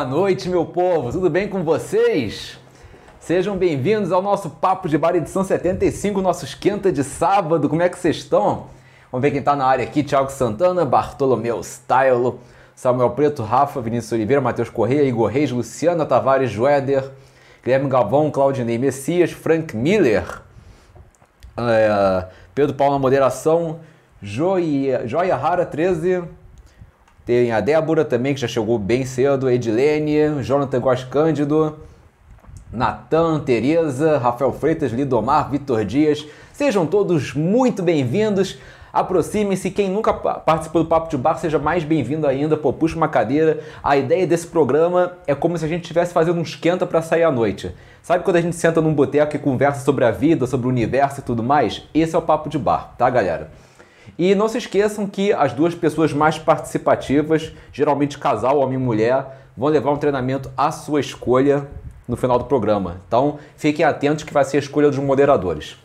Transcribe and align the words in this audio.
Boa 0.00 0.08
noite, 0.08 0.48
meu 0.48 0.64
povo, 0.64 1.12
tudo 1.12 1.28
bem 1.28 1.46
com 1.46 1.62
vocês? 1.62 2.58
Sejam 3.20 3.54
bem-vindos 3.54 4.10
ao 4.10 4.22
nosso 4.22 4.48
Papo 4.48 4.88
de 4.88 4.96
Bar 4.96 5.14
edição 5.14 5.44
75, 5.44 6.22
nosso 6.22 6.46
esquenta 6.46 6.90
de 6.90 7.04
sábado. 7.04 7.68
Como 7.68 7.82
é 7.82 7.88
que 7.90 7.98
vocês 7.98 8.16
estão? 8.16 8.68
Vamos 9.12 9.20
ver 9.20 9.30
quem 9.30 9.42
tá 9.42 9.54
na 9.54 9.66
área 9.66 9.84
aqui: 9.84 10.02
Thiago 10.02 10.32
Santana, 10.32 10.86
Bartolomeu 10.86 11.60
Stylo, 11.60 12.40
Samuel 12.74 13.10
Preto, 13.10 13.42
Rafa, 13.42 13.78
Vinícius 13.82 14.12
Oliveira, 14.12 14.40
Matheus 14.40 14.70
Correia, 14.70 15.02
Igor 15.02 15.28
Reis, 15.28 15.50
Luciana 15.50 16.06
Tavares 16.06 16.50
Joeder, 16.50 17.10
Guilherme 17.62 17.90
Galvão, 17.90 18.30
Claudinei 18.30 18.78
Messias, 18.78 19.32
Frank 19.32 19.76
Miller, 19.76 20.40
é, 21.58 22.24
Pedro 22.54 22.74
Paulo 22.74 22.94
na 22.94 22.98
moderação, 22.98 23.80
Joia, 24.22 25.06
Joia 25.06 25.36
Rara 25.36 25.66
13, 25.66 26.24
tem 27.30 27.52
a 27.52 27.60
Débora 27.60 28.04
também, 28.04 28.34
que 28.34 28.40
já 28.40 28.48
chegou 28.48 28.76
bem 28.76 29.06
cedo, 29.06 29.48
Edilene, 29.48 30.42
Jonathan 30.42 30.80
Góes 30.80 31.04
Cândido, 31.04 31.78
Natan, 32.72 33.38
Tereza, 33.38 34.18
Rafael 34.18 34.52
Freitas, 34.52 34.90
Lidomar, 34.90 35.48
Vitor 35.48 35.84
Dias. 35.84 36.26
Sejam 36.52 36.84
todos 36.84 37.32
muito 37.32 37.84
bem-vindos. 37.84 38.58
Aproximem-se, 38.92 39.70
quem 39.70 39.88
nunca 39.88 40.12
pa- 40.12 40.40
participou 40.40 40.82
do 40.82 40.88
Papo 40.88 41.08
de 41.08 41.16
Bar, 41.16 41.38
seja 41.38 41.56
mais 41.60 41.84
bem-vindo 41.84 42.26
ainda, 42.26 42.56
pô, 42.56 42.72
puxa 42.72 42.96
uma 42.96 43.06
cadeira. 43.06 43.60
A 43.80 43.96
ideia 43.96 44.26
desse 44.26 44.48
programa 44.48 45.12
é 45.24 45.32
como 45.32 45.56
se 45.56 45.64
a 45.64 45.68
gente 45.68 45.82
estivesse 45.82 46.12
fazendo 46.12 46.40
um 46.40 46.42
esquenta 46.42 46.84
para 46.84 47.00
sair 47.00 47.22
à 47.22 47.30
noite. 47.30 47.72
Sabe 48.02 48.24
quando 48.24 48.38
a 48.38 48.40
gente 48.40 48.56
senta 48.56 48.80
num 48.80 48.92
boteco 48.92 49.36
e 49.36 49.38
conversa 49.38 49.84
sobre 49.84 50.04
a 50.04 50.10
vida, 50.10 50.48
sobre 50.48 50.66
o 50.66 50.70
universo 50.70 51.20
e 51.20 51.22
tudo 51.22 51.44
mais? 51.44 51.84
Esse 51.94 52.16
é 52.16 52.18
o 52.18 52.22
Papo 52.22 52.48
de 52.48 52.58
Bar, 52.58 52.92
tá, 52.98 53.08
galera? 53.08 53.52
E 54.20 54.34
não 54.34 54.48
se 54.48 54.58
esqueçam 54.58 55.06
que 55.06 55.32
as 55.32 55.54
duas 55.54 55.74
pessoas 55.74 56.12
mais 56.12 56.38
participativas, 56.38 57.54
geralmente 57.72 58.18
casal, 58.18 58.58
homem 58.58 58.74
e 58.74 58.78
mulher, 58.78 59.46
vão 59.56 59.70
levar 59.70 59.92
um 59.92 59.96
treinamento 59.96 60.52
à 60.54 60.70
sua 60.70 61.00
escolha 61.00 61.66
no 62.06 62.18
final 62.18 62.38
do 62.38 62.44
programa. 62.44 63.00
Então, 63.08 63.38
fiquem 63.56 63.82
atentos 63.82 64.22
que 64.22 64.30
vai 64.30 64.44
ser 64.44 64.58
a 64.58 64.60
escolha 64.60 64.90
dos 64.90 64.98
moderadores. 64.98 65.78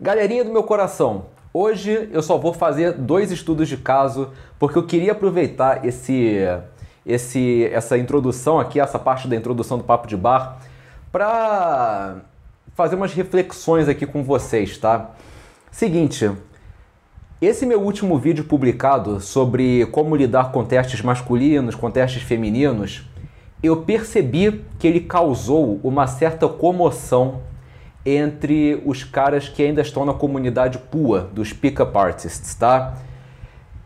Galerinha 0.00 0.42
do 0.42 0.50
meu 0.50 0.62
coração, 0.62 1.26
hoje 1.52 2.08
eu 2.10 2.22
só 2.22 2.38
vou 2.38 2.54
fazer 2.54 2.92
dois 2.92 3.30
estudos 3.30 3.68
de 3.68 3.76
caso, 3.76 4.30
porque 4.58 4.78
eu 4.78 4.86
queria 4.86 5.12
aproveitar 5.12 5.84
esse, 5.84 6.38
esse, 7.04 7.66
essa 7.74 7.98
introdução 7.98 8.58
aqui, 8.58 8.80
essa 8.80 8.98
parte 8.98 9.28
da 9.28 9.36
introdução 9.36 9.76
do 9.76 9.84
Papo 9.84 10.08
de 10.08 10.16
Bar, 10.16 10.60
para 11.12 12.22
fazer 12.74 12.96
umas 12.96 13.12
reflexões 13.12 13.86
aqui 13.86 14.06
com 14.06 14.24
vocês, 14.24 14.78
tá? 14.78 15.10
Seguinte, 15.70 16.30
esse 17.42 17.66
meu 17.66 17.80
último 17.80 18.16
vídeo 18.18 18.44
publicado 18.44 19.20
sobre 19.20 19.84
como 19.86 20.14
lidar 20.14 20.52
com 20.52 20.64
testes 20.64 21.02
masculinos, 21.02 21.74
com 21.74 21.90
testes 21.90 22.22
femininos, 22.22 23.02
eu 23.60 23.78
percebi 23.78 24.64
que 24.78 24.86
ele 24.86 25.00
causou 25.00 25.80
uma 25.82 26.06
certa 26.06 26.48
comoção 26.48 27.40
entre 28.06 28.80
os 28.86 29.02
caras 29.02 29.48
que 29.48 29.60
ainda 29.60 29.80
estão 29.80 30.04
na 30.04 30.14
comunidade 30.14 30.78
PUA, 30.78 31.30
dos 31.32 31.52
Pickup 31.52 31.98
Artists, 31.98 32.54
tá? 32.54 32.94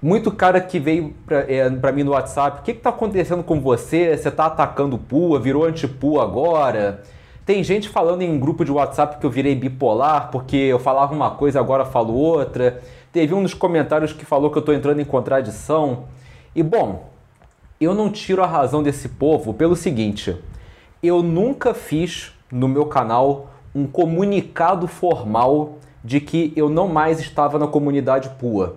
Muito 0.02 0.30
cara 0.30 0.60
que 0.60 0.78
veio 0.78 1.14
pra, 1.24 1.50
é, 1.50 1.70
pra 1.70 1.92
mim 1.92 2.02
no 2.02 2.10
WhatsApp, 2.10 2.60
o 2.60 2.62
que, 2.62 2.74
que 2.74 2.80
tá 2.80 2.90
acontecendo 2.90 3.42
com 3.42 3.58
você? 3.58 4.14
Você 4.14 4.30
tá 4.30 4.46
atacando 4.46 4.98
PUA, 4.98 5.40
virou 5.40 5.64
anti-PUA 5.64 6.22
agora? 6.22 7.02
Tem 7.46 7.62
gente 7.62 7.88
falando 7.88 8.22
em 8.22 8.40
grupo 8.40 8.64
de 8.64 8.72
WhatsApp 8.72 9.18
que 9.18 9.24
eu 9.24 9.30
virei 9.30 9.54
bipolar, 9.54 10.32
porque 10.32 10.56
eu 10.56 10.80
falava 10.80 11.14
uma 11.14 11.30
coisa 11.30 11.60
agora 11.60 11.84
falo 11.84 12.12
outra. 12.12 12.82
Teve 13.12 13.34
um 13.34 13.40
nos 13.40 13.54
comentários 13.54 14.12
que 14.12 14.24
falou 14.24 14.50
que 14.50 14.58
eu 14.58 14.62
tô 14.62 14.72
entrando 14.72 15.00
em 15.00 15.04
contradição. 15.04 16.06
E 16.56 16.60
bom, 16.60 17.08
eu 17.80 17.94
não 17.94 18.10
tiro 18.10 18.42
a 18.42 18.48
razão 18.48 18.82
desse 18.82 19.10
povo 19.10 19.54
pelo 19.54 19.76
seguinte: 19.76 20.36
eu 21.00 21.22
nunca 21.22 21.72
fiz 21.72 22.32
no 22.50 22.66
meu 22.66 22.86
canal 22.86 23.50
um 23.72 23.86
comunicado 23.86 24.88
formal 24.88 25.78
de 26.02 26.20
que 26.20 26.52
eu 26.56 26.68
não 26.68 26.88
mais 26.88 27.20
estava 27.20 27.60
na 27.60 27.68
comunidade 27.68 28.28
PUA. 28.40 28.74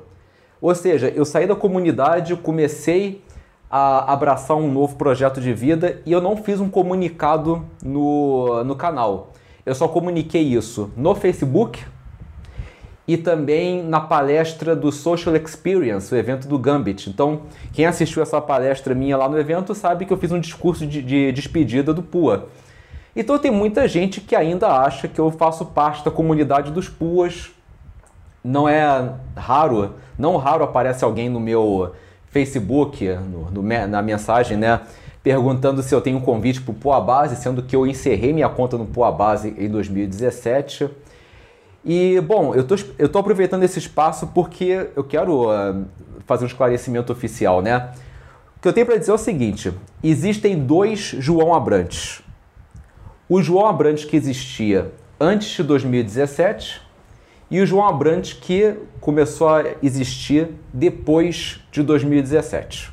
Ou 0.62 0.75
seja, 0.75 1.12
eu 1.16 1.25
saí 1.25 1.47
da 1.47 1.56
comunidade, 1.56 2.36
comecei 2.36 3.24
a 3.69 4.12
abraçar 4.12 4.57
um 4.57 4.72
novo 4.72 4.96
projeto 4.96 5.40
de 5.40 5.53
vida 5.53 6.02
e 6.06 6.12
eu 6.12 6.19
não 6.19 6.35
fiz 6.35 6.59
um 6.59 6.69
comunicado 6.69 7.66
no, 7.84 8.63
no 8.63 8.75
canal. 8.75 9.34
Eu 9.66 9.75
só 9.75 9.88
comuniquei 9.88 10.41
isso 10.41 10.91
no 10.97 11.13
Facebook 11.13 11.84
e 13.07 13.18
também 13.18 13.84
na 13.84 14.00
palestra 14.00 14.75
do 14.75 14.91
Social 14.91 15.35
Experience, 15.35 16.13
o 16.13 16.18
evento 16.18 16.47
do 16.47 16.57
Gambit. 16.57 17.09
Então, 17.09 17.41
quem 17.74 17.85
assistiu 17.85 18.22
essa 18.22 18.40
palestra 18.40 18.96
minha 18.96 19.18
lá 19.18 19.28
no 19.28 19.38
evento 19.38 19.75
sabe 19.75 20.06
que 20.06 20.13
eu 20.13 20.18
fiz 20.18 20.31
um 20.31 20.40
discurso 20.40 20.86
de, 20.86 21.01
de 21.01 21.31
despedida 21.31 21.94
do 21.94 22.01
PUA. 22.01 22.47
Então 23.16 23.38
tem 23.38 23.51
muita 23.51 23.88
gente 23.88 24.22
que 24.22 24.36
ainda 24.36 24.68
acha 24.68 25.07
que 25.07 25.19
eu 25.19 25.31
faço 25.31 25.66
parte 25.66 26.06
da 26.06 26.12
comunidade 26.12 26.72
dos 26.72 26.88
PUAs. 26.88 27.51
Não 28.44 28.69
é 28.69 29.12
raro, 29.36 29.96
não 30.18 30.38
raro 30.38 30.63
aparece 30.63 31.03
alguém 31.03 31.30
no 31.30 31.40
meu 31.40 31.94
Facebook, 32.29 33.07
no, 33.07 33.51
no 33.51 33.88
na 33.88 34.01
mensagem, 34.01 34.57
né? 34.57 34.81
Perguntando 35.22 35.84
se 35.84 35.94
eu 35.94 36.00
tenho 36.00 36.17
um 36.17 36.22
convite 36.22 36.62
para 36.62 36.72
o 36.72 36.75
Poa 36.75 37.01
Base, 37.01 37.35
sendo 37.35 37.62
que 37.62 37.75
eu 37.75 37.85
encerrei 37.85 38.31
minha 38.31 38.50
conta 38.50 38.78
no 38.78 38.85
Poa 38.85 39.12
Base 39.12 39.53
em 39.57 39.69
2017. 39.69 40.89
E, 41.84 42.22
bom, 42.22 42.53
eu 42.53 42.63
tô, 42.66 42.75
tô 42.78 43.19
aproveitando 43.19 43.63
esse 43.63 43.79
espaço 43.79 44.28
porque 44.28 44.89
eu 44.95 45.03
quero 45.03 45.50
ah, 45.50 45.75
fazer 46.25 46.44
um 46.44 46.47
esclarecimento 46.47 47.12
oficial, 47.12 47.62
né? 47.62 47.91
O 48.57 48.62
que 48.62 48.68
eu 48.68 48.73
tenho 48.73 48.85
para 48.85 48.97
dizer 48.97 49.12
é 49.12 49.13
o 49.13 49.18
seguinte: 49.18 49.73
existem 50.03 50.57
dois 50.57 51.16
João 51.18 51.53
Abrantes. 51.53 52.22
O 53.28 53.41
João 53.41 53.66
Abrantes 53.66 54.06
que 54.06 54.16
existia 54.16 54.91
antes 55.19 55.50
de 55.50 55.63
2017 55.63 56.81
e 57.51 57.59
o 57.59 57.65
João 57.65 57.87
Abrantes 57.87 58.33
que 58.33 58.75
começou 59.01 59.49
a 59.49 59.63
existir 59.81 60.49
depois 60.73 61.59
de 61.71 61.81
2017. 61.81 62.91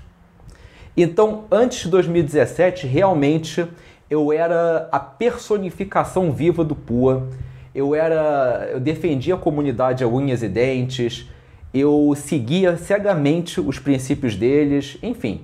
Então, 0.97 1.45
antes 1.51 1.81
de 1.81 1.89
2017, 1.91 2.87
realmente 2.87 3.67
eu 4.09 4.33
era 4.33 4.89
a 4.91 4.99
personificação 4.99 6.33
viva 6.33 6.65
do 6.65 6.75
PUA. 6.75 7.29
Eu 7.75 7.95
era, 7.95 8.71
eu 8.73 8.81
defendia 8.81 9.35
a 9.35 9.39
comunidade 9.39 10.03
a 10.03 10.09
unhas 10.09 10.43
e 10.43 10.49
dentes. 10.49 11.29
Eu 11.75 12.15
seguia 12.17 12.79
cegamente 12.79 13.61
os 13.61 13.79
princípios 13.79 14.35
deles, 14.37 14.97
enfim. 15.03 15.43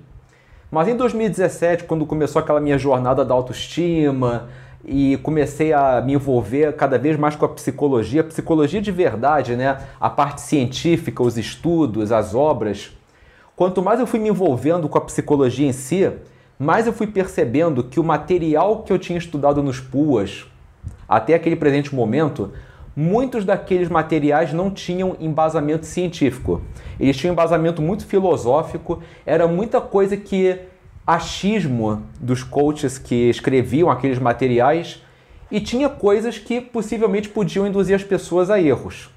Mas 0.70 0.88
em 0.88 0.96
2017, 0.96 1.84
quando 1.84 2.06
começou 2.06 2.40
aquela 2.40 2.58
minha 2.58 2.78
jornada 2.78 3.22
da 3.22 3.34
autoestima 3.34 4.48
e 4.84 5.16
comecei 5.22 5.72
a 5.72 6.00
me 6.00 6.14
envolver 6.14 6.74
cada 6.74 6.98
vez 6.98 7.16
mais 7.16 7.36
com 7.36 7.44
a 7.44 7.48
psicologia, 7.48 8.24
psicologia 8.24 8.80
de 8.80 8.90
verdade, 8.90 9.54
né? 9.54 9.78
A 10.00 10.10
parte 10.10 10.40
científica, 10.40 11.22
os 11.22 11.38
estudos, 11.38 12.10
as 12.10 12.34
obras. 12.34 12.90
Quanto 13.54 13.82
mais 13.82 14.00
eu 14.00 14.06
fui 14.06 14.18
me 14.18 14.28
envolvendo 14.28 14.88
com 14.88 14.98
a 14.98 15.02
psicologia 15.02 15.66
em 15.66 15.72
si, 15.72 16.10
mais 16.58 16.86
eu 16.86 16.92
fui 16.92 17.06
percebendo 17.06 17.84
que 17.84 18.00
o 18.00 18.04
material 18.04 18.82
que 18.82 18.92
eu 18.92 18.98
tinha 18.98 19.18
estudado 19.18 19.62
nos 19.62 19.78
PUAs, 19.78 20.46
até 21.08 21.34
aquele 21.34 21.56
presente 21.56 21.94
momento, 21.94 22.52
muitos 22.96 23.44
daqueles 23.44 23.88
materiais 23.88 24.52
não 24.52 24.70
tinham 24.70 25.16
embasamento 25.20 25.86
científico. 25.86 26.60
Eles 26.98 27.16
tinham 27.16 27.32
embasamento 27.32 27.80
muito 27.80 28.06
filosófico, 28.06 29.02
era 29.24 29.46
muita 29.46 29.80
coisa 29.80 30.16
que 30.16 30.58
achismo 31.06 32.02
dos 32.20 32.42
coaches 32.42 32.98
que 32.98 33.28
escreviam 33.28 33.90
aqueles 33.90 34.18
materiais 34.18 35.02
e 35.50 35.60
tinha 35.60 35.88
coisas 35.88 36.38
que 36.38 36.60
possivelmente 36.60 37.28
podiam 37.28 37.66
induzir 37.66 37.94
as 37.94 38.04
pessoas 38.04 38.50
a 38.50 38.60
erros. 38.60 39.10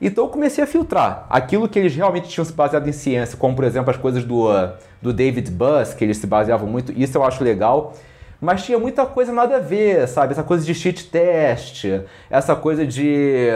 Então 0.00 0.24
eu 0.24 0.28
comecei 0.28 0.62
a 0.62 0.66
filtrar 0.66 1.26
aquilo 1.30 1.68
que 1.68 1.78
eles 1.78 1.96
realmente 1.96 2.28
tinham 2.28 2.44
se 2.44 2.52
baseado 2.52 2.86
em 2.86 2.92
ciência, 2.92 3.38
como 3.38 3.56
por 3.56 3.64
exemplo 3.64 3.90
as 3.90 3.96
coisas 3.96 4.24
do, 4.24 4.50
uh, 4.50 4.72
do 5.00 5.12
David 5.12 5.50
Buss, 5.50 5.94
que 5.94 6.04
eles 6.04 6.18
se 6.18 6.26
baseavam 6.26 6.68
muito, 6.68 6.92
isso 6.92 7.16
eu 7.16 7.24
acho 7.24 7.42
legal. 7.42 7.94
Mas 8.38 8.64
tinha 8.64 8.78
muita 8.78 9.06
coisa 9.06 9.32
nada 9.32 9.56
a 9.56 9.60
ver, 9.60 10.06
sabe? 10.06 10.32
Essa 10.32 10.42
coisa 10.42 10.64
de 10.64 10.74
cheat 10.74 11.06
test, 11.06 11.86
essa 12.28 12.54
coisa 12.54 12.86
de. 12.86 13.48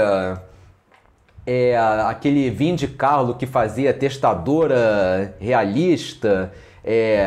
É, 1.46 1.76
aquele 2.06 2.48
Vin 2.48 2.74
de 2.74 2.86
Carlo 2.86 3.34
que 3.34 3.46
fazia 3.46 3.92
testadora 3.92 5.34
realista, 5.38 6.52
é, 6.84 7.26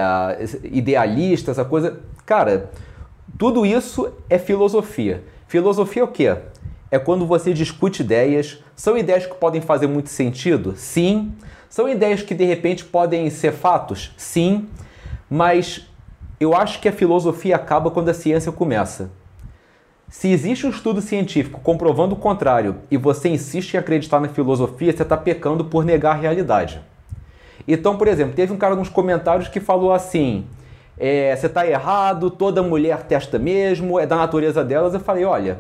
idealista, 0.64 1.52
essa 1.52 1.66
coisa. 1.66 2.00
Cara, 2.26 2.72
tudo 3.38 3.66
isso 3.66 4.12
é 4.30 4.38
filosofia. 4.38 5.24
Filosofia 5.48 6.02
é 6.02 6.06
o 6.06 6.08
quê? 6.08 6.36
É 6.90 7.00
quando 7.00 7.26
você 7.26 7.54
discute 7.54 8.02
ideias. 8.02 8.64
São 8.76 8.98
ideias 8.98 9.26
que 9.26 9.36
podem 9.36 9.62
fazer 9.62 9.88
muito 9.88 10.10
sentido? 10.10 10.76
Sim. 10.76 11.34
São 11.70 11.90
ideias 11.90 12.22
que 12.22 12.36
de 12.36 12.46
repente 12.46 12.86
podem 12.86 13.30
ser 13.30 13.52
fatos? 13.52 14.14
Sim. 14.18 14.70
Mas 15.30 15.88
eu 16.40 16.56
acho 16.56 16.80
que 16.80 16.88
a 16.88 16.92
filosofia 16.92 17.56
acaba 17.56 17.90
quando 17.90 18.10
a 18.10 18.14
ciência 18.14 18.52
começa. 18.52 19.12
Se 20.08 20.28
existe 20.28 20.68
um 20.68 20.70
estudo 20.70 21.02
científico 21.02 21.60
comprovando 21.62 22.14
o 22.14 22.18
contrário 22.18 22.76
e 22.92 22.98
você 22.98 23.30
insiste 23.30 23.74
em 23.74 23.78
acreditar 23.78 24.20
na 24.20 24.30
filosofia, 24.30 24.92
você 24.92 25.02
está 25.02 25.18
pecando 25.18 25.66
por 25.66 25.84
negar 25.84 26.12
a 26.12 26.20
realidade. 26.20 26.80
Então, 27.68 27.98
por 27.98 28.08
exemplo, 28.08 28.34
teve 28.34 28.52
um 28.52 28.58
cara 28.58 28.76
nos 28.76 28.90
comentários 28.90 29.48
que 29.48 29.60
falou 29.60 29.94
assim: 29.94 30.46
é, 30.98 31.36
você 31.36 31.48
está 31.48 31.66
errado, 31.66 32.30
toda 32.30 32.62
mulher 32.62 33.04
testa 33.04 33.40
mesmo, 33.40 34.00
é 34.00 34.06
da 34.06 34.16
natureza 34.16 34.64
delas. 34.64 34.94
Eu 34.94 35.00
falei: 35.00 35.26
olha, 35.26 35.60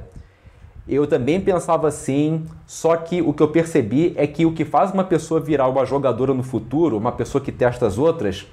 eu 0.87 1.07
também 1.07 1.39
pensava 1.39 1.87
assim, 1.87 2.45
só 2.67 2.95
que 2.97 3.21
o 3.21 3.31
que 3.33 3.41
eu 3.41 3.47
percebi 3.47 4.13
é 4.17 4.27
que 4.27 4.45
o 4.45 4.51
que 4.51 4.65
faz 4.65 4.91
uma 4.91 5.03
pessoa 5.03 5.39
virar 5.39 5.67
uma 5.69 5.85
jogadora 5.85 6.33
no 6.33 6.43
futuro, 6.43 6.97
uma 6.97 7.11
pessoa 7.11 7.41
que 7.41 7.51
testa 7.51 7.87
as 7.87 7.97
outras, 7.97 8.45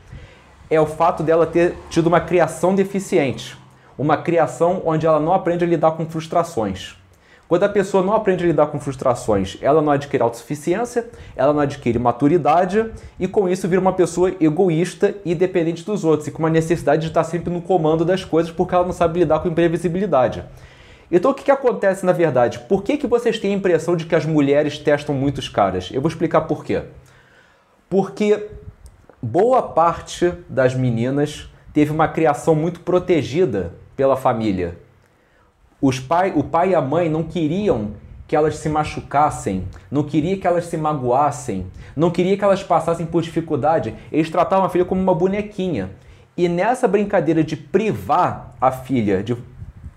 é 0.71 0.81
o 0.81 0.87
fato 0.87 1.25
dela 1.25 1.45
ter 1.45 1.75
tido 1.91 2.07
uma 2.07 2.21
criação 2.21 2.75
deficiente. 2.75 3.59
Uma 3.99 4.17
criação 4.17 4.81
onde 4.87 5.07
ela 5.07 5.19
não 5.19 5.35
aprende 5.35 5.65
a 5.65 5.67
lidar 5.67 5.91
com 5.93 6.07
frustrações. 6.07 7.00
Quando 7.51 7.65
a 7.65 7.69
pessoa 7.69 8.01
não 8.01 8.13
aprende 8.13 8.45
a 8.45 8.47
lidar 8.47 8.69
com 8.69 8.79
frustrações, 8.79 9.59
ela 9.61 9.83
não 9.83 9.91
adquire 9.91 10.23
autossuficiência, 10.23 11.11
ela 11.35 11.53
não 11.53 11.59
adquire 11.59 11.99
maturidade 11.99 12.93
e 13.19 13.27
com 13.27 13.49
isso 13.49 13.67
vira 13.67 13.81
uma 13.81 13.93
pessoa 13.93 14.33
egoísta 14.41 15.17
e 15.25 15.35
dependente 15.35 15.85
dos 15.85 16.05
outros 16.05 16.29
e 16.29 16.31
com 16.31 16.39
uma 16.39 16.49
necessidade 16.49 17.03
de 17.03 17.09
estar 17.09 17.25
sempre 17.25 17.53
no 17.53 17.61
comando 17.61 18.05
das 18.05 18.25
coisas 18.25 18.53
porque 18.53 18.73
ela 18.73 18.85
não 18.85 18.93
sabe 18.93 19.19
lidar 19.19 19.41
com 19.41 19.49
imprevisibilidade. 19.49 20.45
Então 21.11 21.33
o 21.33 21.35
que, 21.35 21.43
que 21.43 21.51
acontece 21.51 22.07
na 22.07 22.13
verdade? 22.13 22.61
Por 22.69 22.85
que, 22.85 22.97
que 22.97 23.09
vocês 23.09 23.37
têm 23.37 23.53
a 23.53 23.57
impressão 23.57 23.97
de 23.97 24.05
que 24.05 24.15
as 24.15 24.25
mulheres 24.25 24.79
testam 24.79 25.13
muitos 25.13 25.49
caras? 25.49 25.91
Eu 25.93 26.01
vou 26.01 26.09
explicar 26.09 26.43
por 26.43 26.65
quê. 26.65 26.85
Porque 27.89 28.47
boa 29.21 29.61
parte 29.61 30.33
das 30.49 30.73
meninas 30.77 31.51
teve 31.75 31.91
uma 31.91 32.07
criação 32.07 32.55
muito 32.55 32.79
protegida 32.79 33.75
pela 33.97 34.17
família. 34.17 34.79
Os 35.81 35.99
pai, 35.99 36.33
o 36.35 36.45
pai 36.45 36.71
e 36.71 36.75
a 36.75 36.81
mãe 36.81 37.09
não 37.09 37.23
queriam 37.23 37.93
que 38.27 38.37
elas 38.37 38.57
se 38.57 38.69
machucassem, 38.69 39.65
não 39.91 40.05
queria 40.05 40.37
que 40.37 40.47
elas 40.47 40.67
se 40.67 40.77
magoassem, 40.77 41.67
não 41.97 42.11
queria 42.11 42.37
que 42.37 42.45
elas 42.45 42.63
passassem 42.63 43.07
por 43.07 43.23
dificuldade. 43.23 43.95
Eles 44.13 44.31
tratavam 44.31 44.65
a 44.65 44.69
filha 44.69 44.85
como 44.85 45.01
uma 45.01 45.15
bonequinha. 45.15 45.91
E 46.37 46.49
nessa 46.49 46.87
brincadeira 46.87 47.43
de 47.43 47.57
privar 47.57 48.55
a 48.61 48.71
filha 48.71 49.23
de 49.23 49.37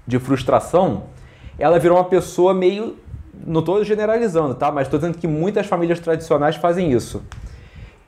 de 0.05 0.19
frustração, 0.19 1.03
ela 1.57 1.79
virou 1.79 1.97
uma 1.97 2.03
pessoa 2.05 2.53
meio. 2.53 2.97
Não 3.45 3.59
estou 3.59 3.83
generalizando, 3.83 4.53
tá? 4.53 4.71
Mas 4.71 4.87
estou 4.87 4.99
dizendo 4.99 5.17
que 5.17 5.27
muitas 5.27 5.65
famílias 5.65 5.99
tradicionais 5.99 6.55
fazem 6.55 6.91
isso. 6.91 7.23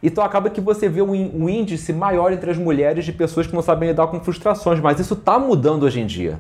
Então 0.04 0.24
acaba 0.24 0.50
que 0.50 0.62
você 0.62 0.88
vê 0.88 1.02
um 1.02 1.50
índice 1.50 1.92
maior 1.92 2.32
entre 2.32 2.52
as 2.52 2.58
mulheres 2.58 3.06
de 3.06 3.12
pessoas 3.12 3.48
que 3.48 3.56
não 3.56 3.62
sabem 3.62 3.90
lidar 3.90 4.08
com 4.08 4.20
frustrações, 4.20 4.80
mas 4.80 5.00
isso 5.00 5.16
está 5.16 5.40
mudando 5.40 5.84
hoje 5.84 6.00
em 6.00 6.06
dia. 6.06 6.40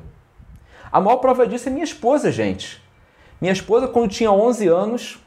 A 0.95 1.01
maior 1.01 1.17
prova 1.17 1.45
disso 1.45 1.67
é 1.67 1.71
minha 1.73 1.83
esposa, 1.83 2.31
gente. 2.31 2.81
Minha 3.41 3.51
esposa, 3.51 3.85
quando 3.85 4.09
tinha 4.09 4.31
11 4.31 4.65
anos, 4.69 5.19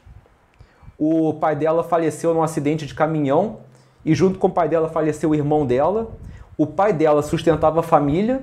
o 0.97 1.35
pai 1.35 1.55
dela 1.55 1.83
faleceu 1.83 2.33
num 2.33 2.41
acidente 2.41 2.87
de 2.87 2.95
caminhão 2.95 3.57
e 4.03 4.15
junto 4.15 4.39
com 4.39 4.47
o 4.47 4.49
pai 4.49 4.67
dela 4.67 4.89
faleceu 4.89 5.29
o 5.29 5.35
irmão 5.35 5.67
dela. 5.67 6.09
O 6.57 6.65
pai 6.65 6.91
dela 6.91 7.21
sustentava 7.21 7.81
a 7.81 7.83
família 7.83 8.41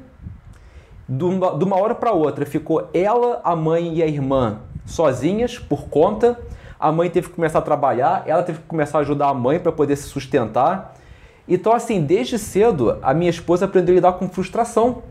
de 1.08 1.24
uma 1.24 1.76
hora 1.76 1.96
para 1.96 2.12
outra 2.12 2.46
ficou 2.46 2.88
ela, 2.94 3.40
a 3.42 3.56
mãe 3.56 3.94
e 3.94 4.04
a 4.04 4.06
irmã 4.06 4.60
sozinhas 4.84 5.58
por 5.58 5.88
conta. 5.88 6.38
A 6.78 6.92
mãe 6.92 7.10
teve 7.10 7.28
que 7.28 7.34
começar 7.34 7.58
a 7.58 7.62
trabalhar, 7.62 8.22
ela 8.24 8.44
teve 8.44 8.60
que 8.60 8.66
começar 8.66 8.98
a 8.98 9.00
ajudar 9.00 9.30
a 9.30 9.34
mãe 9.34 9.58
para 9.58 9.72
poder 9.72 9.96
se 9.96 10.04
sustentar. 10.04 10.94
Então, 11.48 11.72
assim, 11.72 12.04
desde 12.04 12.38
cedo, 12.38 13.00
a 13.02 13.12
minha 13.12 13.30
esposa 13.30 13.64
aprendeu 13.64 13.94
a 13.94 13.96
lidar 13.96 14.12
com 14.12 14.28
frustração. 14.28 15.02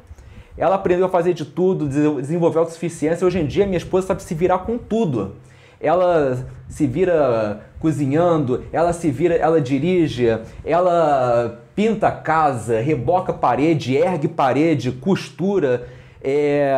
Ela 0.58 0.76
aprendeu 0.76 1.06
a 1.06 1.10
fazer 1.10 1.34
de 1.34 1.44
tudo, 1.44 1.88
desenvolver 1.88 2.60
autossuficiência. 2.60 3.28
Hoje 3.28 3.40
em 3.40 3.46
dia, 3.46 3.66
minha 3.66 3.78
esposa 3.78 4.08
sabe 4.08 4.24
se 4.24 4.34
virar 4.34 4.60
com 4.60 4.78
tudo. 4.78 5.36
Ela 5.80 6.48
se 6.70 6.88
vira 6.88 7.62
cozinhando, 7.80 8.64
ela 8.72 8.94
se 8.94 9.12
vira, 9.12 9.36
ela 9.36 9.60
dirige, 9.60 10.28
ela 10.64 11.62
pinta 11.76 12.10
casa, 12.10 12.80
reboca 12.80 13.34
parede, 13.34 13.96
ergue 13.96 14.28
parede, 14.28 14.92
costura. 14.92 15.88
É... 16.24 16.74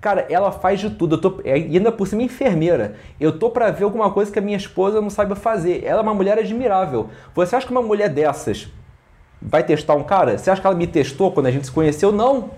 Cara, 0.00 0.26
ela 0.30 0.52
faz 0.52 0.78
de 0.78 0.90
tudo. 0.90 1.16
Eu 1.16 1.20
tô, 1.20 1.40
é, 1.44 1.58
e 1.58 1.76
ainda 1.76 1.90
por 1.90 2.06
cima 2.06 2.22
enfermeira. 2.22 2.94
Eu 3.18 3.36
tô 3.36 3.50
para 3.50 3.72
ver 3.72 3.82
alguma 3.82 4.10
coisa 4.10 4.30
que 4.30 4.38
a 4.38 4.42
minha 4.42 4.56
esposa 4.56 5.00
não 5.00 5.10
saiba 5.10 5.34
fazer. 5.34 5.82
Ela 5.84 5.98
é 5.98 6.02
uma 6.02 6.14
mulher 6.14 6.38
admirável. 6.38 7.08
Você 7.34 7.56
acha 7.56 7.66
que 7.66 7.72
uma 7.72 7.82
mulher 7.82 8.08
dessas 8.08 8.68
vai 9.42 9.64
testar 9.64 9.94
um 9.94 10.04
cara? 10.04 10.38
Você 10.38 10.48
acha 10.48 10.60
que 10.60 10.66
ela 10.66 10.76
me 10.76 10.86
testou 10.86 11.32
quando 11.32 11.46
a 11.46 11.50
gente 11.50 11.66
se 11.66 11.72
conheceu? 11.72 12.12
Não. 12.12 12.50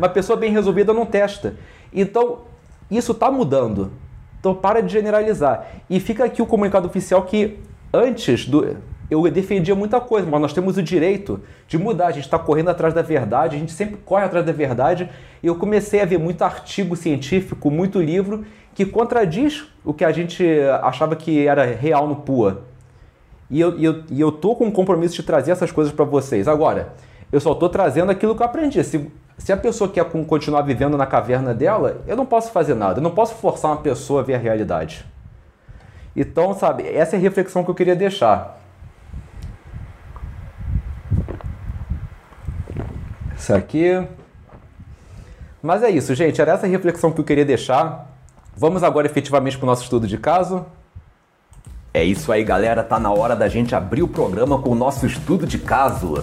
Uma 0.00 0.08
pessoa 0.08 0.34
bem 0.34 0.50
resolvida 0.50 0.94
não 0.94 1.04
testa. 1.04 1.56
Então, 1.92 2.38
isso 2.90 3.12
tá 3.12 3.30
mudando. 3.30 3.92
Então 4.38 4.54
para 4.54 4.82
de 4.82 4.90
generalizar. 4.90 5.66
E 5.90 6.00
fica 6.00 6.24
aqui 6.24 6.40
o 6.40 6.46
comunicado 6.46 6.86
oficial 6.86 7.22
que 7.24 7.58
antes 7.92 8.46
do 8.46 8.78
eu 9.10 9.28
defendia 9.28 9.74
muita 9.74 10.00
coisa, 10.00 10.26
mas 10.30 10.40
nós 10.40 10.52
temos 10.54 10.78
o 10.78 10.82
direito 10.82 11.40
de 11.68 11.76
mudar. 11.76 12.06
A 12.06 12.10
gente 12.12 12.24
está 12.24 12.38
correndo 12.38 12.70
atrás 12.70 12.94
da 12.94 13.02
verdade, 13.02 13.56
a 13.56 13.58
gente 13.58 13.72
sempre 13.72 13.98
corre 14.02 14.24
atrás 14.24 14.46
da 14.46 14.52
verdade. 14.52 15.10
E 15.42 15.46
eu 15.46 15.56
comecei 15.56 16.00
a 16.00 16.06
ver 16.06 16.18
muito 16.18 16.40
artigo 16.42 16.96
científico, 16.96 17.70
muito 17.70 18.00
livro 18.00 18.46
que 18.74 18.86
contradiz 18.86 19.66
o 19.84 19.92
que 19.92 20.04
a 20.04 20.12
gente 20.12 20.42
achava 20.80 21.14
que 21.14 21.46
era 21.46 21.66
real 21.66 22.08
no 22.08 22.16
PUA. 22.16 22.62
E 23.50 23.60
eu, 23.60 23.78
e 23.78 23.84
eu, 23.84 24.04
e 24.10 24.18
eu 24.18 24.32
tô 24.32 24.56
com 24.56 24.64
um 24.64 24.70
compromisso 24.70 25.16
de 25.16 25.24
trazer 25.24 25.50
essas 25.50 25.70
coisas 25.70 25.92
para 25.92 26.06
vocês. 26.06 26.48
Agora, 26.48 26.94
eu 27.32 27.40
só 27.40 27.52
estou 27.52 27.68
trazendo 27.68 28.10
aquilo 28.10 28.34
que 28.34 28.42
eu 28.42 28.46
aprendi. 28.46 28.82
Se, 28.82 29.10
se 29.40 29.52
a 29.52 29.56
pessoa 29.56 29.90
quer 29.90 30.04
continuar 30.04 30.60
vivendo 30.60 30.98
na 30.98 31.06
caverna 31.06 31.54
dela, 31.54 32.02
eu 32.06 32.14
não 32.14 32.26
posso 32.26 32.52
fazer 32.52 32.74
nada. 32.74 32.98
Eu 32.98 33.02
não 33.02 33.10
posso 33.10 33.34
forçar 33.36 33.70
uma 33.70 33.78
pessoa 33.78 34.20
a 34.20 34.22
ver 34.22 34.34
a 34.34 34.38
realidade. 34.38 35.06
Então, 36.14 36.52
sabe, 36.52 36.86
essa 36.86 37.16
é 37.16 37.18
a 37.18 37.22
reflexão 37.22 37.64
que 37.64 37.70
eu 37.70 37.74
queria 37.74 37.96
deixar. 37.96 38.60
Isso 43.34 43.54
aqui. 43.54 44.06
Mas 45.62 45.82
é 45.82 45.88
isso, 45.88 46.14
gente. 46.14 46.38
Era 46.38 46.52
essa 46.52 46.66
reflexão 46.66 47.10
que 47.10 47.20
eu 47.22 47.24
queria 47.24 47.44
deixar. 47.44 48.14
Vamos 48.54 48.82
agora 48.82 49.06
efetivamente 49.06 49.56
para 49.56 49.64
o 49.64 49.68
nosso 49.68 49.84
estudo 49.84 50.06
de 50.06 50.18
caso. 50.18 50.66
É 51.94 52.04
isso 52.04 52.30
aí, 52.30 52.44
galera. 52.44 52.84
Tá 52.84 53.00
na 53.00 53.10
hora 53.10 53.34
da 53.34 53.48
gente 53.48 53.74
abrir 53.74 54.02
o 54.02 54.08
programa 54.08 54.60
com 54.60 54.68
o 54.68 54.74
nosso 54.74 55.06
estudo 55.06 55.46
de 55.46 55.58
caso. 55.58 56.22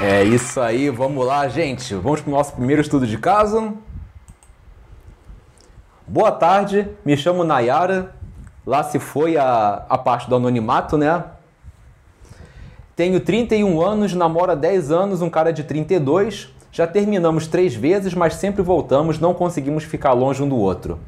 É 0.00 0.24
isso 0.24 0.60
aí, 0.60 0.90
vamos 0.90 1.24
lá, 1.24 1.46
gente. 1.46 1.94
Vamos 1.94 2.20
para 2.20 2.28
o 2.28 2.34
nosso 2.34 2.52
primeiro 2.54 2.82
estudo 2.82 3.06
de 3.06 3.16
caso. 3.16 3.74
Boa 6.04 6.32
tarde, 6.32 6.88
me 7.04 7.16
chamo 7.16 7.44
Nayara. 7.44 8.12
Lá 8.66 8.82
se 8.82 8.98
foi 8.98 9.36
a, 9.36 9.84
a 9.88 9.96
parte 9.96 10.28
do 10.28 10.34
anonimato, 10.34 10.98
né? 10.98 11.22
Tenho 12.96 13.20
31 13.20 13.80
anos, 13.80 14.14
namoro 14.14 14.50
há 14.50 14.56
10 14.56 14.90
anos, 14.90 15.22
um 15.22 15.30
cara 15.30 15.52
de 15.52 15.62
32. 15.62 16.48
Já 16.72 16.88
terminamos 16.88 17.46
três 17.46 17.72
vezes, 17.72 18.14
mas 18.14 18.34
sempre 18.34 18.62
voltamos, 18.62 19.20
não 19.20 19.32
conseguimos 19.32 19.84
ficar 19.84 20.12
longe 20.12 20.42
um 20.42 20.48
do 20.48 20.56
outro. 20.56 20.98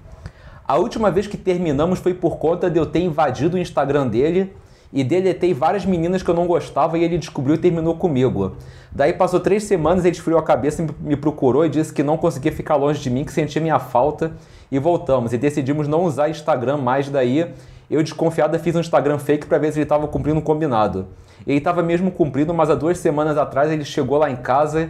A 0.66 0.76
última 0.76 1.11
vez 1.11 1.26
que 1.26 1.37
terminamos 1.37 1.99
foi 1.99 2.14
por 2.14 2.38
conta 2.38 2.71
de 2.71 2.78
eu 2.78 2.87
ter 2.87 3.00
invadido 3.00 3.57
o 3.57 3.59
Instagram 3.59 4.07
dele 4.07 4.55
e 4.97 5.05
deletei 5.05 5.53
várias 5.53 5.85
meninas 5.85 6.23
que 6.23 6.31
eu 6.31 6.35
não 6.35 6.47
gostava 6.47 6.97
e 6.97 7.05
ele 7.05 7.19
descobriu 7.19 7.55
e 7.55 7.59
terminou 7.59 7.97
comigo. 7.97 8.57
Daí 8.91 9.12
passou 9.12 9.38
três 9.38 9.65
semanas, 9.65 10.07
ele 10.07 10.17
esfriou 10.17 10.41
a 10.41 10.43
cabeça, 10.43 10.87
me 11.00 11.15
procurou 11.15 11.67
e 11.67 11.69
disse 11.69 11.93
que 11.93 12.03
não 12.03 12.17
conseguia 12.17 12.50
ficar 12.50 12.76
longe 12.76 12.99
de 12.99 13.11
mim, 13.11 13.23
que 13.23 13.31
sentia 13.31 13.61
minha 13.61 13.79
falta 13.79 14.33
e 14.73 14.79
voltamos. 14.79 15.35
E 15.35 15.38
decidimos 15.38 15.87
não 15.87 16.03
usar 16.03 16.31
Instagram 16.31 16.79
mais 16.79 17.11
daí. 17.11 17.53
Eu 17.91 18.03
desconfiada 18.03 18.59
fiz 18.59 18.75
um 18.75 18.81
Instagram 18.81 19.19
fake 19.19 19.47
para 19.47 19.59
ver 19.59 19.71
se 19.71 19.79
ele 19.79 19.83
estava 19.83 20.09
cumprindo 20.09 20.38
o 20.38 20.43
combinado. 20.43 21.07
Ele 21.47 21.59
estava 21.59 21.83
mesmo 21.83 22.11
cumprindo, 22.11 22.55
mas 22.55 22.71
há 22.71 22.75
duas 22.75 22.97
semanas 22.97 23.37
atrás 23.37 23.71
ele 23.71 23.85
chegou 23.85 24.17
lá 24.17 24.31
em 24.31 24.37
casa 24.37 24.88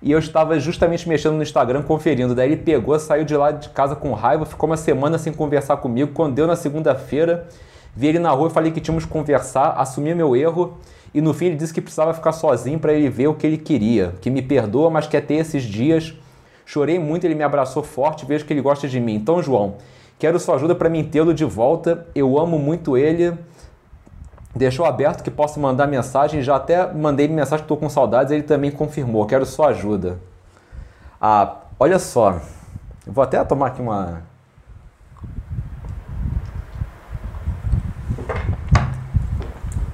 e 0.00 0.10
eu 0.10 0.18
estava 0.18 0.58
justamente 0.58 1.06
mexendo 1.06 1.34
no 1.34 1.42
Instagram, 1.42 1.82
conferindo. 1.82 2.34
Daí 2.34 2.48
ele 2.52 2.56
pegou, 2.56 2.98
saiu 2.98 3.26
de 3.26 3.36
lá 3.36 3.50
de 3.50 3.68
casa 3.68 3.94
com 3.94 4.14
raiva, 4.14 4.46
ficou 4.46 4.70
uma 4.70 4.78
semana 4.78 5.18
sem 5.18 5.34
conversar 5.34 5.76
comigo. 5.76 6.12
Quando 6.14 6.34
deu 6.34 6.46
na 6.46 6.56
segunda-feira, 6.56 7.46
vi 7.94 8.08
ele 8.08 8.18
na 8.18 8.30
rua 8.30 8.48
e 8.48 8.50
falei 8.50 8.72
que 8.72 8.80
tínhamos 8.80 9.04
que 9.04 9.10
conversar, 9.10 9.74
assumi 9.78 10.14
meu 10.14 10.34
erro 10.34 10.78
e 11.12 11.20
no 11.20 11.32
fim 11.32 11.46
ele 11.46 11.56
disse 11.56 11.72
que 11.72 11.80
precisava 11.80 12.12
ficar 12.12 12.32
sozinho 12.32 12.78
para 12.78 12.92
ele 12.92 13.08
ver 13.08 13.28
o 13.28 13.34
que 13.34 13.46
ele 13.46 13.58
queria, 13.58 14.14
que 14.20 14.30
me 14.30 14.42
perdoa, 14.42 14.90
mas 14.90 15.06
quer 15.06 15.20
ter 15.20 15.34
esses 15.34 15.62
dias. 15.62 16.14
Chorei 16.66 16.98
muito, 16.98 17.24
ele 17.24 17.34
me 17.34 17.44
abraçou 17.44 17.82
forte, 17.82 18.26
vejo 18.26 18.44
que 18.44 18.52
ele 18.52 18.60
gosta 18.60 18.88
de 18.88 18.98
mim. 18.98 19.14
Então, 19.14 19.42
João, 19.42 19.74
quero 20.18 20.40
sua 20.40 20.56
ajuda 20.56 20.74
para 20.74 20.88
me 20.88 21.04
tê-lo 21.04 21.32
de 21.32 21.44
volta. 21.44 22.06
Eu 22.14 22.38
amo 22.38 22.58
muito 22.58 22.96
ele 22.96 23.38
deixou 24.54 24.86
aberto 24.86 25.22
que 25.22 25.30
posso 25.30 25.58
mandar 25.58 25.86
mensagem. 25.86 26.42
Já 26.42 26.56
até 26.56 26.92
mandei 26.92 27.28
mensagem 27.28 27.58
que 27.58 27.64
estou 27.64 27.76
com 27.76 27.88
saudades. 27.88 28.32
Ele 28.32 28.42
também 28.42 28.70
confirmou. 28.70 29.26
Quero 29.26 29.44
sua 29.44 29.68
ajuda. 29.68 30.18
Ah, 31.20 31.56
olha 31.78 31.98
só. 31.98 32.40
Eu 33.06 33.12
vou 33.12 33.24
até 33.24 33.42
tomar 33.44 33.68
aqui 33.68 33.82
uma. 33.82 34.22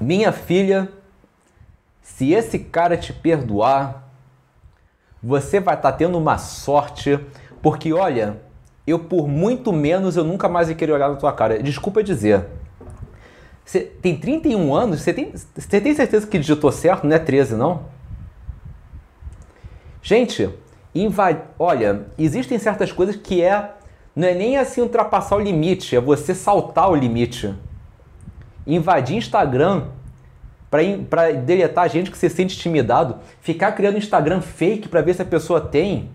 Minha 0.01 0.31
filha, 0.31 0.89
se 2.01 2.33
esse 2.33 2.57
cara 2.57 2.97
te 2.97 3.13
perdoar, 3.13 4.11
você 5.21 5.59
vai 5.59 5.75
estar 5.75 5.91
tá 5.91 5.97
tendo 5.97 6.17
uma 6.17 6.39
sorte, 6.39 7.19
porque 7.61 7.93
olha, 7.93 8.41
eu 8.87 8.97
por 8.97 9.27
muito 9.27 9.71
menos 9.71 10.17
eu 10.17 10.23
nunca 10.23 10.49
mais 10.49 10.69
ia 10.69 10.75
querer 10.75 10.93
olhar 10.93 11.07
na 11.07 11.17
tua 11.17 11.31
cara. 11.31 11.61
Desculpa 11.61 12.01
dizer, 12.01 12.47
você 13.63 13.81
tem 13.81 14.17
31 14.17 14.73
anos? 14.73 15.01
Você 15.01 15.13
tem, 15.13 15.31
você 15.55 15.79
tem 15.79 15.93
certeza 15.93 16.25
que 16.25 16.39
digitou 16.39 16.71
certo? 16.71 17.05
Não 17.05 17.15
é 17.15 17.19
13, 17.19 17.55
não? 17.55 17.85
Gente, 20.01 20.49
invade... 20.95 21.41
olha, 21.59 22.07
existem 22.17 22.57
certas 22.57 22.91
coisas 22.91 23.15
que 23.15 23.43
é. 23.43 23.75
Não 24.15 24.27
é 24.27 24.33
nem 24.33 24.57
assim 24.57 24.81
ultrapassar 24.81 25.37
o 25.37 25.39
limite, 25.39 25.95
é 25.95 26.01
você 26.01 26.33
saltar 26.33 26.89
o 26.89 26.95
limite. 26.95 27.55
Invadir 28.65 29.17
Instagram 29.17 29.85
para 31.09 31.31
deletar 31.33 31.89
gente 31.89 32.09
que 32.09 32.17
você 32.17 32.29
sente 32.29 32.55
intimidado, 32.55 33.17
ficar 33.41 33.73
criando 33.73 33.97
Instagram 33.97 34.39
fake 34.39 34.87
para 34.87 35.01
ver 35.01 35.13
se 35.13 35.21
a 35.21 35.25
pessoa 35.25 35.59
tem. 35.59 36.09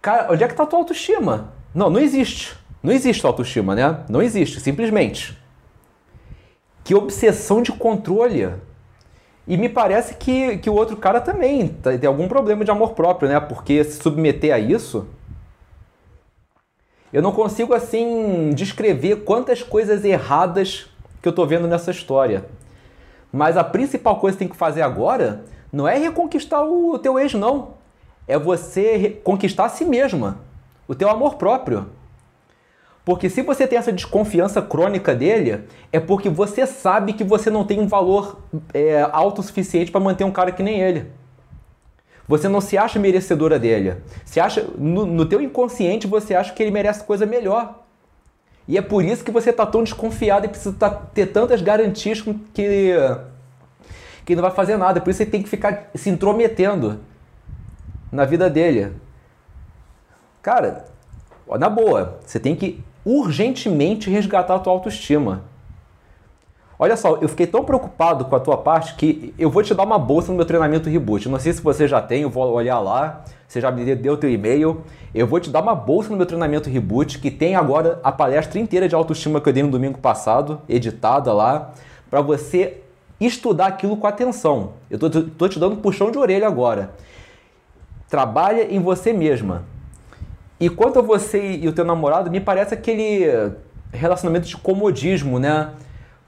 Cara, 0.00 0.32
onde 0.32 0.42
é 0.42 0.48
que 0.48 0.54
tá 0.54 0.62
a 0.62 0.66
tua 0.66 0.78
autoestima? 0.78 1.52
Não, 1.74 1.90
não 1.90 2.00
existe. 2.00 2.56
Não 2.82 2.92
existe 2.92 3.26
autoestima, 3.26 3.74
né? 3.74 4.00
Não 4.08 4.22
existe, 4.22 4.60
simplesmente. 4.60 5.36
Que 6.82 6.94
obsessão 6.94 7.60
de 7.60 7.72
controle. 7.72 8.48
E 9.46 9.56
me 9.56 9.68
parece 9.68 10.14
que, 10.14 10.56
que 10.58 10.70
o 10.70 10.74
outro 10.74 10.96
cara 10.96 11.20
também 11.20 11.68
tá, 11.68 11.96
tem 11.98 12.06
algum 12.06 12.28
problema 12.28 12.64
de 12.64 12.70
amor 12.70 12.92
próprio, 12.92 13.28
né? 13.28 13.38
Porque 13.40 13.84
se 13.84 14.00
submeter 14.00 14.54
a 14.54 14.58
isso. 14.58 15.06
Eu 17.12 17.20
não 17.20 17.32
consigo, 17.32 17.74
assim, 17.74 18.50
descrever 18.54 19.24
quantas 19.24 19.62
coisas 19.62 20.04
erradas 20.04 20.86
que 21.20 21.28
eu 21.28 21.32
tô 21.32 21.44
vendo 21.46 21.66
nessa 21.66 21.90
história. 21.90 22.46
Mas 23.32 23.56
a 23.56 23.64
principal 23.64 24.16
coisa 24.16 24.36
que 24.36 24.40
tem 24.40 24.48
que 24.48 24.56
fazer 24.56 24.82
agora 24.82 25.44
não 25.72 25.86
é 25.86 25.98
reconquistar 25.98 26.64
o 26.64 26.98
teu 26.98 27.18
ex, 27.18 27.34
não. 27.34 27.74
É 28.26 28.38
você 28.38 29.20
conquistar 29.24 29.66
a 29.66 29.68
si 29.68 29.84
mesma, 29.84 30.40
o 30.86 30.94
teu 30.94 31.08
amor 31.08 31.36
próprio. 31.36 31.86
Porque 33.04 33.30
se 33.30 33.40
você 33.40 33.66
tem 33.66 33.78
essa 33.78 33.92
desconfiança 33.92 34.60
crônica 34.60 35.14
dele, 35.14 35.64
é 35.90 35.98
porque 35.98 36.28
você 36.28 36.66
sabe 36.66 37.14
que 37.14 37.24
você 37.24 37.48
não 37.48 37.64
tem 37.64 37.80
um 37.80 37.86
valor 37.86 38.38
é, 38.74 39.00
alto 39.12 39.40
o 39.40 39.42
suficiente 39.42 39.90
para 39.90 40.00
manter 40.00 40.24
um 40.24 40.30
cara 40.30 40.52
que 40.52 40.62
nem 40.62 40.80
ele. 40.80 41.10
Você 42.26 42.46
não 42.48 42.60
se 42.60 42.76
acha 42.76 42.98
merecedora 42.98 43.58
dele. 43.58 43.96
Se 44.26 44.38
acha 44.38 44.62
no, 44.76 45.06
no 45.06 45.24
teu 45.24 45.40
inconsciente 45.40 46.06
você 46.06 46.34
acha 46.34 46.52
que 46.52 46.62
ele 46.62 46.70
merece 46.70 47.02
coisa 47.02 47.24
melhor. 47.24 47.82
E 48.68 48.76
é 48.76 48.82
por 48.82 49.02
isso 49.02 49.24
que 49.24 49.30
você 49.30 49.48
está 49.48 49.64
tão 49.64 49.82
desconfiado 49.82 50.44
e 50.44 50.48
precisa 50.48 50.76
tá, 50.76 50.90
ter 50.90 51.26
tantas 51.26 51.62
garantias 51.62 52.22
que 52.52 52.94
que 54.28 54.36
não 54.36 54.42
vai 54.42 54.50
fazer 54.50 54.76
nada. 54.76 55.00
Por 55.00 55.08
isso 55.08 55.16
você 55.16 55.26
tem 55.26 55.42
que 55.42 55.48
ficar 55.48 55.88
se 55.94 56.10
intrometendo 56.10 57.00
na 58.12 58.26
vida 58.26 58.50
dele. 58.50 58.92
Cara, 60.42 60.84
na 61.58 61.70
boa, 61.70 62.18
você 62.26 62.38
tem 62.38 62.54
que 62.54 62.84
urgentemente 63.06 64.10
resgatar 64.10 64.56
a 64.56 64.58
tua 64.58 64.74
autoestima. 64.74 65.44
Olha 66.80 66.96
só, 66.96 67.16
eu 67.20 67.28
fiquei 67.28 67.46
tão 67.46 67.64
preocupado 67.64 68.24
com 68.26 68.36
a 68.36 68.40
tua 68.40 68.56
parte 68.56 68.94
que 68.94 69.34
eu 69.36 69.50
vou 69.50 69.64
te 69.64 69.74
dar 69.74 69.82
uma 69.82 69.98
bolsa 69.98 70.30
no 70.30 70.36
meu 70.36 70.46
treinamento 70.46 70.88
reboot. 70.88 71.28
Não 71.28 71.40
sei 71.40 71.52
se 71.52 71.60
você 71.60 71.88
já 71.88 72.00
tem, 72.00 72.22
eu 72.22 72.30
vou 72.30 72.52
olhar 72.52 72.78
lá. 72.78 73.24
Você 73.48 73.60
já 73.60 73.68
me 73.72 73.96
deu 73.96 74.16
teu 74.16 74.30
e-mail. 74.30 74.82
Eu 75.12 75.26
vou 75.26 75.40
te 75.40 75.50
dar 75.50 75.60
uma 75.60 75.74
bolsa 75.74 76.10
no 76.10 76.16
meu 76.16 76.24
treinamento 76.24 76.70
reboot 76.70 77.18
que 77.18 77.32
tem 77.32 77.56
agora 77.56 77.98
a 78.04 78.12
palestra 78.12 78.60
inteira 78.60 78.88
de 78.88 78.94
autoestima 78.94 79.40
que 79.40 79.48
eu 79.48 79.52
dei 79.52 79.64
no 79.64 79.70
domingo 79.70 79.98
passado, 79.98 80.60
editada 80.68 81.32
lá, 81.32 81.72
para 82.08 82.20
você 82.20 82.80
estudar 83.20 83.66
aquilo 83.66 83.96
com 83.96 84.06
atenção. 84.06 84.74
Eu 84.88 85.00
tô, 85.00 85.10
tô 85.10 85.48
te 85.48 85.58
dando 85.58 85.72
um 85.72 85.80
puxão 85.80 86.12
de 86.12 86.18
orelha 86.18 86.46
agora. 86.46 86.90
Trabalha 88.08 88.72
em 88.72 88.78
você 88.78 89.12
mesma. 89.12 89.64
E 90.60 90.68
quanto 90.68 91.00
a 91.00 91.02
você 91.02 91.56
e 91.56 91.66
o 91.66 91.72
teu 91.72 91.84
namorado, 91.84 92.30
me 92.30 92.40
parece 92.40 92.72
aquele 92.72 93.52
relacionamento 93.92 94.46
de 94.46 94.56
comodismo, 94.56 95.40
né? 95.40 95.70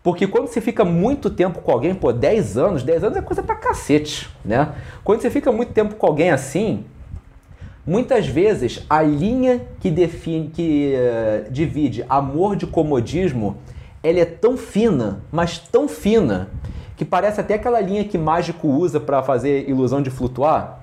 Porque 0.02 0.26
quando 0.26 0.48
você 0.48 0.60
fica 0.60 0.84
muito 0.84 1.28
tempo 1.28 1.60
com 1.60 1.70
alguém, 1.70 1.94
pô, 1.94 2.12
10 2.12 2.56
anos, 2.56 2.82
10 2.82 3.04
anos 3.04 3.18
é 3.18 3.22
coisa 3.22 3.42
pra 3.42 3.54
cacete, 3.54 4.30
né? 4.44 4.74
Quando 5.04 5.20
você 5.20 5.30
fica 5.30 5.52
muito 5.52 5.72
tempo 5.72 5.94
com 5.94 6.06
alguém 6.06 6.30
assim, 6.30 6.84
muitas 7.86 8.26
vezes 8.26 8.84
a 8.88 9.02
linha 9.02 9.60
que 9.78 9.90
define, 9.90 10.48
que 10.48 10.94
uh, 10.94 11.50
divide 11.50 12.04
amor 12.08 12.56
de 12.56 12.66
comodismo, 12.66 13.58
ela 14.02 14.20
é 14.20 14.24
tão 14.24 14.56
fina, 14.56 15.20
mas 15.30 15.58
tão 15.58 15.86
fina, 15.86 16.48
que 16.96 17.04
parece 17.04 17.40
até 17.40 17.54
aquela 17.54 17.80
linha 17.80 18.04
que 18.04 18.16
mágico 18.16 18.68
usa 18.68 18.98
para 18.98 19.22
fazer 19.22 19.68
ilusão 19.68 20.00
de 20.00 20.08
flutuar. 20.08 20.80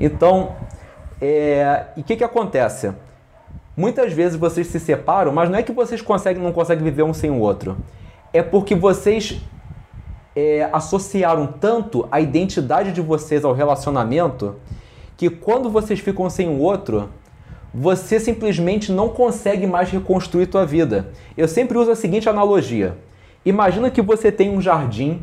Então, 0.00 0.56
é, 1.20 1.86
e 1.96 2.00
o 2.00 2.04
que, 2.04 2.16
que 2.16 2.24
acontece? 2.24 2.92
Muitas 3.76 4.12
vezes 4.12 4.38
vocês 4.38 4.66
se 4.68 4.80
separam, 4.80 5.32
mas 5.32 5.50
não 5.50 5.58
é 5.58 5.62
que 5.62 5.72
vocês 5.72 6.00
conseguem, 6.00 6.42
não 6.42 6.52
conseguem 6.52 6.82
viver 6.82 7.02
um 7.02 7.12
sem 7.12 7.30
o 7.30 7.40
outro. 7.40 7.76
É 8.32 8.42
porque 8.42 8.74
vocês 8.74 9.40
é, 10.34 10.68
associaram 10.72 11.46
tanto 11.46 12.06
a 12.10 12.20
identidade 12.20 12.92
de 12.92 13.00
vocês 13.00 13.44
ao 13.44 13.54
relacionamento 13.54 14.56
que 15.16 15.30
quando 15.30 15.70
vocês 15.70 15.98
ficam 15.98 16.28
sem 16.28 16.48
o 16.48 16.58
outro, 16.58 17.08
você 17.72 18.20
simplesmente 18.20 18.92
não 18.92 19.08
consegue 19.08 19.66
mais 19.66 19.90
reconstruir 19.90 20.46
tua 20.46 20.66
vida. 20.66 21.10
Eu 21.36 21.48
sempre 21.48 21.78
uso 21.78 21.90
a 21.90 21.96
seguinte 21.96 22.28
analogia. 22.28 22.98
Imagina 23.44 23.90
que 23.90 24.02
você 24.02 24.30
tem 24.30 24.50
um 24.50 24.60
jardim 24.60 25.22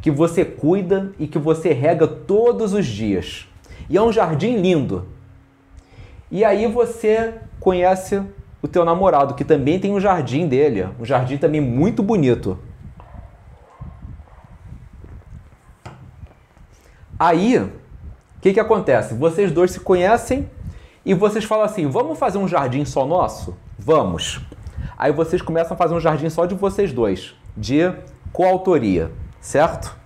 que 0.00 0.10
você 0.10 0.44
cuida 0.44 1.12
e 1.18 1.26
que 1.26 1.38
você 1.38 1.72
rega 1.72 2.06
todos 2.06 2.74
os 2.74 2.86
dias. 2.86 3.46
E 3.88 3.96
é 3.96 4.02
um 4.02 4.12
jardim 4.12 4.56
lindo. 4.56 5.06
E 6.30 6.44
aí 6.44 6.66
você 6.66 7.34
conhece 7.60 8.22
o 8.62 8.68
teu 8.68 8.84
namorado, 8.84 9.34
que 9.34 9.44
também 9.44 9.80
tem 9.80 9.92
um 9.92 10.00
jardim 10.00 10.46
dele, 10.46 10.88
um 10.98 11.04
jardim 11.04 11.36
também 11.36 11.60
muito 11.60 12.02
bonito. 12.02 12.56
Aí, 17.18 17.58
o 17.58 17.70
que, 18.40 18.52
que 18.52 18.60
acontece? 18.60 19.14
Vocês 19.14 19.50
dois 19.50 19.72
se 19.72 19.80
conhecem 19.80 20.48
e 21.04 21.12
vocês 21.12 21.44
falam 21.44 21.64
assim: 21.64 21.88
vamos 21.88 22.18
fazer 22.18 22.38
um 22.38 22.46
jardim 22.46 22.84
só 22.84 23.04
nosso? 23.04 23.56
Vamos. 23.78 24.40
Aí 24.96 25.12
vocês 25.12 25.42
começam 25.42 25.74
a 25.74 25.76
fazer 25.76 25.94
um 25.94 26.00
jardim 26.00 26.30
só 26.30 26.46
de 26.46 26.54
vocês 26.54 26.92
dois, 26.92 27.34
de 27.56 27.92
coautoria, 28.32 29.10
certo? 29.40 29.96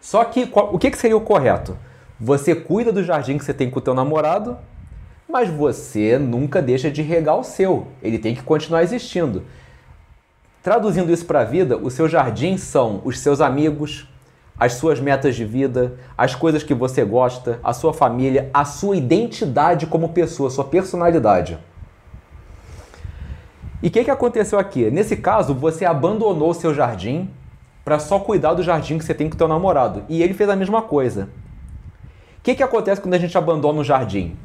Só 0.00 0.24
que 0.24 0.50
o 0.52 0.78
que, 0.78 0.90
que 0.90 0.98
seria 0.98 1.16
o 1.16 1.20
correto? 1.20 1.76
Você 2.20 2.54
cuida 2.54 2.92
do 2.92 3.02
jardim 3.02 3.38
que 3.38 3.44
você 3.44 3.54
tem 3.54 3.70
com 3.70 3.78
o 3.78 3.82
teu 3.82 3.94
namorado, 3.94 4.58
mas 5.28 5.50
você 5.50 6.18
nunca 6.18 6.62
deixa 6.62 6.90
de 6.90 7.02
regar 7.02 7.38
o 7.38 7.44
seu. 7.44 7.88
Ele 8.02 8.18
tem 8.18 8.34
que 8.34 8.42
continuar 8.42 8.82
existindo. 8.82 9.44
Traduzindo 10.62 11.12
isso 11.12 11.26
para 11.26 11.40
a 11.40 11.44
vida, 11.44 11.76
o 11.76 11.90
seu 11.90 12.08
jardim 12.08 12.56
são 12.56 13.02
os 13.04 13.18
seus 13.18 13.40
amigos, 13.40 14.08
as 14.58 14.72
suas 14.74 14.98
metas 14.98 15.36
de 15.36 15.44
vida, 15.44 15.96
as 16.16 16.34
coisas 16.34 16.62
que 16.62 16.74
você 16.74 17.04
gosta, 17.04 17.60
a 17.62 17.72
sua 17.72 17.92
família, 17.92 18.50
a 18.52 18.64
sua 18.64 18.96
identidade 18.96 19.86
como 19.86 20.08
pessoa, 20.08 20.50
sua 20.50 20.64
personalidade. 20.64 21.58
E 23.80 23.88
o 23.88 23.90
que, 23.90 24.02
que 24.02 24.10
aconteceu 24.10 24.58
aqui? 24.58 24.90
Nesse 24.90 25.16
caso, 25.16 25.54
você 25.54 25.84
abandonou 25.84 26.50
o 26.50 26.54
seu 26.54 26.74
jardim 26.74 27.30
para 27.84 28.00
só 28.00 28.18
cuidar 28.18 28.54
do 28.54 28.62
jardim 28.62 28.98
que 28.98 29.04
você 29.04 29.14
tem 29.14 29.28
com 29.28 29.36
o 29.36 29.38
teu 29.38 29.46
namorado. 29.46 30.02
E 30.08 30.22
ele 30.22 30.34
fez 30.34 30.50
a 30.50 30.56
mesma 30.56 30.82
coisa. 30.82 31.28
O 32.38 32.42
que, 32.42 32.56
que 32.56 32.62
acontece 32.62 33.00
quando 33.00 33.14
a 33.14 33.18
gente 33.18 33.38
abandona 33.38 33.80
o 33.80 33.84
jardim? 33.84 34.36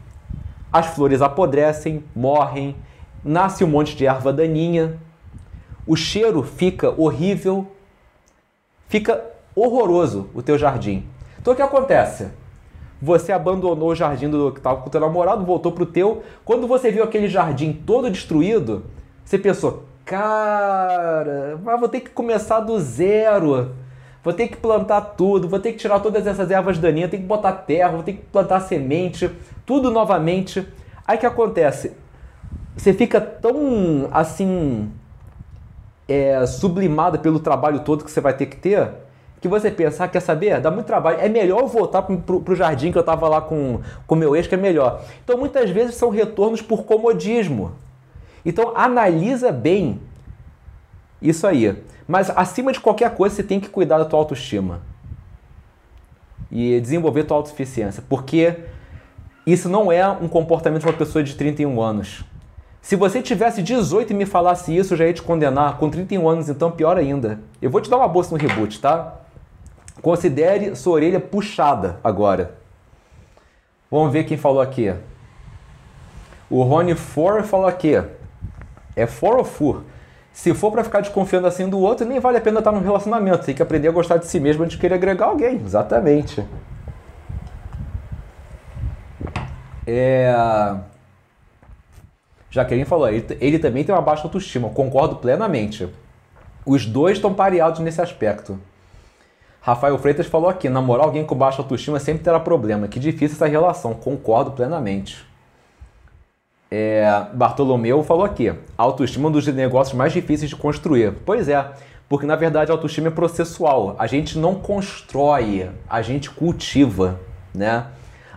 As 0.74 0.88
flores 0.88 1.22
apodrecem, 1.22 2.04
morrem, 2.16 2.76
nasce 3.24 3.64
um 3.64 3.68
monte 3.68 3.96
de 3.96 4.08
erva 4.08 4.34
daninha, 4.34 4.98
o 5.86 5.96
cheiro 5.96 6.42
fica 6.42 6.90
horrível, 7.00 7.68
fica 8.88 9.24
horroroso 9.56 10.30
o 10.34 10.42
teu 10.42 10.58
jardim. 10.58 11.06
Então 11.40 11.54
o 11.54 11.56
que 11.56 11.62
acontece? 11.62 12.30
Você 13.00 13.32
abandonou 13.32 13.90
o 13.90 13.96
jardim 13.96 14.30
do 14.30 14.52
que 14.52 14.60
estava 14.60 14.82
com 14.82 14.88
o 14.88 14.90
teu 14.90 15.00
namorado, 15.00 15.46
voltou 15.46 15.72
para 15.72 15.84
o 15.84 15.86
teu. 15.86 16.24
Quando 16.44 16.66
você 16.66 16.90
viu 16.90 17.04
aquele 17.04 17.28
jardim 17.28 17.72
todo 17.72 18.10
destruído, 18.10 18.84
você 19.24 19.38
pensou, 19.38 19.84
cara, 20.06 21.60
mas 21.64 21.80
vou 21.80 21.90
ter 21.90 22.00
que 22.00 22.10
começar 22.10 22.62
do 22.62 22.80
zero. 22.80 23.76
Vou 24.24 24.34
ter 24.34 24.48
que 24.48 24.56
plantar 24.56 25.02
tudo, 25.02 25.50
vou 25.50 25.60
ter 25.60 25.74
que 25.74 25.78
tirar 25.78 26.00
todas 26.00 26.26
essas 26.26 26.50
ervas 26.50 26.78
daninhas, 26.78 27.12
tem 27.12 27.20
que 27.20 27.26
botar 27.26 27.52
terra, 27.52 27.90
vou 27.90 28.04
ter 28.04 28.14
que 28.14 28.22
plantar 28.22 28.62
semente, 28.62 29.30
tudo 29.66 29.92
novamente. 29.92 30.66
Aí 31.06 31.18
que 31.18 31.26
acontece? 31.26 31.92
Você 32.76 32.94
fica 32.94 33.20
tão 33.20 34.08
assim 34.12 34.90
é, 36.08 36.46
sublimada 36.46 37.18
pelo 37.18 37.40
trabalho 37.40 37.82
todo 37.82 38.06
que 38.06 38.12
você 38.12 38.22
vai 38.22 38.34
ter 38.34 38.46
que 38.46 38.56
ter, 38.56 38.90
que 39.44 39.48
você 39.50 39.70
pensa, 39.70 40.06
ah, 40.06 40.08
quer 40.08 40.22
saber? 40.22 40.62
Dá 40.62 40.72
muito 40.72 40.86
trabalho. 40.86 41.18
É 41.20 41.28
melhor 41.28 41.60
eu 41.60 41.68
voltar 41.68 42.04
pro, 42.04 42.40
pro 42.40 42.56
jardim 42.56 42.94
que 42.94 42.98
eu 42.98 43.04
tava 43.04 43.28
lá 43.28 43.42
com 43.42 43.82
o 44.08 44.16
meu 44.16 44.38
ex, 44.38 44.48
que 44.48 44.56
é 44.56 44.58
melhor. 44.58 45.02
Então 45.22 45.38
muitas 45.38 45.70
vezes 45.70 45.96
são 45.96 46.10
retornos 46.10 46.62
por 46.62 46.86
comodismo. 46.86 47.74
Então 48.46 48.72
analisa 48.74 49.52
bem 49.52 50.00
isso 51.22 51.46
aí. 51.46 51.76
Mas 52.08 52.30
acima 52.30 52.72
de 52.72 52.80
qualquer 52.80 53.16
coisa, 53.16 53.36
você 53.36 53.44
tem 53.44 53.60
que 53.60 53.70
cuidar 53.70 53.98
da 53.98 54.06
tua 54.06 54.20
autoestima. 54.20 54.82
E 56.52 56.80
desenvolver 56.80 57.24
tua 57.24 57.38
autossuficiência. 57.38 58.04
Porque 58.08 58.56
isso 59.46 59.68
não 59.68 59.92
é 59.92 60.08
um 60.08 60.28
comportamento 60.28 60.82
de 60.82 60.88
uma 60.88 60.94
pessoa 60.94 61.24
de 61.24 61.36
31 61.36 61.82
anos. 61.82 62.24
Se 62.82 62.96
você 62.96 63.22
tivesse 63.22 63.64
18 63.64 64.12
e 64.12 64.14
me 64.14 64.26
falasse 64.26 64.76
isso, 64.76 64.94
eu 64.94 64.98
já 64.98 65.06
ia 65.06 65.14
te 65.14 65.22
condenar. 65.22 65.78
Com 65.78 65.90
31 65.90 66.28
anos, 66.28 66.50
então, 66.50 66.70
pior 66.70 66.98
ainda. 66.98 67.40
Eu 67.62 67.70
vou 67.70 67.80
te 67.80 67.90
dar 67.90 67.98
uma 67.98 68.08
bolsa 68.08 68.36
no 68.36 68.42
reboot, 68.42 68.80
tá? 68.82 69.20
Considere 70.02 70.76
sua 70.76 70.94
orelha 70.94 71.20
puxada 71.20 71.98
agora. 72.04 72.56
Vamos 73.90 74.12
ver 74.12 74.26
quem 74.26 74.38
falou 74.38 74.62
aqui. 74.62 74.94
O 76.50 76.62
Rony 76.64 76.94
For 76.94 77.44
falou 77.44 77.68
aqui. 77.68 78.04
É 78.96 79.08
for 79.08 79.38
ou 79.38 79.46
fur? 79.46 79.84
Se 80.34 80.52
for 80.56 80.72
para 80.72 80.84
ficar 80.84 81.02
desconfiando 81.02 81.46
assim 81.46 81.70
do 81.70 81.80
outro, 81.80 82.08
nem 82.08 82.20
vale 82.20 82.40
a 82.40 82.42
pena 82.42 82.58
estar 82.58 82.72
num 82.72 82.82
relacionamento. 82.82 83.46
Tem 83.46 83.54
que 83.54 83.62
aprender 83.62 83.88
a 83.88 83.92
gostar 83.92 84.18
de 84.18 84.26
si 84.26 84.40
mesmo 84.40 84.64
antes 84.64 84.76
de 84.76 84.82
querer 84.82 84.96
agregar 84.96 85.28
alguém. 85.28 85.62
Exatamente. 85.64 86.44
É... 89.86 90.34
Jaqueline 92.50 92.86
falou, 92.86 93.08
ele, 93.08 93.26
ele 93.40 93.60
também 93.60 93.84
tem 93.84 93.94
uma 93.94 94.02
baixa 94.02 94.24
autoestima. 94.24 94.70
Concordo 94.70 95.18
plenamente. 95.18 95.88
Os 96.66 96.86
dois 96.86 97.18
estão 97.18 97.34
pareados 97.34 97.80
nesse 97.80 98.02
aspecto. 98.02 98.60
Rafael 99.62 99.98
Freitas 100.00 100.26
falou 100.26 100.50
aqui: 100.50 100.68
namorar 100.68 101.06
alguém 101.06 101.24
com 101.24 101.36
baixa 101.36 101.62
autoestima 101.62 102.00
sempre 102.00 102.24
terá 102.24 102.40
problema. 102.40 102.88
Que 102.88 103.00
difícil 103.00 103.36
essa 103.36 103.48
relação. 103.48 103.94
Concordo 103.94 104.52
plenamente. 104.52 105.32
É, 106.76 107.28
Bartolomeu 107.36 108.02
falou 108.02 108.26
aqui: 108.26 108.52
autoestima 108.76 109.26
é 109.26 109.30
um 109.30 109.32
dos 109.32 109.46
negócios 109.46 109.96
mais 109.96 110.12
difíceis 110.12 110.50
de 110.50 110.56
construir. 110.56 111.14
Pois 111.24 111.48
é, 111.48 111.72
porque 112.10 112.26
na 112.26 112.36
verdade 112.36 112.72
a 112.72 112.74
autoestima 112.74 113.10
é 113.10 113.12
processual. 113.12 113.96
A 114.00 114.08
gente 114.08 114.40
não 114.40 114.56
constrói, 114.56 115.70
a 115.88 116.02
gente 116.02 116.32
cultiva, 116.32 117.20
né? 117.54 117.86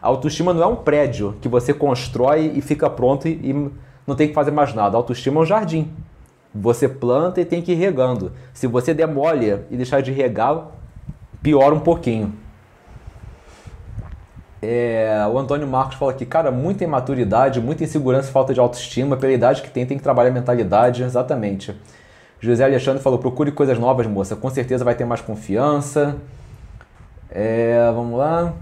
A 0.03 0.09
autoestima 0.09 0.53
não 0.53 0.63
é 0.63 0.67
um 0.67 0.77
prédio 0.77 1.35
que 1.41 1.49
você 1.49 1.73
constrói 1.73 2.53
e 2.55 2.61
fica 2.61 2.91
pronto 2.91 3.27
e 3.27 3.71
não 4.07 4.15
tem 4.15 4.29
que 4.29 4.35
fazer 4.35 4.51
mais 4.51 4.75
nada. 4.75 4.99
A 4.99 4.99
autoestima 4.99 5.41
é 5.41 5.43
um 5.43 5.47
jardim. 5.47 5.91
Você 6.55 6.87
planta 6.87 7.41
e 7.41 7.45
tem 7.47 7.63
que 7.63 7.73
ir 7.73 7.77
regando. 7.77 8.33
Se 8.53 8.67
você 8.67 8.93
demole 8.93 9.61
e 9.71 9.79
deixar 9.79 10.03
de 10.03 10.13
regar, 10.13 10.73
piora 11.43 11.75
um 11.75 11.81
pouquinho. 11.81 12.35
É, 14.69 15.25
o 15.33 15.39
Antônio 15.39 15.65
Marcos 15.65 15.97
fala 15.97 16.11
aqui, 16.11 16.27
cara, 16.27 16.51
muita 16.51 16.83
imaturidade, 16.83 17.61
muita 17.61 17.85
insegurança 17.85 18.33
falta 18.33 18.53
de 18.53 18.59
autoestima. 18.59 19.17
Pela 19.17 19.33
idade 19.33 19.63
que 19.63 19.71
tem, 19.71 19.87
tem 19.87 19.97
que 19.97 20.03
trabalhar 20.03 20.31
a 20.31 20.33
mentalidade. 20.33 21.05
Exatamente. 21.05 21.73
José 22.41 22.65
Alexandre 22.65 23.01
falou, 23.01 23.21
procure 23.21 23.53
coisas 23.53 23.79
novas, 23.79 24.09
moça. 24.09 24.35
Com 24.35 24.51
certeza 24.51 24.85
vai 24.85 24.97
ter 24.97 25.05
mais 25.05 25.21
confiança. 25.21 26.17
É, 27.31 27.91
vamos 27.95 28.19
lá. 28.19 28.55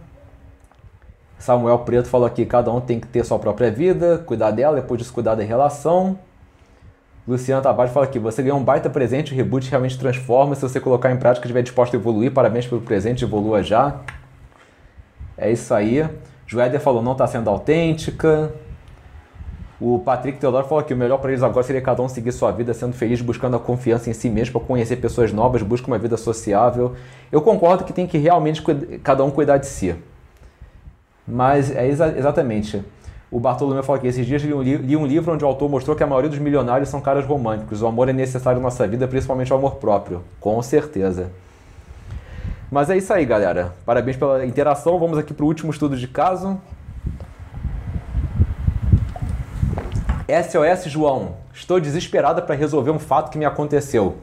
Samuel 1.39 1.79
Preto 1.81 2.09
falou 2.09 2.27
aqui, 2.27 2.45
cada 2.45 2.71
um 2.71 2.81
tem 2.81 3.01
que 3.01 3.07
ter 3.07 3.25
sua 3.25 3.39
própria 3.39 3.71
vida, 3.71 4.19
cuidar 4.19 4.51
dela, 4.51 4.81
depois 4.81 4.99
disso 4.99 5.13
cuidar 5.13 5.35
da 5.35 5.43
relação. 5.43 6.19
Luciano 7.27 7.63
Tavares 7.63 7.93
fala 7.93 8.07
aqui, 8.07 8.19
você 8.19 8.43
ganhou 8.43 8.59
um 8.59 8.65
baita 8.65 8.89
presente, 8.91 9.33
o 9.33 9.37
reboot 9.37 9.71
realmente 9.71 9.99
transforma, 9.99 10.55
se 10.55 10.63
você 10.63 10.79
colocar 10.79 11.11
em 11.11 11.17
prática 11.17 11.47
estiver 11.47 11.63
disposto 11.63 11.95
a 11.95 11.99
evoluir, 11.99 12.33
parabéns 12.33 12.67
pelo 12.67 12.81
presente, 12.81 13.25
evolua 13.25 13.63
já. 13.63 14.01
É 15.37 15.51
isso 15.51 15.73
aí. 15.75 16.09
Joéder 16.47 16.81
falou, 16.81 17.03
não 17.03 17.13
está 17.13 17.27
sendo 17.27 17.49
autêntica. 17.51 18.53
O 19.81 19.99
Patrick 19.99 20.39
Teodoro 20.39 20.67
falou 20.67 20.85
que 20.85 20.95
o 20.95 20.97
melhor 20.97 21.19
para 21.19 21.31
eles 21.31 21.43
agora 21.43 21.65
seria 21.67 21.83
cada 21.83 22.01
um 22.01 22.09
seguir 22.09 22.33
sua 22.33 22.53
vida 22.53 22.73
sendo 22.73 22.93
feliz, 22.93 23.21
buscando 23.21 23.57
a 23.57 23.59
confiança 23.59 24.09
em 24.09 24.13
si 24.13 24.31
mesmo, 24.31 24.59
para 24.59 24.67
conhecer 24.67 24.97
pessoas 24.97 25.33
novas, 25.33 25.63
busca 25.63 25.87
uma 25.89 25.99
vida 25.99 26.17
sociável. 26.17 26.95
Eu 27.31 27.43
concordo 27.43 27.85
que 27.85 27.93
tem 27.93 28.07
que 28.07 28.17
realmente 28.17 28.63
cada 29.03 29.25
um 29.25 29.31
cuidar 29.31 29.59
de 29.59 29.67
si. 29.67 29.95
Mas 31.27 31.75
é 31.75 31.87
exa 31.89 32.15
exatamente. 32.17 32.85
O 33.31 33.41
Bartolomeu 33.41 33.83
falou 33.83 34.01
que 34.01 34.07
esses 34.07 34.25
dias 34.25 34.43
li 34.43 34.55
um, 34.55 34.63
li, 34.63 34.77
li 34.77 34.97
um, 34.97 35.05
livro 35.05 35.35
onde 35.35 35.45
o 35.45 35.49
autor 35.49 35.69
mostrou 35.69 35.97
que 35.97 36.05
a 36.05 36.07
maioria 36.07 36.31
dos 36.31 36.39
milionários 36.39 36.89
são 36.89 37.01
caras 37.01 37.27
românticos. 37.27 37.83
O 37.83 37.87
amor 37.87 38.09
é 38.09 38.13
necessário 38.13 38.61
na 38.61 38.65
nossa 38.65 38.87
vida, 38.87 39.09
principalmente 39.09 39.53
o 39.53 39.57
amor 39.57 39.77
próprio. 39.77 40.23
Com 40.39 40.63
certeza. 40.63 41.33
Mas 42.75 42.91
é 42.91 42.97
isso 42.97 43.13
aí, 43.13 43.25
galera. 43.25 43.73
Parabéns 43.87 44.17
pela 44.17 44.45
interação. 44.45 44.99
Vamos 44.99 45.17
aqui 45.17 45.33
para 45.33 45.45
o 45.45 45.47
último 45.47 45.71
estudo 45.71 45.97
de 45.97 46.09
caso. 46.09 46.61
SOS 50.27 50.91
João. 50.91 51.37
Estou 51.53 51.79
desesperada 51.79 52.43
para 52.43 52.57
resolver 52.57 52.91
um 52.91 52.99
fato 52.99 53.31
que 53.31 53.39
me 53.39 53.45
aconteceu. 53.45 54.17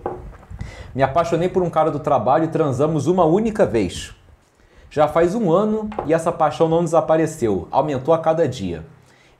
Me 0.94 1.02
apaixonei 1.02 1.48
por 1.48 1.64
um 1.64 1.70
cara 1.70 1.90
do 1.90 2.00
trabalho 2.02 2.44
e 2.44 2.50
transamos 2.50 3.08
uma 3.08 3.24
única 3.24 3.66
vez. 3.66 4.14
Já 4.90 5.08
faz 5.08 5.34
um 5.34 5.50
ano 5.50 5.90
e 6.06 6.14
essa 6.14 6.30
paixão 6.30 6.68
não 6.68 6.84
desapareceu, 6.84 7.70
aumentou 7.72 8.14
a 8.14 8.18
cada 8.18 8.50
dia. 8.50 8.84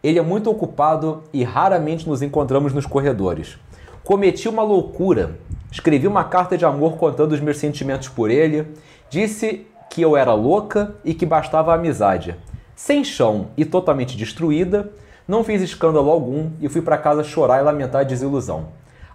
Ele 0.02 0.20
é 0.20 0.22
muito 0.22 0.50
ocupado 0.50 1.22
e 1.34 1.44
raramente 1.44 2.08
nos 2.08 2.22
encontramos 2.22 2.72
nos 2.72 2.86
corredores. 2.86 3.58
Cometi 4.06 4.48
uma 4.48 4.64
loucura. 4.64 5.38
Escrevi 5.70 6.08
uma 6.08 6.24
carta 6.24 6.58
de 6.58 6.66
amor 6.66 6.98
contando 6.98 7.34
os 7.34 7.42
meus 7.42 7.58
sentimentos 7.58 8.08
por 8.08 8.30
ele. 8.30 8.68
Disse 9.12 9.68
que 9.90 10.02
eu 10.02 10.16
era 10.16 10.34
louca 10.34 10.96
e 11.04 11.14
que 11.14 11.26
bastava 11.26 11.74
a 11.74 11.76
amizade. 11.76 12.34
Sem 12.74 13.04
chão 13.04 13.48
e 13.58 13.66
totalmente 13.66 14.16
destruída, 14.16 14.90
não 15.28 15.44
fiz 15.44 15.62
escândalo 15.62 16.10
algum 16.10 16.52
e 16.62 16.70
fui 16.70 16.82
para 16.82 16.98
casa 16.98 17.22
chorar 17.22 17.60
e 17.60 17.62
lamentar 17.62 18.00
a 18.00 18.06
desilusão. 18.06 18.68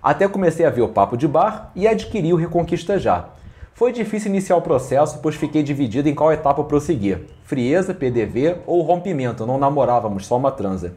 Até 0.03 0.29
comecei 0.29 0.67
a 0.67 0.71
ver 0.71 0.83
o 0.83 0.91
papo 0.91 1.17
de 1.17 1.27
bar 1.27 1.73
e 1.75 1.89
adquiri 1.89 2.31
o 2.31 2.37
Reconquista 2.37 2.99
Já. 2.99 3.31
Foi 3.73 3.91
difícil 3.91 4.31
iniciar 4.31 4.59
o 4.59 4.61
processo, 4.61 5.19
pois 5.23 5.35
fiquei 5.35 5.63
dividido 5.63 6.11
em 6.11 6.15
qual 6.15 6.31
etapa 6.31 6.63
prosseguir: 6.63 7.21
frieza, 7.45 7.95
PDV 7.95 8.57
ou 8.67 8.83
rompimento, 8.83 9.47
não 9.47 9.57
namorávamos, 9.57 10.27
só 10.27 10.37
uma 10.37 10.53
transa. 10.53 10.93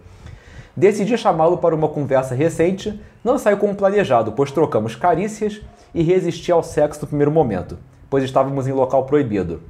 Decidi 0.75 1.17
chamá-lo 1.17 1.57
para 1.57 1.73
uma 1.73 1.87
conversa 1.87 2.35
recente, 2.35 2.99
não 3.23 3.37
saiu 3.37 3.55
como 3.55 3.75
planejado, 3.75 4.33
pois 4.33 4.51
trocamos 4.51 4.93
carícias 4.93 5.61
e 5.95 6.03
resisti 6.03 6.51
ao 6.51 6.61
sexo 6.61 7.03
no 7.03 7.07
primeiro 7.07 7.31
momento, 7.31 7.77
pois 8.09 8.23
estávamos 8.23 8.67
em 8.67 8.71
local 8.71 9.05
proibido. 9.05 9.61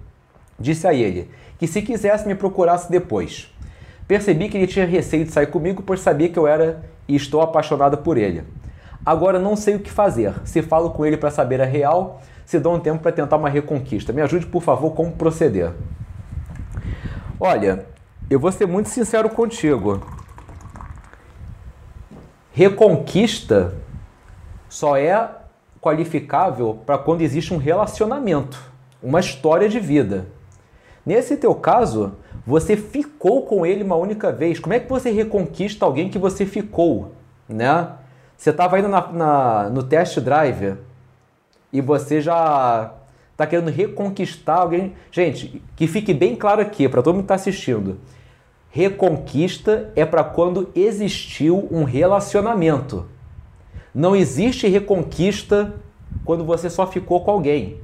Disse 0.60 0.88
a 0.88 0.94
ele 0.94 1.30
que 1.58 1.68
se 1.68 1.82
quisesse 1.82 2.28
me 2.28 2.36
procurasse 2.36 2.90
depois. 2.92 3.54
Percebi 4.08 4.50
que 4.50 4.58
ele 4.58 4.68
tinha 4.68 4.86
receio 4.86 5.26
de 5.26 5.32
sair 5.32 5.48
comigo, 5.48 5.84
pois 5.84 6.00
sabia 6.00 6.30
que 6.30 6.40
eu 6.40 6.48
era 6.48 6.84
e 7.08 7.16
estou 7.16 7.42
apaixonada 7.42 7.96
por 7.96 8.18
ele. 8.18 8.44
Agora 9.06 9.40
não 9.40 9.56
sei 9.56 9.76
o 9.76 9.80
que 9.80 9.92
fazer. 9.92 10.34
Se 10.46 10.62
falo 10.62 10.92
com 10.92 11.06
ele 11.06 11.18
para 11.18 11.32
saber 11.32 11.62
a 11.62 11.66
real, 11.66 12.22
se 12.46 12.60
dão 12.60 12.74
um 12.76 12.80
tempo 12.80 13.02
para 13.02 13.12
tentar 13.12 13.38
uma 13.38 13.50
reconquista. 13.50 14.12
Me 14.12 14.22
ajude, 14.22 14.46
por 14.48 14.64
favor, 14.64 14.92
como 14.92 15.12
proceder. 15.12 15.72
Olha, 17.40 17.86
eu 18.30 18.40
vou 18.40 18.52
ser 18.52 18.66
muito 18.66 18.90
sincero 18.90 19.30
contigo. 19.30 20.02
Reconquista 22.52 23.76
só 24.68 24.98
é 24.98 25.39
qualificável 25.82 26.80
para 26.86 26.98
quando 26.98 27.22
existe 27.22 27.54
um 27.54 27.58
relacionamento, 27.58 28.60
uma 29.02 29.20
história 29.20 29.70
de 29.70 29.80
vida. 29.80 30.28
Nesse 31.06 31.38
teu 31.38 31.56
caso, 31.56 32.14
você 32.46 32.76
ficou 32.76 33.44
com 33.44 33.66
ele 33.66 33.84
uma 33.84 33.96
única 33.96 34.32
vez. 34.32 34.60
Como 34.60 34.74
é 34.74 34.80
que 34.80 34.90
você 34.90 35.12
reconquista 35.12 35.86
alguém 35.86 36.10
que 36.10 36.18
você 36.18 36.46
ficou, 36.46 37.14
né? 37.48 37.90
Você 38.38 38.52
estava 38.52 38.80
indo 38.80 38.88
na, 38.88 39.12
na, 39.12 39.70
no 39.70 39.84
test 39.84 40.20
drive 40.20 40.76
e 41.72 41.82
você 41.82 42.22
já 42.22 42.94
está 43.32 43.46
querendo 43.46 43.70
reconquistar 43.70 44.60
alguém. 44.60 44.94
Gente, 45.12 45.62
que 45.76 45.88
fique 45.88 46.14
bem 46.14 46.36
claro 46.36 46.62
aqui 46.62 46.88
para 46.88 47.02
todo 47.02 47.16
mundo 47.16 47.24
que 47.24 47.26
está 47.26 47.36
assistindo. 47.36 48.00
Reconquista 48.70 49.92
é 49.96 50.06
para 50.06 50.24
quando 50.24 50.70
existiu 50.76 51.68
um 51.72 51.84
relacionamento. 51.84 53.06
Não 53.94 54.16
existe 54.16 54.68
reconquista 54.68 55.74
quando 56.24 56.44
você 56.46 56.70
só 56.70 56.86
ficou 56.88 57.22
com 57.22 57.32
alguém. 57.32 57.78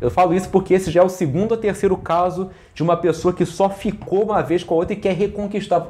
Eu 0.00 0.10
falo 0.10 0.32
isso 0.32 0.48
porque 0.48 0.74
esse 0.74 0.90
já 0.90 1.02
é 1.02 1.04
o 1.04 1.10
segundo 1.10 1.52
ou 1.52 1.58
terceiro 1.58 1.96
caso 1.96 2.50
de 2.74 2.82
uma 2.82 2.96
pessoa 2.96 3.34
que 3.34 3.44
só 3.44 3.68
ficou 3.68 4.24
uma 4.24 4.42
vez 4.42 4.64
com 4.64 4.74
a 4.74 4.78
outra 4.78 4.94
e 4.94 4.96
quer 4.96 5.14
reconquistar. 5.14 5.88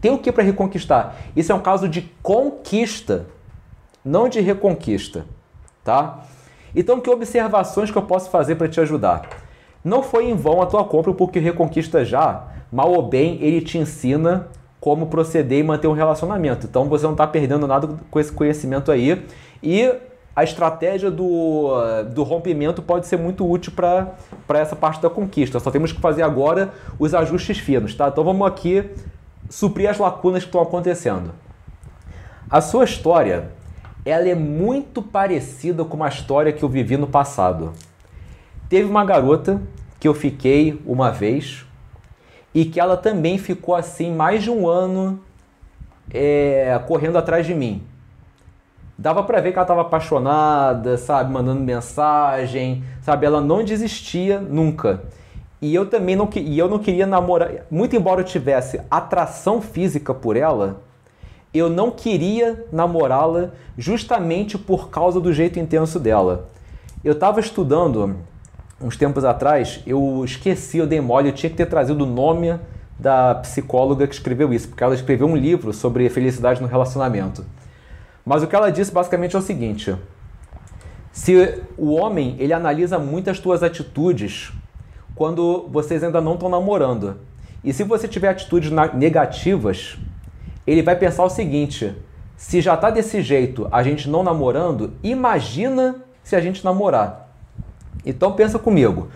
Tem 0.00 0.10
o 0.10 0.18
que 0.18 0.30
para 0.30 0.42
reconquistar? 0.42 1.16
Isso 1.34 1.52
é 1.52 1.54
um 1.54 1.60
caso 1.60 1.88
de 1.88 2.02
conquista, 2.22 3.26
não 4.04 4.28
de 4.28 4.40
reconquista, 4.40 5.24
tá? 5.82 6.24
Então, 6.74 7.00
que 7.00 7.08
observações 7.08 7.90
que 7.90 7.96
eu 7.96 8.02
posso 8.02 8.28
fazer 8.28 8.56
para 8.56 8.68
te 8.68 8.78
ajudar? 8.78 9.26
Não 9.82 10.02
foi 10.02 10.28
em 10.28 10.34
vão 10.34 10.60
a 10.60 10.66
tua 10.66 10.84
compra, 10.84 11.14
porque 11.14 11.38
Reconquista 11.38 12.04
já, 12.04 12.48
mal 12.70 12.92
ou 12.92 13.02
bem, 13.02 13.38
ele 13.40 13.62
te 13.62 13.78
ensina 13.78 14.48
como 14.86 15.08
proceder 15.08 15.58
e 15.58 15.62
manter 15.64 15.88
um 15.88 15.92
relacionamento. 15.92 16.64
Então, 16.64 16.84
você 16.88 17.04
não 17.04 17.10
está 17.10 17.26
perdendo 17.26 17.66
nada 17.66 17.88
com 18.08 18.20
esse 18.20 18.30
conhecimento 18.30 18.92
aí. 18.92 19.26
E 19.60 19.92
a 20.36 20.44
estratégia 20.44 21.10
do, 21.10 21.72
do 22.14 22.22
rompimento 22.22 22.80
pode 22.80 23.08
ser 23.08 23.16
muito 23.16 23.44
útil 23.50 23.72
para 23.74 24.14
essa 24.50 24.76
parte 24.76 25.02
da 25.02 25.10
conquista. 25.10 25.58
Só 25.58 25.72
temos 25.72 25.90
que 25.90 26.00
fazer 26.00 26.22
agora 26.22 26.72
os 27.00 27.14
ajustes 27.14 27.58
finos, 27.58 27.96
tá? 27.96 28.06
Então 28.06 28.22
vamos 28.22 28.46
aqui 28.46 28.88
suprir 29.50 29.90
as 29.90 29.98
lacunas 29.98 30.44
que 30.44 30.50
estão 30.50 30.62
acontecendo. 30.62 31.32
A 32.48 32.60
sua 32.60 32.84
história, 32.84 33.50
ela 34.04 34.28
é 34.28 34.36
muito 34.36 35.02
parecida 35.02 35.84
com 35.84 35.96
uma 35.96 36.08
história 36.08 36.52
que 36.52 36.62
eu 36.62 36.68
vivi 36.68 36.96
no 36.96 37.08
passado. 37.08 37.72
Teve 38.68 38.88
uma 38.88 39.04
garota 39.04 39.60
que 39.98 40.06
eu 40.06 40.14
fiquei 40.14 40.80
uma 40.86 41.10
vez 41.10 41.65
e 42.56 42.64
que 42.64 42.80
ela 42.80 42.96
também 42.96 43.36
ficou 43.36 43.74
assim 43.74 44.12
mais 44.12 44.42
de 44.42 44.50
um 44.50 44.66
ano 44.66 45.20
é, 46.12 46.80
correndo 46.88 47.18
atrás 47.18 47.44
de 47.46 47.54
mim 47.54 47.86
dava 48.98 49.22
para 49.22 49.40
ver 49.40 49.52
que 49.52 49.58
ela 49.58 49.64
estava 49.64 49.82
apaixonada, 49.82 50.96
sabe, 50.96 51.30
mandando 51.30 51.60
mensagem, 51.60 52.82
sabe, 53.02 53.26
ela 53.26 53.40
não 53.40 53.62
desistia 53.62 54.40
nunca. 54.40 55.02
E 55.60 55.74
eu 55.74 55.86
também 55.86 56.16
não, 56.16 56.28
e 56.34 56.58
eu 56.58 56.68
não 56.68 56.78
queria 56.78 57.06
namorar, 57.06 57.50
muito 57.70 57.96
embora 57.96 58.20
eu 58.20 58.24
tivesse 58.24 58.80
atração 58.90 59.60
física 59.60 60.14
por 60.14 60.36
ela, 60.36 60.80
eu 61.52 61.68
não 61.68 61.90
queria 61.90 62.66
namorá-la 62.72 63.50
justamente 63.76 64.58
por 64.58 64.90
causa 64.90 65.20
do 65.20 65.32
jeito 65.32 65.58
intenso 65.58 65.98
dela. 65.98 66.48
Eu 67.04 67.12
estava 67.12 67.40
estudando 67.40 68.16
uns 68.80 68.96
tempos 68.96 69.24
atrás, 69.24 69.80
eu 69.86 70.22
esqueci, 70.24 70.78
eu 70.78 70.86
dei 70.86 71.00
mole, 71.00 71.28
eu 71.28 71.32
tinha 71.32 71.50
que 71.50 71.56
ter 71.56 71.66
trazido 71.66 72.04
o 72.04 72.06
nome 72.06 72.58
da 72.98 73.34
psicóloga 73.36 74.06
que 74.06 74.14
escreveu 74.14 74.52
isso, 74.52 74.68
porque 74.68 74.82
ela 74.82 74.94
escreveu 74.94 75.26
um 75.26 75.36
livro 75.36 75.72
sobre 75.72 76.08
felicidade 76.08 76.60
no 76.60 76.68
relacionamento. 76.68 77.44
Mas 78.24 78.42
o 78.42 78.46
que 78.46 78.56
ela 78.56 78.70
disse 78.70 78.92
basicamente 78.92 79.36
é 79.36 79.38
o 79.38 79.42
seguinte: 79.42 79.94
se 81.12 81.62
o 81.76 81.92
homem 81.94 82.36
ele 82.38 82.52
analisa 82.52 82.98
muito 82.98 83.30
as 83.30 83.38
tuas 83.38 83.62
atitudes 83.62 84.52
quando 85.14 85.66
vocês 85.70 86.04
ainda 86.04 86.20
não 86.20 86.34
estão 86.34 86.48
namorando, 86.48 87.16
e 87.64 87.72
se 87.72 87.82
você 87.82 88.06
tiver 88.06 88.28
atitudes 88.28 88.70
negativas, 88.94 89.96
ele 90.66 90.82
vai 90.82 90.96
pensar 90.96 91.24
o 91.24 91.30
seguinte: 91.30 91.94
se 92.36 92.60
já 92.60 92.74
está 92.74 92.90
desse 92.90 93.22
jeito, 93.22 93.68
a 93.72 93.82
gente 93.82 94.08
não 94.08 94.22
namorando, 94.22 94.92
imagina 95.02 96.04
se 96.22 96.36
a 96.36 96.40
gente 96.40 96.64
namorar. 96.64 97.25
Então 98.06 98.32
pensa 98.32 98.58
comigo. 98.58 99.08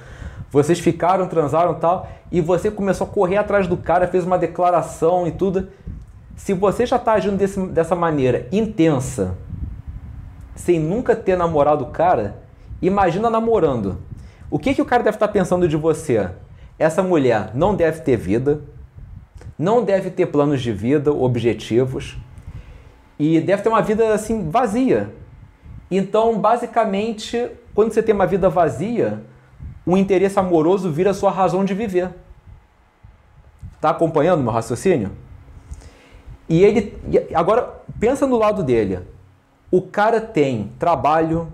Vocês 0.50 0.80
ficaram, 0.80 1.28
transaram 1.28 1.74
tal, 1.74 2.08
e 2.30 2.40
você 2.40 2.70
começou 2.70 3.06
a 3.06 3.10
correr 3.10 3.36
atrás 3.36 3.68
do 3.68 3.76
cara, 3.76 4.08
fez 4.08 4.26
uma 4.26 4.36
declaração 4.36 5.26
e 5.28 5.30
tudo. 5.30 5.68
Se 6.36 6.52
você 6.52 6.84
já 6.84 6.96
está 6.96 7.12
agindo 7.12 7.36
desse, 7.36 7.60
dessa 7.68 7.94
maneira 7.94 8.48
intensa, 8.50 9.36
sem 10.56 10.80
nunca 10.80 11.14
ter 11.14 11.36
namorado 11.36 11.84
o 11.84 11.90
cara, 11.90 12.42
imagina 12.82 13.30
namorando. 13.30 13.98
O 14.50 14.58
que, 14.58 14.74
que 14.74 14.82
o 14.82 14.84
cara 14.84 15.04
deve 15.04 15.16
estar 15.16 15.28
tá 15.28 15.32
pensando 15.32 15.68
de 15.68 15.76
você? 15.76 16.28
Essa 16.76 17.02
mulher 17.02 17.52
não 17.54 17.74
deve 17.74 18.00
ter 18.00 18.16
vida, 18.16 18.60
não 19.56 19.84
deve 19.84 20.10
ter 20.10 20.26
planos 20.26 20.60
de 20.60 20.72
vida, 20.72 21.12
objetivos, 21.12 22.16
e 23.18 23.40
deve 23.40 23.62
ter 23.62 23.68
uma 23.68 23.82
vida 23.82 24.12
assim 24.12 24.50
vazia. 24.50 25.14
Então, 25.90 26.38
basicamente, 26.38 27.50
quando 27.74 27.92
você 27.92 28.02
tem 28.02 28.14
uma 28.14 28.26
vida 28.26 28.48
vazia, 28.48 29.24
o 29.84 29.96
interesse 29.96 30.38
amoroso 30.38 30.90
vira 30.90 31.12
sua 31.12 31.30
razão 31.30 31.64
de 31.64 31.74
viver. 31.74 32.10
Tá 33.80 33.90
acompanhando 33.90 34.42
meu 34.42 34.52
raciocínio? 34.52 35.10
E 36.48 36.62
ele. 36.62 36.96
Agora, 37.34 37.82
pensa 37.98 38.26
no 38.26 38.36
lado 38.36 38.62
dele. 38.62 39.00
O 39.70 39.82
cara 39.82 40.20
tem 40.20 40.72
trabalho, 40.78 41.52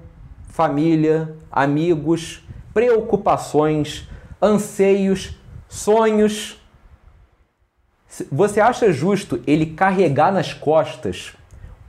família, 0.49 1.37
amigos, 1.51 2.43
preocupações, 2.75 4.09
anseios, 4.41 5.37
sonhos. 5.69 6.61
Você 8.33 8.61
acha 8.61 8.91
justo 8.93 9.43
ele 9.47 9.67
carregar 9.67 10.33
nas 10.33 10.53
costas 10.53 11.35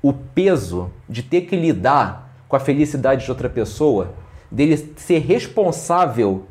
o 0.02 0.14
peso 0.14 0.92
de 1.10 1.24
ter 1.24 1.42
que 1.42 1.56
lidar 1.56 2.27
com 2.48 2.56
a 2.56 2.60
felicidade 2.60 3.26
de 3.26 3.32
outra 3.32 3.50
pessoa? 3.50 4.14
Dele 4.52 4.94
ser 4.96 5.20
responsável 5.20 6.46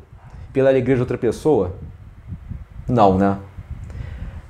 pela 0.53 0.69
alegria 0.69 0.95
de 0.95 1.01
outra 1.01 1.17
pessoa? 1.17 1.75
Não, 2.87 3.17
né? 3.17 3.37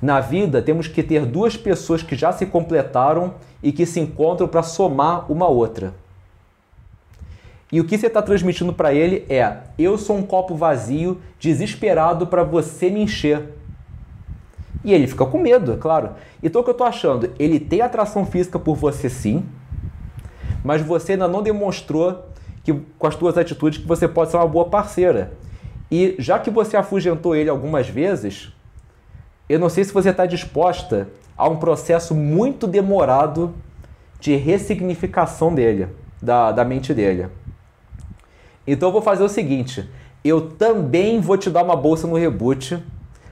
Na 0.00 0.20
vida, 0.20 0.62
temos 0.62 0.86
que 0.86 1.02
ter 1.02 1.26
duas 1.26 1.56
pessoas 1.56 2.02
que 2.02 2.14
já 2.14 2.32
se 2.32 2.46
completaram 2.46 3.34
e 3.62 3.72
que 3.72 3.84
se 3.84 3.98
encontram 3.98 4.46
para 4.46 4.62
somar 4.62 5.30
uma 5.30 5.48
outra. 5.48 5.92
E 7.70 7.80
o 7.80 7.84
que 7.84 7.98
você 7.98 8.06
está 8.06 8.22
transmitindo 8.22 8.72
para 8.72 8.94
ele 8.94 9.26
é: 9.28 9.58
eu 9.78 9.98
sou 9.98 10.16
um 10.16 10.22
copo 10.22 10.54
vazio, 10.54 11.20
desesperado 11.38 12.26
para 12.26 12.42
você 12.42 12.88
me 12.88 13.02
encher. 13.02 13.54
E 14.84 14.94
ele 14.94 15.06
fica 15.06 15.26
com 15.26 15.38
medo, 15.38 15.72
é 15.72 15.76
claro. 15.76 16.10
Então 16.42 16.60
o 16.60 16.64
que 16.64 16.70
eu 16.70 16.72
estou 16.72 16.86
achando? 16.86 17.30
Ele 17.38 17.58
tem 17.58 17.80
atração 17.80 18.24
física 18.24 18.58
por 18.58 18.76
você 18.76 19.10
sim, 19.10 19.44
mas 20.64 20.82
você 20.82 21.12
ainda 21.12 21.28
não 21.28 21.42
demonstrou 21.42 22.26
que 22.62 22.72
com 22.98 23.06
as 23.06 23.14
suas 23.14 23.38
atitudes 23.38 23.78
que 23.78 23.86
você 23.86 24.06
pode 24.06 24.30
ser 24.30 24.36
uma 24.36 24.46
boa 24.46 24.66
parceira. 24.66 25.32
E 25.90 26.14
já 26.18 26.38
que 26.38 26.50
você 26.50 26.76
afugentou 26.76 27.34
ele 27.34 27.48
algumas 27.48 27.88
vezes, 27.88 28.52
eu 29.48 29.58
não 29.58 29.68
sei 29.68 29.84
se 29.84 29.92
você 29.92 30.10
está 30.10 30.26
disposta 30.26 31.08
a 31.36 31.48
um 31.48 31.56
processo 31.56 32.14
muito 32.14 32.66
demorado 32.66 33.54
de 34.20 34.36
ressignificação 34.36 35.54
dele, 35.54 35.88
da, 36.20 36.52
da 36.52 36.64
mente 36.64 36.92
dele. 36.92 37.28
Então 38.66 38.88
eu 38.88 38.92
vou 38.92 39.00
fazer 39.00 39.22
o 39.22 39.28
seguinte: 39.28 39.88
eu 40.22 40.50
também 40.50 41.20
vou 41.20 41.38
te 41.38 41.48
dar 41.48 41.62
uma 41.62 41.76
bolsa 41.76 42.06
no 42.06 42.16
reboot 42.16 42.82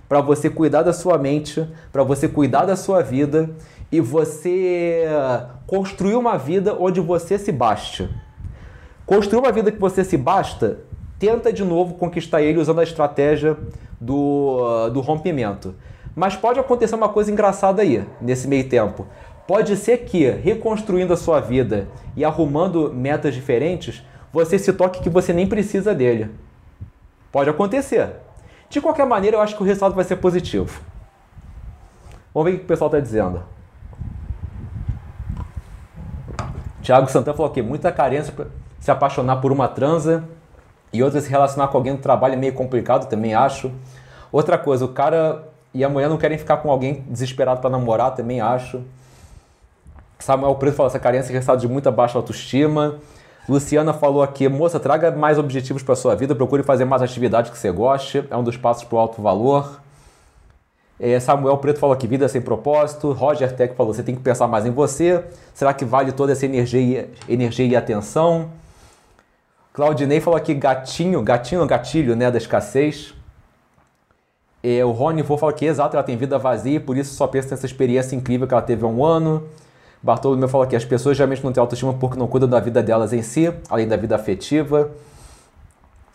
para 0.09 0.21
você 0.21 0.49
cuidar 0.49 0.83
da 0.83 0.93
sua 0.93 1.19
mente, 1.19 1.69
para 1.93 2.03
você 2.03 2.29
cuidar 2.29 2.65
da 2.65 2.77
sua 2.77 3.03
vida 3.03 3.51
e 3.91 4.01
você 4.01 5.07
construir 5.67 6.17
uma 6.17 6.37
vida 6.37 6.77
onde 6.79 7.01
você 7.01 7.39
se 7.39 7.53
baste. 7.53 8.09
Construir 9.05 9.39
uma 9.39 9.53
vida 9.53 9.71
que 9.71 9.79
você 9.79 10.05
se 10.05 10.17
basta, 10.17 10.81
tenta 11.19 11.53
de 11.53 11.65
novo 11.65 11.95
conquistar 11.95 12.43
ele 12.43 12.59
usando 12.59 12.81
a 12.81 12.83
estratégia 12.83 13.57
do, 14.01 14.91
do 14.91 15.01
rompimento. 15.01 15.75
Mas 16.15 16.35
pode 16.35 16.59
acontecer 16.59 16.95
uma 16.95 17.09
coisa 17.09 17.31
engraçada 17.31 17.83
aí, 17.83 18.05
nesse 18.21 18.49
meio 18.49 18.69
tempo. 18.69 19.07
Pode 19.47 19.77
ser 19.77 19.99
que, 19.99 20.29
reconstruindo 20.29 21.13
a 21.13 21.17
sua 21.17 21.41
vida 21.41 21.87
e 22.17 22.25
arrumando 22.25 22.93
metas 22.93 23.35
diferentes, 23.35 24.03
você 24.33 24.59
se 24.59 24.73
toque 24.73 25.01
que 25.01 25.09
você 25.09 25.33
nem 25.33 25.47
precisa 25.47 25.95
dele. 25.95 26.31
Pode 27.31 27.49
acontecer. 27.49 28.11
De 28.69 28.81
qualquer 28.81 29.07
maneira, 29.07 29.37
eu 29.37 29.41
acho 29.41 29.55
que 29.57 29.63
o 29.63 29.67
resultado 29.67 29.95
vai 29.95 30.05
ser 30.05 30.17
positivo. 30.17 30.81
Vamos 32.35 32.51
ver 32.51 32.57
o 32.57 32.59
que 32.59 32.65
o 32.65 32.69
pessoal 32.69 32.89
está 32.89 32.99
dizendo. 32.99 33.43
Tiago 36.87 37.11
Santana 37.11 37.37
falou 37.37 37.51
aqui, 37.51 37.61
muita 37.61 37.91
carência 37.91 38.33
para 38.33 38.47
se 38.79 38.93
apaixonar 38.93 39.39
por 39.39 39.51
uma 39.51 39.67
transa 39.67 40.23
e 40.93 41.03
outra 41.03 41.21
se 41.21 41.29
relacionar 41.29 41.67
com 41.67 41.77
alguém 41.77 41.95
no 41.95 41.99
trabalho 41.99 42.35
é 42.35 42.37
meio 42.37 42.53
complicado, 42.53 43.09
também 43.09 43.35
acho. 43.35 43.73
Outra 44.31 44.57
coisa, 44.57 44.85
o 44.85 44.89
cara 44.91 45.49
e 45.75 45.83
a 45.83 45.89
mulher 45.89 46.09
não 46.09 46.17
querem 46.17 46.39
ficar 46.39 46.59
com 46.59 46.71
alguém 46.71 47.05
desesperado 47.09 47.61
para 47.61 47.71
namorar, 47.71 48.15
também 48.15 48.41
acho. 48.41 48.83
Samuel 50.21 50.55
Preto 50.55 50.77
fala 50.77 50.89
essa 50.89 51.01
carência 51.01 51.33
é 51.33 51.35
resultado 51.35 51.59
de 51.59 51.67
muita 51.67 51.91
baixa 51.91 52.17
autoestima. 52.17 53.01
Luciana 53.49 53.93
falou 53.93 54.23
aqui, 54.23 54.49
moça, 54.49 54.79
traga 54.79 55.11
mais 55.11 55.41
objetivos 55.41 55.83
para 55.83 55.97
sua 55.97 56.15
vida, 56.15 56.37
procure 56.37 56.63
fazer 56.63 56.85
mais 56.85 57.03
atividades 57.03 57.51
que 57.51 57.59
você 57.59 57.73
goste, 57.73 58.25
é 58.31 58.37
um 58.37 58.45
dos 58.45 58.57
passos 58.57 58.85
para 58.85 58.95
o 58.95 58.99
alto 59.01 59.21
valor. 59.21 59.81
É, 60.99 61.21
Samuel 61.21 61.59
Preto 61.59 61.79
falou 61.79 61.95
aqui, 61.95 62.07
vida 62.07 62.29
sem 62.29 62.41
propósito. 62.41 63.13
Roger 63.13 63.55
Tech 63.55 63.75
falou, 63.75 63.93
você 63.93 64.03
tem 64.03 64.15
que 64.15 64.23
pensar 64.23 64.47
mais 64.47 64.65
em 64.65 64.71
você. 64.71 65.23
Será 65.55 65.75
que 65.75 65.85
vale 65.85 66.13
toda 66.13 66.33
essa 66.33 66.47
energia, 66.47 67.11
energia 67.29 67.67
e 67.67 67.77
atenção? 67.77 68.51
Claudinei 69.75 70.21
falou 70.21 70.39
aqui, 70.39 70.55
gatinho, 70.55 71.21
gatinho, 71.23 71.67
gatilho, 71.67 72.17
né, 72.17 72.31
da 72.31 72.39
escassez. 72.39 73.13
É, 74.63 74.83
o 74.85 74.91
Rony 74.91 75.23
Vô 75.23 75.37
falou 75.37 75.55
que, 75.55 75.67
exato, 75.67 75.97
ela 75.97 76.03
tem 76.03 76.17
vida 76.17 76.39
vazia, 76.39 76.81
por 76.81 76.97
isso 76.97 77.15
só 77.15 77.27
pensa 77.27 77.51
nessa 77.51 77.67
experiência 77.67 78.17
incrível 78.17 78.49
que 78.49 78.55
ela 78.55 78.63
teve 78.63 78.85
há 78.85 78.89
um 78.89 79.05
ano. 79.05 79.47
Bartolomeu 80.03 80.49
falou 80.49 80.67
que 80.67 80.75
as 80.75 80.85
pessoas 80.85 81.17
geralmente 81.17 81.45
não 81.45 81.53
têm 81.53 81.61
autoestima 81.61 81.93
porque 81.93 82.19
não 82.19 82.27
cuidam 82.27 82.49
da 82.49 82.59
vida 82.59 82.83
delas 82.83 83.13
em 83.13 83.23
si, 83.23 83.53
além 83.69 83.87
da 83.87 83.97
vida 83.97 84.17
afetiva. 84.17 84.91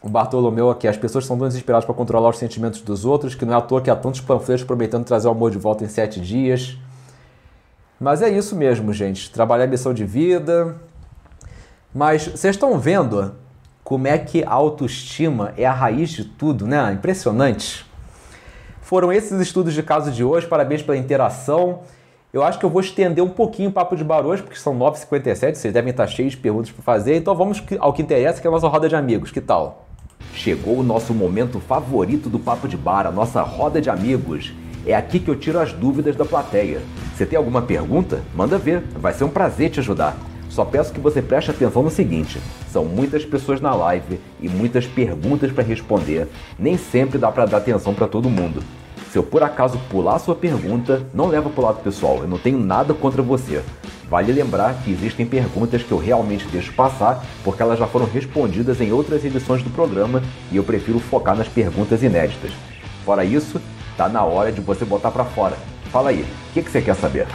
O 0.02 0.10
Bartolomeu 0.10 0.72
aqui, 0.72 0.88
as 0.88 0.98
pessoas 0.98 1.28
são 1.28 1.38
tão 1.38 1.48
desesperadas 1.48 1.86
para 1.86 1.94
controlar 1.94 2.30
os 2.30 2.40
sentimentos 2.40 2.82
dos 2.82 3.06
outros 3.06 3.36
que 3.36 3.46
não 3.46 3.54
é 3.54 3.58
à 3.58 3.62
toa 3.62 3.80
que 3.82 3.90
há 3.90 3.96
tantos 3.96 4.20
panfletos 4.20 4.64
prometendo 4.64 5.04
trazer 5.04 5.28
o 5.28 5.32
amor 5.32 5.52
de 5.52 5.60
volta 5.60 5.84
em 5.84 5.88
sete 5.88 6.20
dias. 6.20 6.76
Mas 8.00 8.24
é 8.24 8.30
isso 8.30 8.56
mesmo, 8.56 8.92
gente. 8.92 9.30
Trabalhar 9.30 9.66
a 9.66 9.68
missão 9.68 9.94
de 9.94 10.04
vida. 10.04 10.76
Mas 11.94 12.26
vocês 12.26 12.56
estão 12.56 12.80
vendo 12.80 13.36
como 13.84 14.08
é 14.08 14.18
que 14.18 14.44
a 14.44 14.50
autoestima 14.50 15.54
é 15.56 15.68
a 15.68 15.74
raiz 15.74 16.10
de 16.10 16.26
tudo, 16.26 16.66
né? 16.66 16.92
Impressionante. 16.94 17.86
Foram 18.82 19.14
esses 19.14 19.40
estudos 19.40 19.72
de 19.72 19.84
caso 19.84 20.10
de 20.10 20.24
hoje. 20.24 20.48
Parabéns 20.48 20.82
pela 20.82 20.98
interação. 20.98 21.82
Eu 22.34 22.42
acho 22.42 22.58
que 22.58 22.66
eu 22.66 22.72
vou 22.72 22.82
estender 22.82 23.24
um 23.24 23.30
pouquinho 23.30 23.70
o 23.70 23.74
papo 23.74 23.96
de 23.96 24.04
bar 24.04 24.26
hoje, 24.26 24.42
porque 24.42 24.58
são 24.58 24.78
9h57, 24.80 25.56
vocês 25.56 25.74
devem 25.74 25.92
estar 25.92 26.08
cheios 26.08 26.32
de 26.32 26.38
perguntas 26.38 26.72
para 26.72 26.82
fazer. 26.82 27.18
Então 27.18 27.36
vamos 27.36 27.62
ao 27.78 27.94
que 27.94 28.02
interessa, 28.02 28.42
que 28.42 28.48
é 28.48 28.50
a 28.50 28.52
nossa 28.52 28.68
roda 28.68 28.90
de 28.90 28.96
amigos. 28.96 29.32
Que 29.32 29.42
tal? 29.42 29.91
Chegou 30.34 30.80
o 30.80 30.84
nosso 30.84 31.14
momento 31.14 31.60
favorito 31.60 32.30
do 32.30 32.40
Papo 32.40 32.68
de 32.68 32.78
Bar, 32.78 33.06
a 33.06 33.12
nossa 33.12 33.42
roda 33.42 33.82
de 33.82 33.90
amigos. 33.90 34.54
É 34.86 34.96
aqui 34.96 35.20
que 35.20 35.30
eu 35.30 35.36
tiro 35.36 35.60
as 35.60 35.74
dúvidas 35.74 36.16
da 36.16 36.26
plateia. 36.26 36.82
Você 37.16 37.26
tem 37.26 37.38
alguma 37.38 37.62
pergunta? 37.62 38.22
Manda 38.34 38.58
ver, 38.58 38.82
vai 38.96 39.14
ser 39.14 39.24
um 39.24 39.30
prazer 39.30 39.70
te 39.70 39.80
ajudar. 39.80 40.18
Só 40.50 40.66
peço 40.66 40.92
que 40.92 41.00
você 41.00 41.22
preste 41.22 41.52
atenção 41.52 41.84
no 41.84 41.90
seguinte: 41.90 42.40
são 42.72 42.84
muitas 42.84 43.24
pessoas 43.24 43.62
na 43.62 43.74
live 43.74 44.20
e 44.42 44.50
muitas 44.50 44.86
perguntas 44.86 45.52
para 45.52 45.64
responder. 45.64 46.28
Nem 46.60 46.78
sempre 46.78 47.18
dá 47.18 47.32
para 47.32 47.46
dar 47.46 47.58
atenção 47.58 47.94
para 47.94 48.08
todo 48.08 48.30
mundo. 48.30 48.62
Se 49.12 49.18
eu 49.18 49.24
por 49.24 49.44
acaso 49.44 49.78
pular 49.90 50.20
sua 50.20 50.36
pergunta, 50.36 51.06
não 51.14 51.28
leva 51.28 51.50
pro 51.50 51.64
lado 51.64 51.84
pessoal, 51.84 52.20
eu 52.20 52.28
não 52.28 52.38
tenho 52.38 52.58
nada 52.58 52.94
contra 52.94 53.22
você. 53.22 53.62
Vale 54.12 54.34
lembrar 54.34 54.74
que 54.84 54.92
existem 54.92 55.26
perguntas 55.26 55.84
que 55.84 55.92
eu 55.94 55.98
realmente 55.98 56.46
deixo 56.48 56.74
passar 56.74 57.24
porque 57.46 57.64
elas 57.64 57.80
já 57.80 57.88
foram 57.88 58.06
respondidas 58.06 58.82
em 58.82 58.92
outras 58.92 59.24
edições 59.24 59.64
do 59.64 59.70
programa 59.70 60.22
e 60.52 60.58
eu 60.58 60.66
prefiro 60.66 61.00
focar 61.00 61.34
nas 61.34 61.48
perguntas 61.48 62.04
inéditas. 62.04 62.52
Fora 63.06 63.24
isso, 63.24 63.62
tá 63.96 64.10
na 64.10 64.22
hora 64.26 64.52
de 64.52 64.60
você 64.60 64.84
botar 64.84 65.12
para 65.12 65.24
fora. 65.24 65.56
Fala 65.94 66.10
aí, 66.10 66.24
o 66.24 66.54
que, 66.54 66.62
que 66.62 66.70
você 66.70 66.82
quer 66.82 66.96
saber? 66.96 67.26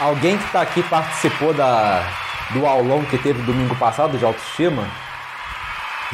Alguém 0.00 0.38
que 0.38 0.44
está 0.44 0.62
aqui 0.62 0.82
participou 0.84 1.52
da, 1.52 2.02
do 2.54 2.64
aulão 2.64 3.04
que 3.04 3.18
teve 3.18 3.42
domingo 3.42 3.76
passado 3.76 4.16
de 4.16 4.24
autoestima? 4.24 4.88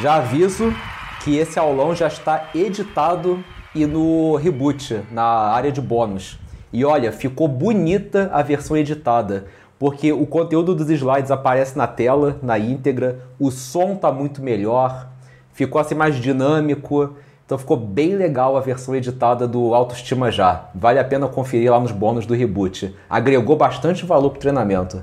Já 0.00 0.14
aviso 0.14 0.74
que 1.22 1.36
esse 1.36 1.60
aulão 1.60 1.94
já 1.94 2.08
está 2.08 2.48
editado 2.52 3.44
e 3.74 3.86
no 3.86 4.36
reboot, 4.36 5.02
na 5.10 5.22
área 5.22 5.72
de 5.72 5.80
bônus. 5.80 6.38
E 6.72 6.84
olha, 6.84 7.12
ficou 7.12 7.48
bonita 7.48 8.30
a 8.32 8.42
versão 8.42 8.76
editada, 8.76 9.46
porque 9.78 10.12
o 10.12 10.26
conteúdo 10.26 10.74
dos 10.74 10.88
slides 10.88 11.30
aparece 11.30 11.76
na 11.76 11.86
tela, 11.86 12.38
na 12.42 12.58
íntegra, 12.58 13.20
o 13.38 13.50
som 13.50 13.96
tá 13.96 14.12
muito 14.12 14.42
melhor, 14.42 15.08
ficou 15.52 15.80
assim 15.80 15.94
mais 15.94 16.16
dinâmico. 16.16 17.14
Então 17.44 17.58
ficou 17.58 17.76
bem 17.76 18.14
legal 18.14 18.56
a 18.56 18.60
versão 18.60 18.94
editada 18.94 19.46
do 19.46 19.74
Autoestima 19.74 20.30
Já. 20.30 20.70
Vale 20.74 20.98
a 20.98 21.04
pena 21.04 21.28
conferir 21.28 21.70
lá 21.70 21.78
nos 21.78 21.92
bônus 21.92 22.24
do 22.24 22.32
reboot. 22.32 22.94
Agregou 23.10 23.56
bastante 23.56 24.06
valor 24.06 24.30
pro 24.30 24.40
treinamento. 24.40 25.02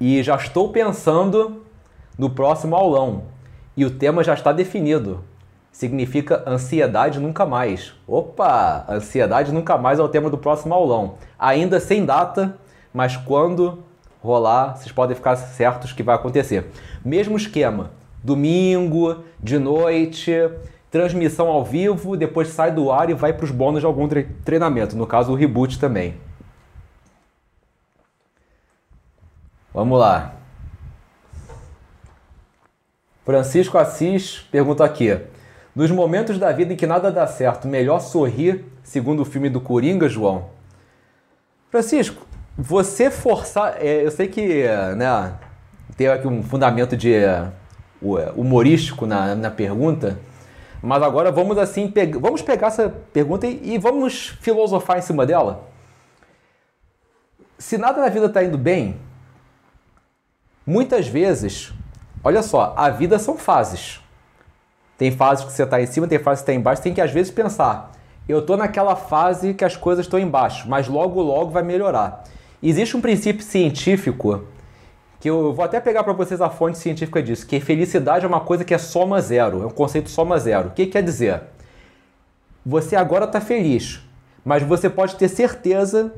E 0.00 0.22
já 0.22 0.36
estou 0.36 0.68
pensando 0.68 1.64
no 2.16 2.30
próximo 2.30 2.76
aulão. 2.76 3.37
E 3.78 3.84
o 3.84 3.90
tema 3.92 4.24
já 4.24 4.34
está 4.34 4.50
definido. 4.50 5.22
Significa 5.70 6.42
ansiedade 6.44 7.20
nunca 7.20 7.46
mais. 7.46 7.94
Opa! 8.08 8.84
Ansiedade 8.88 9.52
nunca 9.52 9.78
mais 9.78 10.00
é 10.00 10.02
o 10.02 10.08
tema 10.08 10.28
do 10.28 10.36
próximo 10.36 10.74
aulão. 10.74 11.14
Ainda 11.38 11.78
sem 11.78 12.04
data, 12.04 12.58
mas 12.92 13.16
quando 13.16 13.84
rolar, 14.20 14.74
vocês 14.74 14.90
podem 14.90 15.14
ficar 15.14 15.36
certos 15.36 15.92
que 15.92 16.02
vai 16.02 16.16
acontecer. 16.16 16.72
Mesmo 17.04 17.36
esquema. 17.36 17.92
Domingo, 18.20 19.22
de 19.38 19.60
noite, 19.60 20.32
transmissão 20.90 21.46
ao 21.46 21.64
vivo, 21.64 22.16
depois 22.16 22.48
sai 22.48 22.72
do 22.72 22.90
ar 22.90 23.08
e 23.10 23.14
vai 23.14 23.32
para 23.32 23.44
os 23.44 23.52
bônus 23.52 23.78
de 23.78 23.86
algum 23.86 24.08
treinamento. 24.44 24.96
No 24.96 25.06
caso, 25.06 25.30
o 25.30 25.36
reboot 25.36 25.78
também. 25.78 26.16
Vamos 29.72 30.00
lá. 30.00 30.37
Francisco 33.28 33.76
Assis 33.76 34.38
pergunta 34.50 34.82
aqui: 34.82 35.20
Nos 35.76 35.90
momentos 35.90 36.38
da 36.38 36.50
vida 36.50 36.72
em 36.72 36.76
que 36.76 36.86
nada 36.86 37.12
dá 37.12 37.26
certo, 37.26 37.68
melhor 37.68 38.00
sorrir, 38.00 38.64
segundo 38.82 39.20
o 39.20 39.24
filme 39.26 39.50
do 39.50 39.60
Coringa, 39.60 40.08
João? 40.08 40.46
Francisco, 41.70 42.26
você 42.56 43.10
forçar. 43.10 43.76
É, 43.84 44.02
eu 44.06 44.10
sei 44.10 44.28
que 44.28 44.64
né, 44.96 45.34
tem 45.94 46.06
aqui 46.06 46.26
um 46.26 46.42
fundamento 46.42 46.96
de 46.96 47.12
é, 47.16 47.52
humorístico 48.34 49.04
na, 49.04 49.34
na 49.34 49.50
pergunta, 49.50 50.18
mas 50.82 51.02
agora 51.02 51.30
vamos 51.30 51.58
assim, 51.58 51.92
vamos 52.18 52.40
pegar 52.40 52.68
essa 52.68 52.88
pergunta 53.12 53.46
e, 53.46 53.74
e 53.74 53.78
vamos 53.78 54.38
filosofar 54.40 54.96
em 54.96 55.02
cima 55.02 55.26
dela. 55.26 55.68
Se 57.58 57.76
nada 57.76 58.00
na 58.00 58.08
vida 58.08 58.24
está 58.24 58.42
indo 58.42 58.56
bem, 58.56 58.98
Muitas 60.70 61.08
vezes, 61.08 61.72
olha 62.22 62.42
só, 62.42 62.74
a 62.76 62.90
vida 62.90 63.18
são 63.18 63.36
fases. 63.36 64.00
Tem 64.96 65.10
fases 65.10 65.44
que 65.44 65.52
você 65.52 65.62
está 65.62 65.80
em 65.80 65.86
cima, 65.86 66.08
tem 66.08 66.18
fases 66.18 66.42
que 66.42 66.50
está 66.50 66.58
embaixo. 66.58 66.82
Tem 66.82 66.92
que 66.92 67.00
às 67.00 67.12
vezes 67.12 67.30
pensar, 67.30 67.92
eu 68.28 68.40
estou 68.40 68.56
naquela 68.56 68.96
fase 68.96 69.54
que 69.54 69.64
as 69.64 69.76
coisas 69.76 70.04
estão 70.04 70.18
embaixo, 70.18 70.68
mas 70.68 70.88
logo 70.88 71.22
logo 71.22 71.50
vai 71.50 71.62
melhorar. 71.62 72.24
Existe 72.62 72.96
um 72.96 73.00
princípio 73.00 73.42
científico 73.42 74.44
que 75.20 75.30
eu 75.30 75.52
vou 75.52 75.64
até 75.64 75.80
pegar 75.80 76.04
para 76.04 76.12
vocês 76.12 76.40
a 76.40 76.50
fonte 76.50 76.78
científica 76.78 77.22
disso, 77.22 77.46
que 77.46 77.58
felicidade 77.60 78.24
é 78.24 78.28
uma 78.28 78.40
coisa 78.40 78.64
que 78.64 78.74
é 78.74 78.78
soma 78.78 79.20
zero, 79.20 79.62
é 79.62 79.66
um 79.66 79.70
conceito 79.70 80.10
soma 80.10 80.38
zero. 80.38 80.68
O 80.68 80.70
que 80.72 80.86
quer 80.86 81.02
dizer? 81.02 81.42
Você 82.64 82.94
agora 82.94 83.24
está 83.24 83.40
feliz, 83.40 84.00
mas 84.44 84.62
você 84.62 84.90
pode 84.90 85.16
ter 85.16 85.28
certeza 85.28 86.12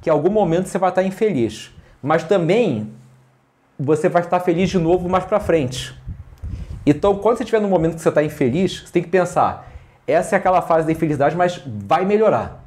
que 0.00 0.10
em 0.10 0.12
algum 0.12 0.30
momento 0.30 0.68
você 0.68 0.78
vai 0.78 0.90
estar 0.90 1.02
infeliz. 1.02 1.70
Mas 2.02 2.24
também 2.24 2.92
você 3.78 4.08
vai 4.08 4.22
estar 4.22 4.40
feliz 4.40 4.70
de 4.70 4.78
novo 4.78 5.08
mais 5.08 5.24
para 5.24 5.40
frente. 5.40 5.94
Então, 6.84 7.16
quando 7.16 7.38
você 7.38 7.44
estiver 7.44 7.60
no 7.60 7.68
momento 7.68 7.94
que 7.94 8.00
você 8.00 8.08
está 8.08 8.22
infeliz, 8.22 8.80
você 8.80 8.92
tem 8.92 9.02
que 9.02 9.08
pensar: 9.08 9.70
essa 10.06 10.36
é 10.36 10.38
aquela 10.38 10.62
fase 10.62 10.86
da 10.86 10.92
infelicidade, 10.92 11.36
mas 11.36 11.62
vai 11.66 12.04
melhorar. 12.04 12.64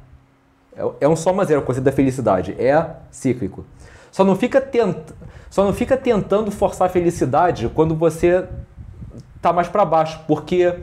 É, 0.76 0.82
é 1.02 1.08
um 1.08 1.16
soma 1.16 1.44
zero 1.44 1.60
o 1.60 1.64
conceito 1.64 1.84
da 1.84 1.92
felicidade, 1.92 2.54
é 2.58 2.86
cíclico. 3.10 3.64
Só 4.10 4.24
não 4.24 4.36
fica 4.36 4.60
tenta, 4.60 5.14
só 5.50 5.64
não 5.64 5.72
fica 5.72 5.96
tentando 5.96 6.50
forçar 6.50 6.86
a 6.86 6.90
felicidade 6.90 7.70
quando 7.74 7.94
você 7.94 8.46
está 9.36 9.52
mais 9.52 9.68
para 9.68 9.84
baixo, 9.84 10.20
porque 10.26 10.74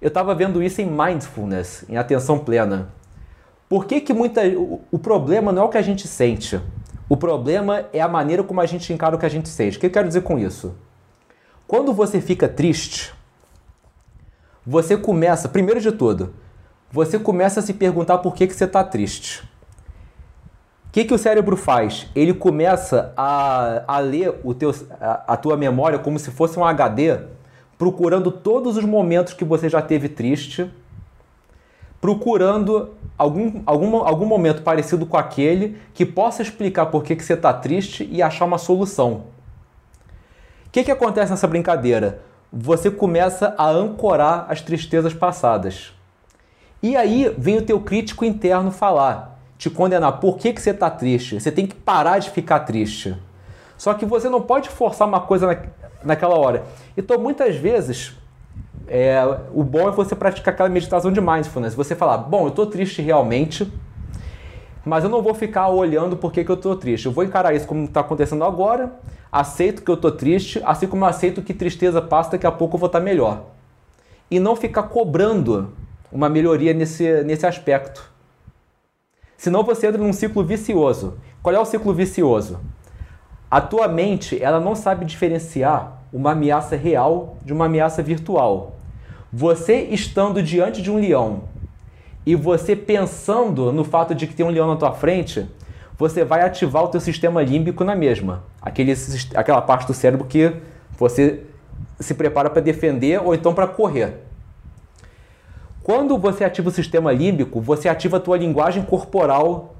eu 0.00 0.08
estava 0.08 0.34
vendo 0.34 0.62
isso 0.62 0.80
em 0.80 0.86
mindfulness, 0.86 1.84
em 1.88 1.96
atenção 1.96 2.38
plena. 2.38 2.88
Por 3.68 3.86
que, 3.86 4.00
que 4.00 4.12
muita, 4.12 4.42
o 4.90 4.98
problema 4.98 5.52
não 5.52 5.62
é 5.62 5.64
o 5.64 5.68
que 5.68 5.78
a 5.78 5.82
gente 5.82 6.06
sente? 6.08 6.60
O 7.12 7.16
problema 7.18 7.84
é 7.92 8.00
a 8.00 8.08
maneira 8.08 8.42
como 8.42 8.58
a 8.62 8.64
gente 8.64 8.90
encara 8.90 9.14
o 9.14 9.18
que 9.18 9.26
a 9.26 9.28
gente 9.28 9.46
sente. 9.46 9.76
O 9.76 9.80
que 9.80 9.84
eu 9.84 9.90
quero 9.90 10.08
dizer 10.08 10.22
com 10.22 10.38
isso? 10.38 10.74
Quando 11.66 11.92
você 11.92 12.22
fica 12.22 12.48
triste, 12.48 13.12
você 14.64 14.96
começa, 14.96 15.46
primeiro 15.46 15.78
de 15.78 15.92
tudo, 15.92 16.32
você 16.90 17.18
começa 17.18 17.60
a 17.60 17.62
se 17.62 17.74
perguntar 17.74 18.16
por 18.16 18.34
que, 18.34 18.46
que 18.46 18.54
você 18.54 18.64
está 18.64 18.82
triste. 18.82 19.42
O 20.88 20.92
que, 20.92 21.04
que 21.04 21.12
o 21.12 21.18
cérebro 21.18 21.54
faz? 21.54 22.08
Ele 22.14 22.32
começa 22.32 23.12
a, 23.14 23.82
a 23.86 23.98
ler 23.98 24.40
o 24.42 24.54
teu, 24.54 24.74
a, 24.98 25.34
a 25.34 25.36
tua 25.36 25.54
memória 25.54 25.98
como 25.98 26.18
se 26.18 26.30
fosse 26.30 26.58
um 26.58 26.64
HD, 26.64 27.18
procurando 27.76 28.30
todos 28.30 28.78
os 28.78 28.86
momentos 28.86 29.34
que 29.34 29.44
você 29.44 29.68
já 29.68 29.82
teve 29.82 30.08
triste 30.08 30.72
procurando 32.02 32.90
algum, 33.16 33.62
algum, 33.64 33.96
algum 33.98 34.26
momento 34.26 34.62
parecido 34.62 35.06
com 35.06 35.16
aquele 35.16 35.78
que 35.94 36.04
possa 36.04 36.42
explicar 36.42 36.86
por 36.86 37.04
que, 37.04 37.14
que 37.14 37.24
você 37.24 37.34
está 37.34 37.52
triste 37.52 38.08
e 38.10 38.20
achar 38.20 38.44
uma 38.44 38.58
solução. 38.58 39.22
O 40.66 40.70
que, 40.72 40.82
que 40.82 40.90
acontece 40.90 41.30
nessa 41.30 41.46
brincadeira? 41.46 42.20
Você 42.52 42.90
começa 42.90 43.54
a 43.56 43.68
ancorar 43.68 44.46
as 44.48 44.60
tristezas 44.60 45.14
passadas. 45.14 45.92
E 46.82 46.96
aí 46.96 47.32
vem 47.38 47.58
o 47.58 47.62
teu 47.62 47.80
crítico 47.80 48.24
interno 48.24 48.72
falar, 48.72 49.38
te 49.56 49.70
condenar. 49.70 50.18
Por 50.18 50.38
que, 50.38 50.52
que 50.52 50.60
você 50.60 50.70
está 50.70 50.90
triste? 50.90 51.38
Você 51.38 51.52
tem 51.52 51.68
que 51.68 51.76
parar 51.76 52.18
de 52.18 52.30
ficar 52.30 52.60
triste. 52.60 53.16
Só 53.78 53.94
que 53.94 54.04
você 54.04 54.28
não 54.28 54.42
pode 54.42 54.68
forçar 54.68 55.06
uma 55.06 55.20
coisa 55.20 55.46
na, 55.46 55.56
naquela 56.02 56.36
hora. 56.36 56.64
Então, 56.96 57.16
muitas 57.16 57.54
vezes, 57.54 58.16
é, 58.88 59.22
o 59.52 59.62
bom 59.62 59.88
é 59.88 59.92
você 59.92 60.14
praticar 60.14 60.54
aquela 60.54 60.68
meditação 60.68 61.12
de 61.12 61.20
mindfulness. 61.20 61.74
Você 61.74 61.94
falar, 61.94 62.18
bom, 62.18 62.44
eu 62.44 62.48
estou 62.48 62.66
triste 62.66 63.00
realmente, 63.02 63.70
mas 64.84 65.04
eu 65.04 65.10
não 65.10 65.22
vou 65.22 65.34
ficar 65.34 65.68
olhando 65.68 66.16
por 66.16 66.32
que, 66.32 66.44
eu 66.46 66.54
estou 66.54 66.76
triste. 66.76 67.06
Eu 67.06 67.12
vou 67.12 67.24
encarar 67.24 67.54
isso 67.54 67.66
como 67.66 67.84
está 67.84 68.00
acontecendo 68.00 68.44
agora, 68.44 68.92
aceito 69.30 69.82
que 69.82 69.90
eu 69.90 69.94
estou 69.94 70.12
triste, 70.12 70.60
assim 70.64 70.86
como 70.86 71.04
aceito 71.04 71.42
que 71.42 71.54
tristeza 71.54 72.02
passa, 72.02 72.32
daqui 72.32 72.46
a 72.46 72.52
pouco 72.52 72.76
eu 72.76 72.80
vou 72.80 72.86
estar 72.86 72.98
tá 72.98 73.04
melhor. 73.04 73.44
E 74.30 74.40
não 74.40 74.56
ficar 74.56 74.84
cobrando 74.84 75.72
uma 76.10 76.28
melhoria 76.28 76.74
nesse, 76.74 77.22
nesse 77.22 77.46
aspecto. 77.46 78.10
Senão 79.36 79.62
você 79.62 79.86
entra 79.86 80.00
num 80.00 80.12
ciclo 80.12 80.44
vicioso. 80.44 81.18
Qual 81.42 81.54
é 81.54 81.58
o 81.58 81.64
ciclo 81.64 81.92
vicioso? 81.92 82.60
A 83.50 83.60
tua 83.60 83.88
mente 83.88 84.40
ela 84.42 84.60
não 84.60 84.74
sabe 84.74 85.04
diferenciar 85.04 86.01
uma 86.12 86.32
ameaça 86.32 86.76
real 86.76 87.36
de 87.44 87.52
uma 87.52 87.66
ameaça 87.66 88.02
virtual. 88.02 88.76
Você 89.32 89.82
estando 89.90 90.42
diante 90.42 90.82
de 90.82 90.90
um 90.90 90.98
leão 90.98 91.44
e 92.26 92.36
você 92.36 92.76
pensando 92.76 93.72
no 93.72 93.84
fato 93.84 94.14
de 94.14 94.26
que 94.26 94.34
tem 94.34 94.44
um 94.44 94.50
leão 94.50 94.68
na 94.68 94.76
tua 94.76 94.92
frente, 94.92 95.48
você 95.96 96.24
vai 96.24 96.42
ativar 96.42 96.84
o 96.84 96.88
teu 96.88 97.00
sistema 97.00 97.42
límbico 97.42 97.82
na 97.84 97.94
mesma. 97.94 98.44
Aquele, 98.60 98.92
aquela 99.34 99.62
parte 99.62 99.86
do 99.86 99.94
cérebro 99.94 100.26
que 100.26 100.52
você 100.98 101.44
se 101.98 102.14
prepara 102.14 102.50
para 102.50 102.60
defender 102.60 103.20
ou 103.22 103.34
então 103.34 103.54
para 103.54 103.66
correr. 103.66 104.18
Quando 105.82 106.16
você 106.16 106.44
ativa 106.44 106.68
o 106.68 106.72
sistema 106.72 107.12
límbico, 107.12 107.60
você 107.60 107.88
ativa 107.88 108.18
a 108.18 108.20
tua 108.20 108.36
linguagem 108.36 108.82
corporal 108.84 109.74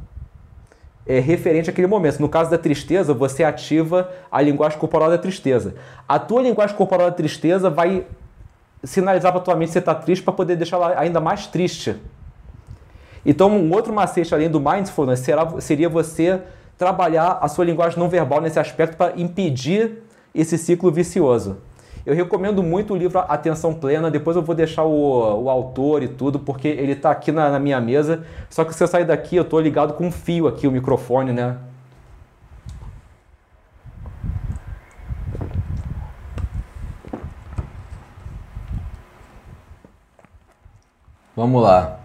é, 1.07 1.19
referente 1.19 1.69
àquele 1.71 1.87
momento. 1.87 2.21
No 2.21 2.29
caso 2.29 2.51
da 2.51 2.59
tristeza, 2.59 3.13
você 3.13 3.45
ativa 3.45 4.11
a 4.31 4.41
linguagem 4.41 4.79
corporal 4.79 5.11
da 5.11 5.19
tristeza. 5.19 5.75
A 6.09 6.19
tua 6.19 6.43
linguagem 6.43 6.77
corporal 6.77 7.11
da 7.11 7.17
tristeza 7.17 7.69
vai 7.69 8.07
sinalizar 8.85 9.33
para 9.33 9.41
tua 9.41 9.55
mente 9.55 9.69
que 9.69 9.73
você 9.75 9.79
está 9.79 9.95
triste 9.95 10.23
para 10.23 10.33
poder 10.33 10.57
deixar 10.57 10.77
ela 10.77 10.99
ainda 10.99 11.21
mais 11.21 11.47
triste. 11.47 11.97
Então, 13.25 13.51
um 13.51 13.73
outro 13.73 13.93
macete 13.93 14.35
além 14.35 14.51
do 14.51 14.61
mindfulness 14.61 15.21
será, 15.21 15.61
seria 15.61 15.89
você 15.89 16.41
trabalhar 16.77 17.39
a 17.41 17.47
sua 17.47 17.65
linguagem 17.65 17.99
não 17.99 18.09
verbal 18.09 18.41
nesse 18.41 18.59
aspecto 18.59 18.97
para 18.97 19.13
impedir 19.17 20.03
esse 20.35 20.59
ciclo 20.59 20.91
vicioso. 20.91 21.59
Eu 22.05 22.15
recomendo 22.15 22.63
muito 22.63 22.95
o 22.95 22.97
livro 22.97 23.21
Atenção 23.21 23.73
Plena, 23.73 24.11
depois 24.11 24.37
eu 24.37 24.43
vou 24.43 24.55
deixar 24.55 24.85
o, 24.85 25.45
o 25.45 25.49
autor 25.49 26.03
e 26.03 26.09
tudo, 26.09 26.39
porque 26.41 26.67
ele 26.67 26.93
está 26.93 27.13
aqui 27.13 27.31
na, 27.31 27.49
na, 27.51 27.61
minha 27.61 27.81
mesa. 27.81 28.25
Só 28.51 28.65
que 28.65 28.75
se 28.75 28.83
eu 28.83 28.89
sair 28.89 29.05
daqui, 29.05 29.37
eu 29.37 29.43
estou 29.43 29.61
ligado 29.61 29.95
com 29.95 30.07
um 30.07 30.11
fio 30.11 30.49
aqui, 30.49 30.67
o 30.67 30.73
microfone, 30.73 31.33
né? 31.33 31.57
Vamos 41.37 41.63
lá. 41.63 42.01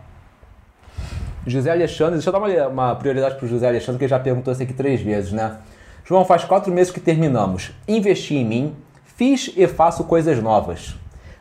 José 1.45 1.71
Alexandre, 1.71 2.15
deixa 2.15 2.29
eu 2.29 2.33
dar 2.33 2.39
uma, 2.39 2.67
uma 2.67 2.95
prioridade 2.95 3.35
para 3.35 3.45
o 3.45 3.47
José 3.47 3.67
Alexandre, 3.67 3.97
que 3.97 4.05
ele 4.05 4.09
já 4.09 4.19
perguntou 4.19 4.53
isso 4.53 4.61
aqui 4.61 4.73
três 4.73 5.01
vezes, 5.01 5.31
né? 5.31 5.57
João, 6.05 6.23
faz 6.23 6.43
quatro 6.45 6.71
meses 6.71 6.93
que 6.93 6.99
terminamos. 6.99 7.71
Investi 7.87 8.35
em 8.35 8.45
mim, 8.45 8.75
fiz 9.17 9.51
e 9.57 9.67
faço 9.67 10.05
coisas 10.05 10.41
novas. 10.41 10.95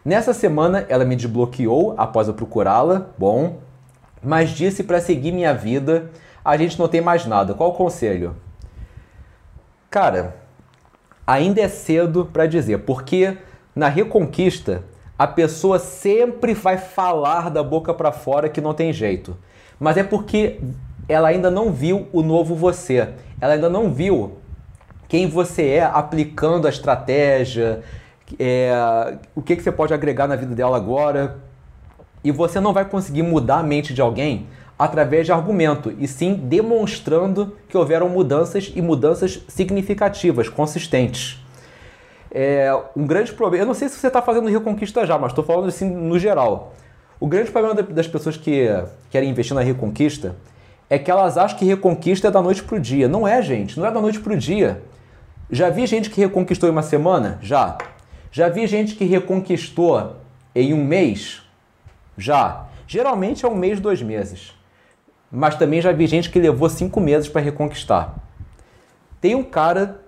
Nessa 0.05 0.35
semana 0.35 0.85
ela 0.89 1.05
me 1.05 1.15
desbloqueou 1.15 1.95
após 1.97 2.27
eu 2.27 2.35
procurá-la, 2.35 3.07
bom, 3.17 3.59
mas 4.21 4.51
disse 4.51 4.83
para 4.83 5.01
seguir 5.01 5.31
minha 5.31 5.55
vida, 5.55 6.11
a 6.45 6.57
gente 6.57 6.77
não 6.77 6.89
tem 6.89 7.01
mais 7.01 7.25
nada. 7.25 7.55
Qual 7.55 7.71
o 7.71 7.75
conselho? 7.75 8.35
Cara, 9.89 10.37
ainda 11.25 11.61
é 11.61 11.69
cedo 11.69 12.29
para 12.33 12.47
dizer, 12.47 12.79
porque 12.79 13.39
na 13.75 13.89
reconquista 13.89 14.83
a 15.17 15.29
pessoa 15.29 15.79
sempre 15.79 16.55
vai 16.55 16.77
falar 16.77 17.51
da 17.51 17.62
boca 17.62 17.95
para 17.95 18.11
fora 18.11 18.49
que 18.49 18.61
não 18.61 18.75
tem 18.75 18.93
jeito 18.93 19.37
mas 19.79 19.97
é 19.97 20.03
porque 20.03 20.59
ela 21.09 21.29
ainda 21.29 21.51
não 21.51 21.73
viu 21.73 22.09
o 22.12 22.23
novo 22.23 22.55
você. 22.55 23.11
Ela 23.41 23.55
ainda 23.55 23.69
não 23.69 23.93
viu 23.93 24.39
quem 25.09 25.29
você 25.29 25.66
é 25.69 25.83
aplicando 25.83 26.66
a 26.66 26.71
estratégia, 26.71 27.83
é, 28.38 28.73
o 29.35 29.42
que, 29.42 29.57
que 29.57 29.62
você 29.62 29.73
pode 29.73 29.95
agregar 29.95 30.27
na 30.27 30.37
vida 30.37 30.55
dela 30.55 30.77
agora. 30.77 31.38
E 32.25 32.33
você 32.33 32.59
não 32.59 32.73
vai 32.73 32.85
conseguir 32.85 33.23
mudar 33.23 33.59
a 33.59 33.62
mente 33.62 33.95
de 33.95 34.01
alguém 34.01 34.47
através 34.79 35.25
de 35.25 35.33
argumento, 35.33 35.95
e 35.99 36.07
sim 36.07 36.35
demonstrando 36.35 37.57
que 37.69 37.77
houveram 37.79 38.11
mudanças 38.11 38.71
e 38.75 38.83
mudanças 38.83 39.42
significativas, 39.49 40.51
consistentes. 40.51 41.42
É, 42.31 42.71
um 42.95 43.07
grande 43.07 43.33
problema, 43.33 43.62
eu 43.62 43.66
não 43.66 43.73
sei 43.73 43.88
se 43.88 43.99
você 43.99 44.09
está 44.09 44.21
fazendo 44.21 44.51
Reconquista 44.51 45.07
já, 45.07 45.16
mas 45.16 45.33
estou 45.33 45.42
falando 45.42 45.69
assim 45.69 45.88
no 45.88 46.19
geral. 46.19 46.75
O 47.19 47.27
grande 47.27 47.51
problema 47.51 47.83
das 47.83 48.07
pessoas 48.07 48.37
que 48.37 48.69
querem 49.11 49.31
investir 49.31 49.55
na 49.55 49.62
Reconquista 49.62 50.37
é 50.90 50.99
que 50.99 51.11
elas 51.11 51.38
acham 51.38 51.59
que 51.59 51.64
Reconquista 51.64 52.29
é 52.29 52.31
da 52.31 52.42
noite 52.42 52.62
para 52.62 52.77
o 52.77 52.81
dia. 52.81 53.09
Não 53.09 53.27
é, 53.27 53.40
gente. 53.40 53.81
Não 53.81 53.87
é 53.87 53.90
da 53.90 54.01
noite 54.01 54.21
para 54.21 54.35
o 54.35 54.37
dia. 54.37 54.83
Já 55.51 55.71
vi 55.71 55.87
gente 55.87 56.11
que 56.11 56.21
reconquistou 56.21 56.69
em 56.69 56.73
uma 56.73 56.83
semana? 56.83 57.39
Já. 57.41 57.79
Já 58.33 58.49
vi 58.49 58.67
gente 58.67 58.97
que 58.97 59.05
reconquistou 59.05 60.17
em 60.55 60.75
um 60.75 60.85
mês? 60.85 61.43
Já. 62.19 62.67
Geralmente 62.87 63.45
é 63.45 63.49
um 63.49 63.55
mês, 63.55 63.81
dois 63.81 64.03
meses. 64.03 64.53
Mas 65.31 65.57
também 65.57 65.81
já 65.81 65.93
vi 65.93 66.07
gente 66.07 66.31
que 66.31 66.39
levou 66.39 66.69
cinco 66.69 67.01
meses 67.01 67.29
para 67.29 67.41
reconquistar. 67.41 68.15
Tem 69.21 69.35
um 69.35 69.43
cara, 69.43 70.01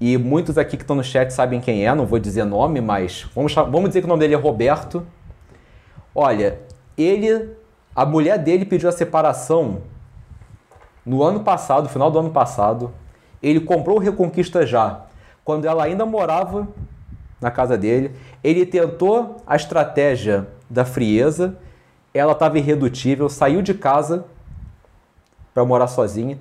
e 0.00 0.16
muitos 0.18 0.58
aqui 0.58 0.76
que 0.76 0.82
estão 0.82 0.96
no 0.96 1.04
chat 1.04 1.30
sabem 1.30 1.60
quem 1.60 1.86
é, 1.86 1.94
não 1.94 2.06
vou 2.06 2.18
dizer 2.18 2.44
nome, 2.44 2.80
mas 2.80 3.26
vamos, 3.34 3.54
vamos 3.54 3.88
dizer 3.88 4.00
que 4.00 4.06
o 4.06 4.08
nome 4.08 4.20
dele 4.20 4.34
é 4.34 4.38
Roberto. 4.38 5.06
Olha, 6.14 6.60
ele, 6.96 7.50
a 7.94 8.06
mulher 8.06 8.38
dele 8.38 8.64
pediu 8.64 8.88
a 8.88 8.92
separação 8.92 9.82
no 11.04 11.22
ano 11.22 11.40
passado, 11.40 11.88
final 11.88 12.10
do 12.10 12.18
ano 12.18 12.30
passado. 12.30 12.92
Ele 13.44 13.60
comprou 13.60 13.98
o 13.98 14.00
Reconquista 14.00 14.66
já, 14.66 15.02
quando 15.44 15.66
ela 15.66 15.84
ainda 15.84 16.06
morava 16.06 16.66
na 17.38 17.50
casa 17.50 17.76
dele. 17.76 18.12
Ele 18.42 18.64
tentou 18.64 19.36
a 19.46 19.54
estratégia 19.54 20.48
da 20.70 20.86
frieza, 20.86 21.58
ela 22.14 22.32
estava 22.32 22.58
irredutível, 22.58 23.28
saiu 23.28 23.60
de 23.60 23.74
casa 23.74 24.24
para 25.52 25.62
morar 25.62 25.88
sozinha. 25.88 26.38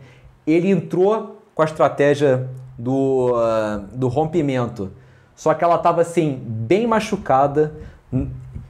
Ele 0.47 0.69
entrou 0.69 1.41
com 1.53 1.61
a 1.61 1.65
estratégia 1.65 2.47
do, 2.79 3.33
uh, 3.33 3.85
do 3.91 4.07
rompimento, 4.07 4.93
só 5.35 5.53
que 5.53 5.61
ela 5.61 5.75
estava 5.75 6.01
assim, 6.01 6.41
bem 6.41 6.87
machucada, 6.87 7.73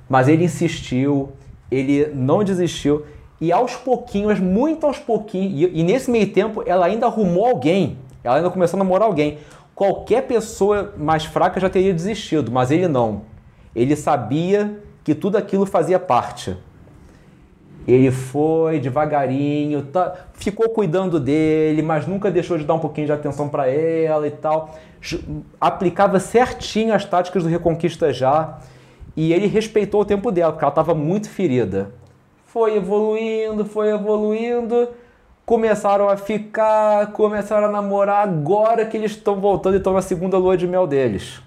mas 0.10 0.28
ele 0.28 0.46
insistiu, 0.46 1.34
ele 1.70 2.08
não 2.08 2.44
desistiu. 2.44 3.06
E 3.40 3.52
aos 3.52 3.76
pouquinhos, 3.76 4.40
muito 4.40 4.88
aos 4.88 4.98
pouquinhos, 4.98 5.54
e, 5.54 5.80
e 5.80 5.84
nesse 5.84 6.10
meio 6.10 6.32
tempo 6.34 6.64
ela 6.66 6.88
ainda 6.88 7.06
arrumou 7.06 7.46
alguém, 7.46 7.98
ela 8.24 8.38
ainda 8.38 8.50
começou 8.50 8.78
a 8.78 8.84
namorar 8.84 9.08
alguém. 9.08 9.40
Qualquer 9.76 10.24
pessoa 10.24 10.94
mais 10.98 11.26
fraca 11.26 11.60
já 11.60 11.70
teria 11.70 11.94
desistido, 11.94 12.52
mas 12.52 12.72
ele 12.72 12.88
não. 12.88 13.24
Ele 13.76 13.96
sabia 13.96 14.80
que 15.04 15.16
tudo 15.16 15.38
aquilo 15.38 15.66
fazia 15.66 16.00
parte. 16.00 16.56
Ele 17.86 18.12
foi 18.12 18.80
devagarinho, 18.80 19.82
tá, 19.84 20.28
ficou 20.34 20.70
cuidando 20.70 21.20
dele, 21.20 21.82
mas 21.82 22.08
nunca 22.08 22.32
deixou 22.32 22.58
de 22.58 22.64
dar 22.64 22.76
um 22.76 22.80
pouquinho 22.80 23.08
de 23.08 23.14
atenção 23.14 23.50
para 23.50 23.68
ela 23.68 24.26
e 24.26 24.32
tal. 24.32 24.78
Aplicava 25.60 26.20
certinho 26.20 26.94
as 26.94 27.04
táticas 27.04 27.44
do 27.44 27.50
Reconquista 27.50 28.14
já. 28.14 28.60
E 29.18 29.34
ele 29.34 29.48
respeitou 29.48 30.02
o 30.02 30.06
tempo 30.06 30.32
dela, 30.32 30.52
porque 30.54 30.64
ela 30.64 30.72
estava 30.72 30.96
muito 30.96 31.30
ferida. 31.30 31.92
Foi 32.46 32.78
evoluindo, 32.78 33.66
foi 33.66 33.90
evoluindo. 33.90 34.88
Começaram 35.46 36.08
a 36.08 36.16
ficar, 36.16 37.12
começaram 37.12 37.68
a 37.68 37.72
namorar. 37.72 38.28
Agora 38.28 38.86
que 38.86 38.96
eles 38.96 39.12
estão 39.12 39.40
voltando 39.42 39.76
e 39.76 39.78
estão 39.78 39.94
na 39.94 40.02
segunda 40.02 40.38
lua 40.38 40.56
de 40.56 40.68
mel 40.68 40.88
deles. 40.88 41.42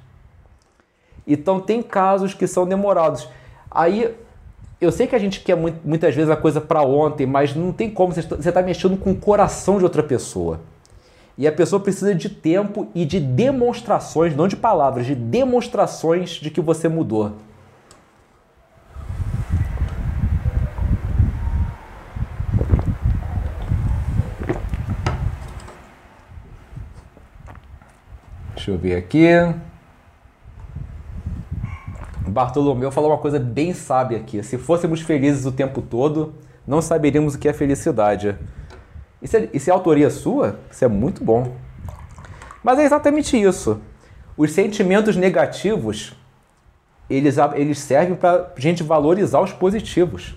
Então 1.27 1.59
tem 1.61 1.83
casos 1.83 2.35
que 2.35 2.47
são 2.47 2.67
demorados. 2.67 3.29
Aí 3.71 4.15
eu 4.81 4.93
sei 4.93 5.07
que 5.07 5.17
a 5.17 5.19
gente 5.19 5.41
quer 5.41 5.57
muitas 5.57 6.15
vezes 6.15 6.31
a 6.31 6.37
coisa 6.37 6.61
para 6.61 6.83
ontem, 6.83 7.27
mas 7.27 7.55
não 7.55 7.73
tem 7.73 7.91
como. 7.91 8.13
Você 8.13 8.21
está 8.21 8.63
mexendo 8.63 8.97
com 8.97 9.13
o 9.13 9.17
coração 9.17 9.79
de 9.79 9.85
outra 9.85 10.03
pessoa. 10.03 10.61
E 11.39 11.47
a 11.47 11.53
pessoa 11.53 11.81
precisa 11.81 12.15
de 12.15 12.29
tempo 12.29 12.89
e 12.95 13.05
de 13.05 13.21
demonstrações, 13.21 14.35
não 14.35 14.49
de 14.49 14.57
palavras, 14.57 15.07
de 15.07 15.15
demonstrações 15.15 16.31
de 16.31 16.51
que 16.51 16.61
você 16.61 16.89
mudou. 16.89 17.33
Deixa 28.67 28.77
eu 28.77 28.83
ver 28.83 28.97
aqui. 28.97 29.29
Bartolomeu 32.27 32.91
falou 32.91 33.13
uma 33.13 33.19
coisa 33.19 33.39
bem 33.39 33.73
sábia 33.73 34.19
aqui. 34.19 34.43
Se 34.43 34.59
fôssemos 34.59 35.01
felizes 35.01 35.47
o 35.47 35.53
tempo 35.53 35.81
todo, 35.81 36.35
não 36.67 36.83
saberíamos 36.83 37.37
o 37.37 37.39
que 37.39 37.49
é 37.49 37.53
felicidade. 37.53 38.37
Isso 39.23 39.37
é, 39.37 39.49
isso 39.55 39.71
é 39.71 39.73
autoria 39.73 40.11
sua? 40.11 40.59
Isso 40.69 40.85
é 40.85 40.89
muito 40.89 41.23
bom. 41.23 41.53
Mas 42.61 42.81
é 42.81 42.85
exatamente 42.85 43.41
isso. 43.41 43.81
Os 44.37 44.51
sentimentos 44.51 45.15
negativos, 45.15 46.17
eles, 47.09 47.37
eles 47.55 47.79
servem 47.79 48.17
para 48.17 48.53
a 48.57 48.61
gente 48.61 48.83
valorizar 48.83 49.41
os 49.41 49.53
positivos. 49.53 50.35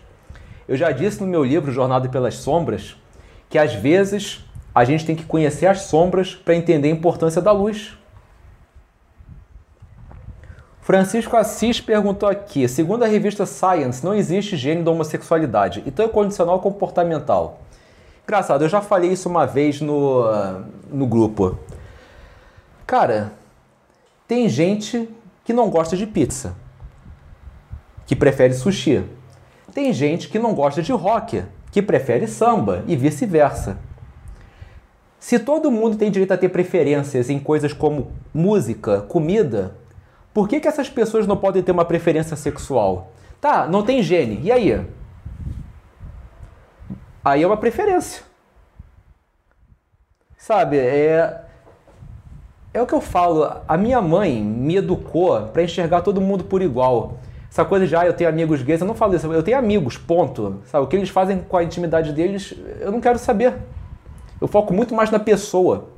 Eu 0.68 0.78
já 0.78 0.92
disse 0.92 1.20
no 1.20 1.26
meu 1.26 1.44
livro 1.44 1.72
Jornada 1.72 2.08
pelas 2.08 2.36
Sombras 2.36 2.96
que 3.50 3.58
às 3.58 3.74
vezes 3.74 4.46
a 4.76 4.86
gente 4.86 5.04
tem 5.04 5.16
que 5.16 5.24
conhecer 5.24 5.66
as 5.66 5.82
sombras 5.82 6.36
para 6.36 6.54
entender 6.54 6.90
a 6.90 6.92
importância 6.92 7.42
da 7.42 7.52
luz. 7.52 7.98
Francisco 10.82 11.36
Assis 11.36 11.82
perguntou 11.82 12.28
aqui: 12.28 12.68
segundo 12.68 13.04
a 13.04 13.08
revista 13.08 13.46
Science, 13.46 14.04
não 14.04 14.14
existe 14.14 14.58
gênero 14.58 14.86
da 14.86 14.92
homossexualidade, 14.92 15.84
então 15.86 16.06
é 16.06 16.10
condicional 16.10 16.60
comportamental. 16.60 17.62
Engraçado, 18.24 18.64
eu 18.64 18.70
já 18.70 18.82
falei 18.82 19.12
isso 19.12 19.28
uma 19.28 19.46
vez 19.46 19.82
no, 19.82 20.24
no 20.92 21.08
grupo. 21.08 21.58
Cara, 22.86 23.34
tem 24.28 24.48
gente 24.48 25.10
que 25.44 25.52
não 25.52 25.70
gosta 25.70 25.98
de 25.98 26.06
pizza, 26.06 26.56
que 28.06 28.16
prefere 28.16 28.54
sushi. 28.54 29.04
Tem 29.74 29.92
gente 29.94 30.30
que 30.30 30.38
não 30.38 30.54
gosta 30.54 30.82
de 30.82 30.92
rock, 30.92 31.44
que 31.72 31.82
prefere 31.82 32.28
samba 32.28 32.84
e 32.88 32.96
vice-versa. 32.96 33.78
Se 35.20 35.38
todo 35.38 35.72
mundo 35.72 35.98
tem 35.98 36.10
direito 36.10 36.32
a 36.32 36.38
ter 36.38 36.50
preferências 36.50 37.30
em 37.30 37.40
coisas 37.40 37.74
como 37.74 38.12
música, 38.34 39.02
comida, 39.02 39.76
por 40.40 40.48
que, 40.48 40.62
que 40.62 40.70
essas 40.70 40.90
pessoas 40.90 41.28
não 41.28 41.36
podem 41.36 41.62
ter 41.62 41.74
uma 41.74 41.84
preferência 41.84 42.34
sexual? 42.38 43.12
Tá, 43.42 43.68
não 43.68 43.84
tem 43.84 44.02
gene. 44.02 44.40
E 44.42 44.50
aí? 44.50 44.88
Aí 47.26 47.44
é 47.44 47.46
uma 47.46 47.58
preferência. 47.58 48.24
Sabe, 50.38 50.78
é. 50.78 51.42
É 52.74 52.82
o 52.82 52.88
que 52.88 52.94
eu 52.94 53.02
falo. 53.02 53.52
A 53.68 53.76
minha 53.76 54.02
mãe 54.02 54.42
me 54.42 54.78
educou 54.78 55.42
para 55.48 55.62
enxergar 55.62 56.04
todo 56.04 56.22
mundo 56.22 56.46
por 56.46 56.62
igual. 56.62 57.18
Essa 57.52 57.66
coisa 57.66 57.86
de, 57.86 57.94
ah, 57.94 58.06
eu 58.06 58.14
tenho 58.14 58.30
amigos 58.30 58.62
gays, 58.62 58.80
eu 58.80 58.88
não 58.88 58.96
falo 58.96 59.14
isso, 59.16 59.30
eu 59.34 59.44
tenho 59.44 59.58
amigos, 59.58 59.98
ponto. 59.98 60.62
Sabe, 60.68 60.86
o 60.86 60.88
que 60.88 60.96
eles 60.96 61.10
fazem 61.10 61.40
com 61.40 61.58
a 61.58 61.64
intimidade 61.66 62.14
deles, 62.14 62.54
eu 62.80 62.94
não 62.94 63.02
quero 63.02 63.20
saber. 63.20 63.56
Eu 64.40 64.48
foco 64.48 64.74
muito 64.74 64.96
mais 64.96 65.12
na 65.12 65.20
pessoa. 65.20 65.90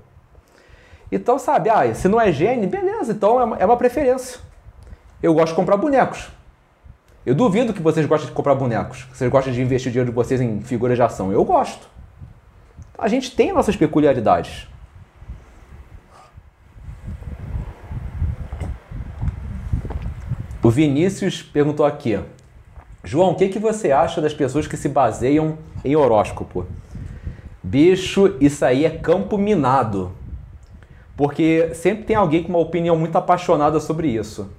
Então, 1.11 1.37
sabe, 1.37 1.69
ah, 1.69 1.93
se 1.93 2.07
não 2.07 2.19
é 2.19 2.31
gene, 2.31 2.65
beleza, 2.65 3.11
então 3.11 3.39
é 3.39 3.43
uma, 3.43 3.57
é 3.57 3.65
uma 3.65 3.75
preferência. 3.75 4.39
Eu 5.21 5.33
gosto 5.33 5.49
de 5.49 5.55
comprar 5.55 5.77
bonecos. 5.77 6.29
Eu 7.25 7.35
duvido 7.35 7.73
que 7.73 7.81
vocês 7.81 8.05
gostem 8.05 8.29
de 8.29 8.33
comprar 8.33 8.55
bonecos. 8.55 9.05
Vocês 9.13 9.29
gostam 9.29 9.53
de 9.53 9.61
investir 9.61 9.91
dinheiro 9.91 10.09
de 10.09 10.15
vocês 10.15 10.39
em 10.41 10.61
figuras 10.61 10.97
de 10.97 11.03
ação. 11.03 11.31
Eu 11.31 11.43
gosto. 11.43 11.87
A 12.97 13.07
gente 13.07 13.35
tem 13.35 13.51
nossas 13.51 13.75
peculiaridades. 13.75 14.67
O 20.63 20.69
Vinícius 20.69 21.41
perguntou 21.43 21.85
aqui: 21.85 22.19
João, 23.03 23.31
o 23.31 23.35
que, 23.35 23.49
que 23.49 23.59
você 23.59 23.91
acha 23.91 24.21
das 24.21 24.33
pessoas 24.33 24.65
que 24.65 24.77
se 24.77 24.87
baseiam 24.87 25.57
em 25.83 25.95
horóscopo? 25.95 26.65
Bicho, 27.61 28.35
isso 28.39 28.63
aí 28.63 28.85
é 28.85 28.89
campo 28.89 29.37
minado. 29.37 30.11
Porque 31.21 31.69
sempre 31.75 32.03
tem 32.03 32.15
alguém 32.15 32.41
com 32.41 32.49
uma 32.49 32.57
opinião 32.57 32.97
muito 32.97 33.15
apaixonada 33.15 33.79
sobre 33.79 34.07
isso. 34.07 34.49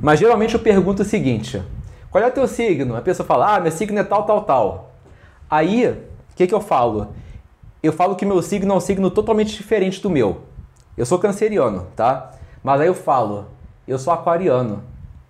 Mas 0.00 0.18
geralmente 0.18 0.54
eu 0.54 0.60
pergunto 0.60 1.02
o 1.02 1.04
seguinte: 1.04 1.62
qual 2.10 2.24
é 2.24 2.26
o 2.26 2.30
teu 2.30 2.48
signo? 2.48 2.96
A 2.96 3.02
pessoa 3.02 3.26
fala, 3.26 3.56
ah, 3.56 3.60
meu 3.60 3.70
signo 3.70 3.98
é 3.98 4.02
tal, 4.02 4.24
tal, 4.24 4.44
tal. 4.44 4.94
Aí, 5.50 5.86
o 5.88 5.96
que, 6.34 6.46
que 6.46 6.54
eu 6.54 6.60
falo? 6.62 7.08
Eu 7.82 7.92
falo 7.92 8.16
que 8.16 8.24
meu 8.24 8.40
signo 8.40 8.72
é 8.72 8.76
um 8.78 8.80
signo 8.80 9.10
totalmente 9.10 9.54
diferente 9.54 10.00
do 10.00 10.08
meu. 10.08 10.40
Eu 10.96 11.04
sou 11.04 11.18
canceriano, 11.18 11.86
tá? 11.94 12.30
Mas 12.64 12.80
aí 12.80 12.86
eu 12.86 12.94
falo, 12.94 13.44
eu 13.86 13.98
sou 13.98 14.10
aquariano. 14.10 14.82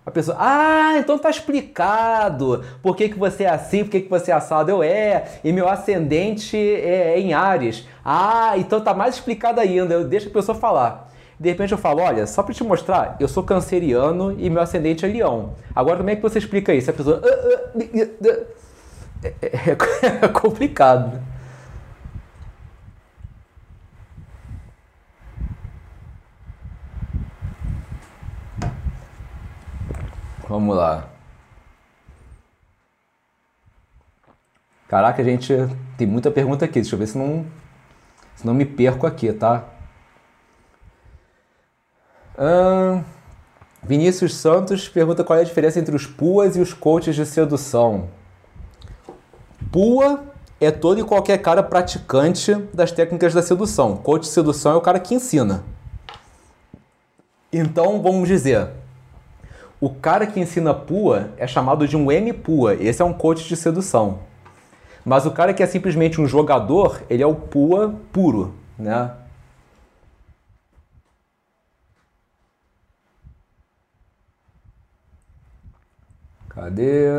A 0.05 0.11
pessoa, 0.11 0.35
ah, 0.39 0.97
então 0.97 1.17
tá 1.17 1.29
explicado 1.29 2.63
por 2.81 2.95
que, 2.95 3.07
que 3.07 3.17
você 3.17 3.45
é 3.45 3.49
assim, 3.49 3.85
por 3.85 3.91
que, 3.91 4.01
que 4.01 4.09
você 4.09 4.31
é 4.31 4.33
assado. 4.33 4.69
Eu 4.69 4.83
é, 4.83 5.39
e 5.43 5.51
meu 5.53 5.69
ascendente 5.69 6.57
é, 6.57 7.13
é 7.13 7.19
em 7.19 7.33
Ares. 7.33 7.87
Ah, 8.03 8.53
então 8.57 8.81
tá 8.81 8.93
mais 8.93 9.15
explicado 9.15 9.61
ainda. 9.61 9.93
Eu 9.93 10.03
deixo 10.03 10.27
a 10.27 10.31
pessoa 10.31 10.57
falar. 10.57 11.09
De 11.39 11.49
repente 11.49 11.71
eu 11.71 11.77
falo, 11.77 12.01
olha, 12.01 12.27
só 12.27 12.43
para 12.43 12.53
te 12.53 12.63
mostrar, 12.63 13.17
eu 13.19 13.27
sou 13.27 13.43
canceriano 13.43 14.35
e 14.39 14.49
meu 14.49 14.61
ascendente 14.61 15.05
é 15.05 15.07
leão. 15.07 15.53
Agora 15.75 15.97
como 15.97 16.09
é 16.09 16.15
que 16.15 16.21
você 16.21 16.37
explica 16.37 16.73
isso? 16.73 16.89
A 16.89 16.93
pessoa, 16.93 17.21
ah, 17.23 17.27
ah, 17.27 17.71
ah, 17.75 18.63
é, 19.23 19.33
é, 19.41 19.77
é 20.25 20.27
complicado. 20.27 21.32
Vamos 30.53 30.75
lá. 30.75 31.09
Caraca, 34.87 35.19
a 35.19 35.25
gente 35.25 35.51
tem 35.97 36.05
muita 36.05 36.29
pergunta 36.29 36.63
aqui. 36.63 36.79
Deixa 36.79 36.93
eu 36.93 36.99
ver 36.99 37.07
se 37.07 37.17
não, 37.17 37.43
se 38.35 38.45
não 38.45 38.53
me 38.53 38.63
perco 38.63 39.07
aqui, 39.07 39.33
tá? 39.33 39.65
Vinícius 43.81 44.35
Santos 44.35 44.87
pergunta 44.87 45.23
qual 45.23 45.39
é 45.39 45.41
a 45.41 45.43
diferença 45.43 45.79
entre 45.79 45.95
os 45.95 46.05
puas 46.05 46.55
e 46.55 46.61
os 46.61 46.71
coaches 46.71 47.15
de 47.15 47.25
sedução. 47.25 48.09
Pua 49.71 50.23
é 50.61 50.69
todo 50.69 50.99
e 50.99 51.03
qualquer 51.03 51.39
cara 51.39 51.63
praticante 51.63 52.53
das 52.71 52.91
técnicas 52.91 53.33
da 53.33 53.41
sedução. 53.41 53.97
Coach 53.97 54.25
de 54.25 54.29
sedução 54.29 54.73
é 54.73 54.75
o 54.75 54.81
cara 54.81 54.99
que 54.99 55.15
ensina. 55.15 55.63
Então, 57.51 58.03
vamos 58.03 58.27
dizer, 58.27 58.82
o 59.83 59.89
cara 59.89 60.25
que 60.25 60.39
ensina 60.39 60.73
pua 60.73 61.31
é 61.35 61.45
chamado 61.45 61.85
de 61.85 61.97
um 61.97 62.09
M-pua. 62.09 62.73
Esse 62.75 63.01
é 63.01 63.05
um 63.05 63.11
coach 63.11 63.45
de 63.45 63.57
sedução. 63.57 64.19
Mas 65.03 65.25
o 65.25 65.31
cara 65.31 65.53
que 65.53 65.61
é 65.61 65.67
simplesmente 65.67 66.21
um 66.21 66.25
jogador, 66.25 67.01
ele 67.09 67.21
é 67.21 67.27
o 67.27 67.35
pua 67.35 67.93
puro, 68.13 68.53
né? 68.79 69.11
Cadê? 76.47 77.09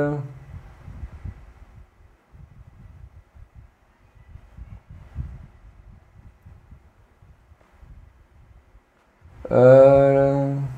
Uh... 9.51 10.74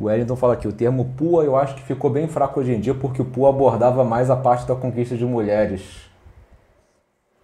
O 0.00 0.04
Wellington 0.04 0.36
fala 0.36 0.52
aqui, 0.52 0.68
o 0.68 0.72
termo 0.72 1.12
PUA 1.16 1.44
eu 1.44 1.56
acho 1.56 1.74
que 1.74 1.82
ficou 1.82 2.08
bem 2.08 2.28
fraco 2.28 2.60
hoje 2.60 2.72
em 2.72 2.80
dia 2.80 2.94
porque 2.94 3.20
o 3.20 3.24
PUA 3.24 3.50
abordava 3.50 4.04
mais 4.04 4.30
a 4.30 4.36
parte 4.36 4.66
da 4.66 4.74
conquista 4.74 5.16
de 5.16 5.24
mulheres. 5.24 5.82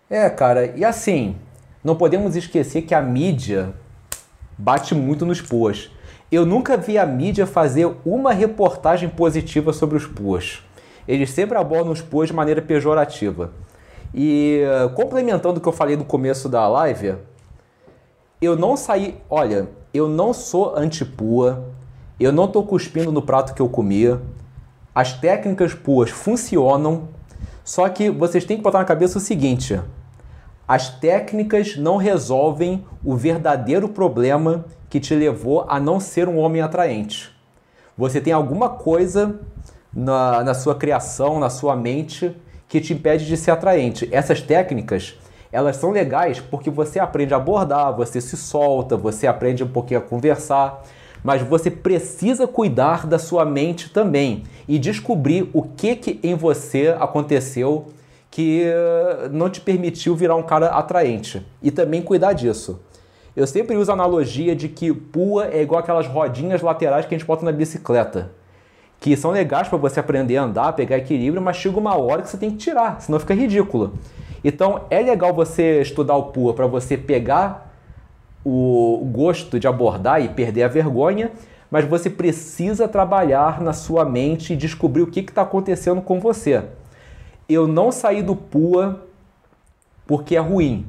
É, 0.09 0.31
cara, 0.31 0.67
e 0.77 0.85
assim, 0.85 1.37
não 1.83 1.97
podemos 1.97 2.37
esquecer 2.37 2.83
que 2.83 2.95
a 2.95 3.03
mídia 3.03 3.75
bate 4.57 4.95
muito 4.95 5.27
nos 5.27 5.41
PUAs. 5.41 5.91
Eu 6.31 6.47
nunca 6.47 6.77
vi 6.77 6.97
a 6.97 7.05
mídia 7.05 7.47
fazer 7.47 7.93
uma 8.05 8.33
reportagem 8.33 9.09
positiva 9.09 9.73
sobre 9.73 9.97
os 9.97 10.07
PUAs. 10.07 10.63
Eles 11.07 11.31
sempre 11.31 11.59
abordam 11.59 11.93
os 11.93 12.01
PUAs 12.01 12.29
de 12.29 12.35
maneira 12.35 12.63
pejorativa. 12.63 13.53
E 14.15 14.63
complementando 14.95 15.59
o 15.59 15.61
que 15.61 15.69
eu 15.69 15.73
falei 15.73 15.97
no 15.97 16.05
começo 16.05 16.49
da 16.49 16.69
live, 16.69 17.17
eu 18.41 18.57
não 18.57 18.77
saí. 18.77 19.17
Olha, 19.29 19.69
eu 19.93 20.09
não 20.09 20.33
sou 20.33 20.77
anti-PUA, 20.77 21.65
eu 22.19 22.33
não 22.33 22.45
estou 22.45 22.65
cuspindo 22.65 23.11
no 23.11 23.23
prato 23.23 23.55
que 23.55 23.61
eu 23.61 23.69
comia. 23.69 24.21
As 24.95 25.13
técnicas 25.13 25.75
puas 25.75 26.11
funcionam, 26.11 27.09
só 27.65 27.89
que 27.89 28.11
vocês 28.11 28.45
têm 28.45 28.57
que 28.57 28.63
botar 28.63 28.79
na 28.79 28.85
cabeça 28.85 29.19
o 29.19 29.21
seguinte: 29.21 29.81
as 30.67 30.89
técnicas 30.89 31.77
não 31.77 31.97
resolvem 31.97 32.85
o 33.05 33.17
verdadeiro 33.17 33.89
problema 33.89 34.65
que 34.89 35.01
te 35.01 35.15
levou 35.15 35.67
a 35.69 35.81
não 35.81 35.99
ser 35.99 36.29
um 36.29 36.39
homem 36.39 36.63
atraente. 36.63 37.35
Você 37.99 38.21
tem 38.21 38.33
alguma 38.33 38.69
coisa 38.69 39.41
na, 39.93 40.45
na 40.45 40.55
sua 40.55 40.75
criação, 40.75 41.39
na 41.39 41.51
sua 41.51 41.75
mente, 41.77 42.37
que 42.69 42.81
te 42.81 42.93
impede 42.93 43.27
de 43.27 43.37
ser 43.37 43.51
atraente. 43.51 44.09
Essas 44.13 44.41
técnicas, 44.41 45.19
elas 45.53 45.77
são 45.77 45.91
legais 45.91 46.41
porque 46.41 46.71
você 46.71 46.99
aprende 46.99 47.35
a 47.35 47.37
abordar, 47.37 47.95
você 47.95 48.21
se 48.21 48.37
solta, 48.37 48.97
você 48.97 49.27
aprende 49.27 49.63
um 49.63 49.69
pouquinho 49.69 50.01
a 50.01 50.03
conversar 50.03 50.83
mas 51.25 51.41
você 51.41 51.71
precisa 51.71 52.47
cuidar 52.47 53.07
da 53.07 53.19
sua 53.19 53.47
mente 53.47 53.89
também 53.89 54.43
e 54.69 54.79
descobrir 54.79 55.49
o 55.55 55.63
que, 55.63 55.97
que 55.97 56.21
em 56.23 56.35
você 56.35 56.95
aconteceu 57.01 57.87
que 58.31 58.65
não 59.31 59.49
te 59.49 59.61
permitiu 59.61 60.15
virar 60.15 60.37
um 60.37 60.43
cara 60.43 60.67
atraente 60.67 61.45
e 61.63 61.71
também 61.71 62.03
cuidar 62.03 62.35
disso. 62.35 62.81
Eu 63.35 63.47
sempre 63.47 63.77
uso 63.77 63.91
a 63.91 63.95
analogia 63.95 64.55
de 64.55 64.69
que 64.69 64.93
pua 64.93 65.47
é 65.47 65.63
igual 65.63 65.81
aquelas 65.81 66.07
rodinhas 66.07 66.61
laterais 66.61 67.07
que 67.07 67.15
a 67.15 67.19
gente 67.19 67.27
bota 67.27 67.45
na 67.45 67.53
bicicleta. 67.53 68.31
Que 69.01 69.17
são 69.17 69.31
legais 69.31 69.69
para 69.69 69.79
você 69.79 70.01
aprender 70.01 70.37
a 70.37 70.43
andar, 70.43 70.73
pegar 70.75 70.99
equilíbrio, 70.99 71.43
mas 71.43 71.57
chega 71.57 71.79
uma 71.79 71.97
hora 71.97 72.23
que 72.23 72.29
você 72.29 72.37
tem 72.37 72.51
que 72.51 72.59
tirar, 72.59 73.01
senão 73.01 73.19
fica 73.19 73.35
ridículo. 73.35 73.95
Então 74.45 74.83
é 74.91 75.01
legal 75.01 75.33
você 75.33 75.81
estudar 75.81 76.17
o 76.17 76.25
pua 76.25 76.55
para 76.55 76.67
você 76.67 76.97
pegar 76.97 77.74
o 78.45 79.09
gosto 79.11 79.59
de 79.59 79.67
abordar 79.67 80.23
e 80.23 80.29
perder 80.29 80.65
a 80.65 80.69
vergonha, 80.69 81.33
mas 81.71 81.85
você 81.87 82.11
precisa 82.11 82.87
trabalhar 82.87 83.61
na 83.61 83.73
sua 83.73 84.05
mente 84.05 84.53
e 84.53 84.57
descobrir 84.57 85.03
o 85.03 85.07
que 85.07 85.21
está 85.21 85.43
acontecendo 85.43 86.03
com 86.03 86.21
você. 86.21 86.63
Eu 87.49 87.67
não 87.67 87.91
saí 87.91 88.23
do 88.23 88.37
PUA 88.37 89.03
porque 90.07 90.37
é 90.37 90.41
ruim. 90.41 90.87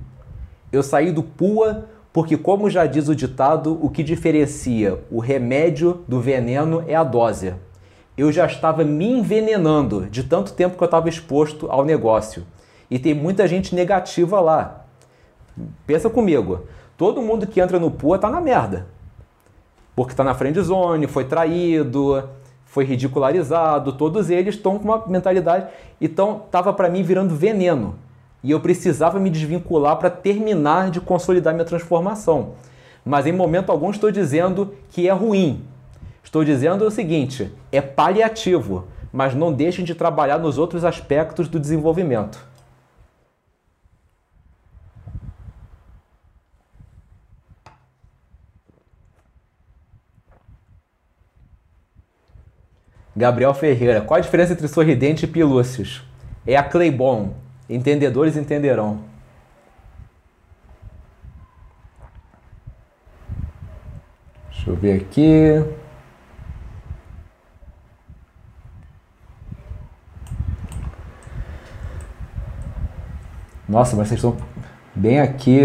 Eu 0.71 0.83
saí 0.83 1.11
do 1.11 1.23
PUA 1.23 1.85
porque, 2.11 2.37
como 2.37 2.69
já 2.69 2.85
diz 2.85 3.09
o 3.09 3.15
ditado, 3.15 3.77
o 3.81 3.89
que 3.89 4.03
diferencia 4.03 4.99
o 5.11 5.19
remédio 5.19 6.05
do 6.07 6.21
veneno 6.21 6.83
é 6.87 6.95
a 6.95 7.03
dose. 7.03 7.53
Eu 8.17 8.31
já 8.31 8.45
estava 8.45 8.83
me 8.85 9.05
envenenando 9.05 10.05
de 10.05 10.23
tanto 10.23 10.53
tempo 10.53 10.77
que 10.77 10.83
eu 10.83 10.85
estava 10.85 11.09
exposto 11.09 11.69
ao 11.69 11.83
negócio. 11.83 12.45
E 12.89 12.97
tem 12.97 13.13
muita 13.13 13.47
gente 13.47 13.75
negativa 13.75 14.39
lá. 14.39 14.85
Pensa 15.85 16.09
comigo, 16.09 16.61
todo 16.97 17.21
mundo 17.21 17.47
que 17.47 17.59
entra 17.59 17.79
no 17.79 17.91
PUA 17.91 18.19
tá 18.19 18.29
na 18.29 18.41
merda. 18.41 18.87
Porque 19.95 20.13
está 20.13 20.23
na 20.23 20.33
friend 20.33 20.59
zone, 20.61 21.07
foi 21.07 21.23
traído, 21.23 22.23
foi 22.65 22.83
ridicularizado, 22.83 23.93
todos 23.93 24.29
eles 24.29 24.55
estão 24.55 24.77
com 24.77 24.85
uma 24.85 25.03
mentalidade. 25.07 25.67
Então, 26.01 26.41
estava 26.45 26.73
para 26.73 26.89
mim 26.89 27.03
virando 27.03 27.35
veneno 27.35 27.95
e 28.45 28.51
eu 28.51 28.59
precisava 28.59 29.19
me 29.19 29.31
desvincular 29.31 29.97
para 29.97 30.09
terminar 30.09 30.91
de 30.91 31.01
consolidar 31.01 31.51
minha 31.53 31.65
transformação. 31.65 32.51
Mas 33.03 33.25
em 33.25 33.31
momento 33.31 33.71
algum 33.71 33.89
estou 33.89 34.11
dizendo 34.11 34.75
que 34.91 35.07
é 35.07 35.11
ruim. 35.11 35.63
Estou 36.23 36.43
dizendo 36.43 36.85
o 36.85 36.91
seguinte: 36.91 37.51
é 37.71 37.81
paliativo, 37.81 38.85
mas 39.11 39.33
não 39.33 39.51
deixem 39.51 39.83
de 39.83 39.95
trabalhar 39.95 40.37
nos 40.37 40.59
outros 40.59 40.85
aspectos 40.85 41.47
do 41.47 41.59
desenvolvimento. 41.59 42.45
Gabriel 53.15 53.53
Ferreira, 53.53 54.01
qual 54.01 54.17
a 54.17 54.21
diferença 54.21 54.53
entre 54.53 54.67
sorridente 54.67 55.25
e 55.25 55.27
pilúcios? 55.27 56.03
É 56.45 56.57
a 56.57 56.63
Claybon, 56.63 57.33
Entendedores 57.67 58.37
entenderão. 58.37 59.01
Deixa 64.51 64.69
eu 64.69 64.75
ver 64.75 65.01
aqui. 65.01 65.65
Nossa, 73.67 73.95
mas 73.95 74.07
vocês 74.07 74.19
estão 74.19 74.37
bem 74.93 75.19
aqui. 75.19 75.61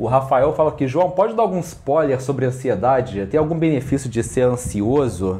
O 0.00 0.06
Rafael 0.06 0.54
fala 0.54 0.70
aqui, 0.70 0.88
João, 0.88 1.10
pode 1.10 1.34
dar 1.34 1.42
algum 1.42 1.60
spoiler 1.60 2.22
sobre 2.22 2.46
ansiedade? 2.46 3.26
Tem 3.26 3.38
algum 3.38 3.58
benefício 3.58 4.08
de 4.08 4.22
ser 4.22 4.40
ansioso? 4.40 5.36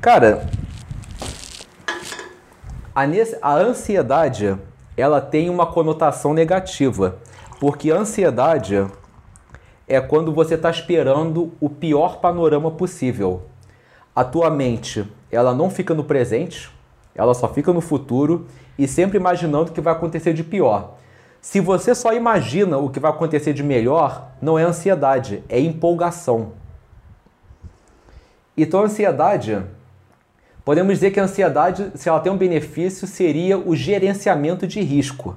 Cara, 0.00 0.48
a, 2.94 3.02
a 3.42 3.54
ansiedade 3.56 4.56
ela 4.96 5.20
tem 5.20 5.50
uma 5.50 5.66
conotação 5.66 6.32
negativa, 6.32 7.16
porque 7.58 7.90
ansiedade 7.90 8.86
é 9.88 10.00
quando 10.00 10.32
você 10.32 10.54
está 10.54 10.70
esperando 10.70 11.52
o 11.60 11.68
pior 11.68 12.20
panorama 12.20 12.70
possível. 12.70 13.42
A 14.14 14.22
tua 14.22 14.48
mente 14.50 15.04
ela 15.32 15.52
não 15.52 15.68
fica 15.68 15.94
no 15.94 16.04
presente, 16.04 16.70
ela 17.12 17.34
só 17.34 17.48
fica 17.48 17.72
no 17.72 17.80
futuro 17.80 18.46
e 18.78 18.86
sempre 18.86 19.18
imaginando 19.18 19.72
o 19.72 19.74
que 19.74 19.80
vai 19.80 19.94
acontecer 19.94 20.32
de 20.32 20.44
pior. 20.44 20.99
Se 21.40 21.60
você 21.60 21.94
só 21.94 22.12
imagina 22.12 22.78
o 22.78 22.90
que 22.90 23.00
vai 23.00 23.10
acontecer 23.10 23.52
de 23.52 23.62
melhor, 23.62 24.30
não 24.40 24.58
é 24.58 24.62
ansiedade, 24.62 25.42
é 25.48 25.58
empolgação. 25.58 26.52
Então 28.56 28.80
a 28.80 28.84
ansiedade 28.84 29.62
Podemos 30.64 30.94
dizer 30.94 31.10
que 31.10 31.18
a 31.18 31.24
ansiedade, 31.24 31.90
se 31.94 32.08
ela 32.08 32.20
tem 32.20 32.30
um 32.30 32.36
benefício, 32.36 33.06
seria 33.06 33.58
o 33.58 33.74
gerenciamento 33.74 34.66
de 34.66 34.80
risco, 34.80 35.34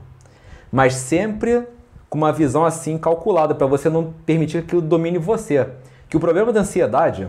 mas 0.72 0.95
sempre 0.95 1.64
com 2.10 2.18
uma 2.18 2.32
visão 2.32 2.66
assim 2.66 2.97
calculada 2.97 3.56
para 3.56 3.66
você 3.66 3.89
não 3.89 4.14
permitir 4.26 4.60
que 4.60 4.66
aquilo 4.66 4.82
domine 4.82 5.18
você. 5.18 5.70
Que 6.10 6.18
o 6.18 6.20
problema 6.20 6.54
da 6.54 6.60
ansiedade 6.60 7.28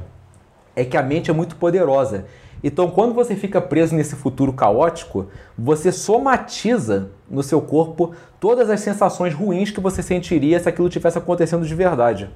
é 0.77 0.85
que 0.85 0.97
a 0.97 1.03
mente 1.03 1.31
é 1.31 1.33
muito 1.33 1.57
poderosa. 1.57 2.27
Então, 2.67 2.91
quando 2.91 3.13
você 3.13 3.37
fica 3.37 3.61
preso 3.61 3.95
nesse 3.95 4.17
futuro 4.17 4.51
caótico, 4.51 5.27
você 5.57 5.93
somatiza 5.93 7.11
no 7.29 7.43
seu 7.43 7.61
corpo 7.61 8.15
todas 8.41 8.71
as 8.71 8.81
sensações 8.81 9.35
ruins 9.35 9.71
que 9.71 9.83
você 9.83 10.03
sentiria 10.03 10.59
se 10.59 10.67
aquilo 10.67 10.89
tivesse 10.89 11.19
acontecendo 11.19 11.67
de 11.67 11.75
verdade. 11.75 12.31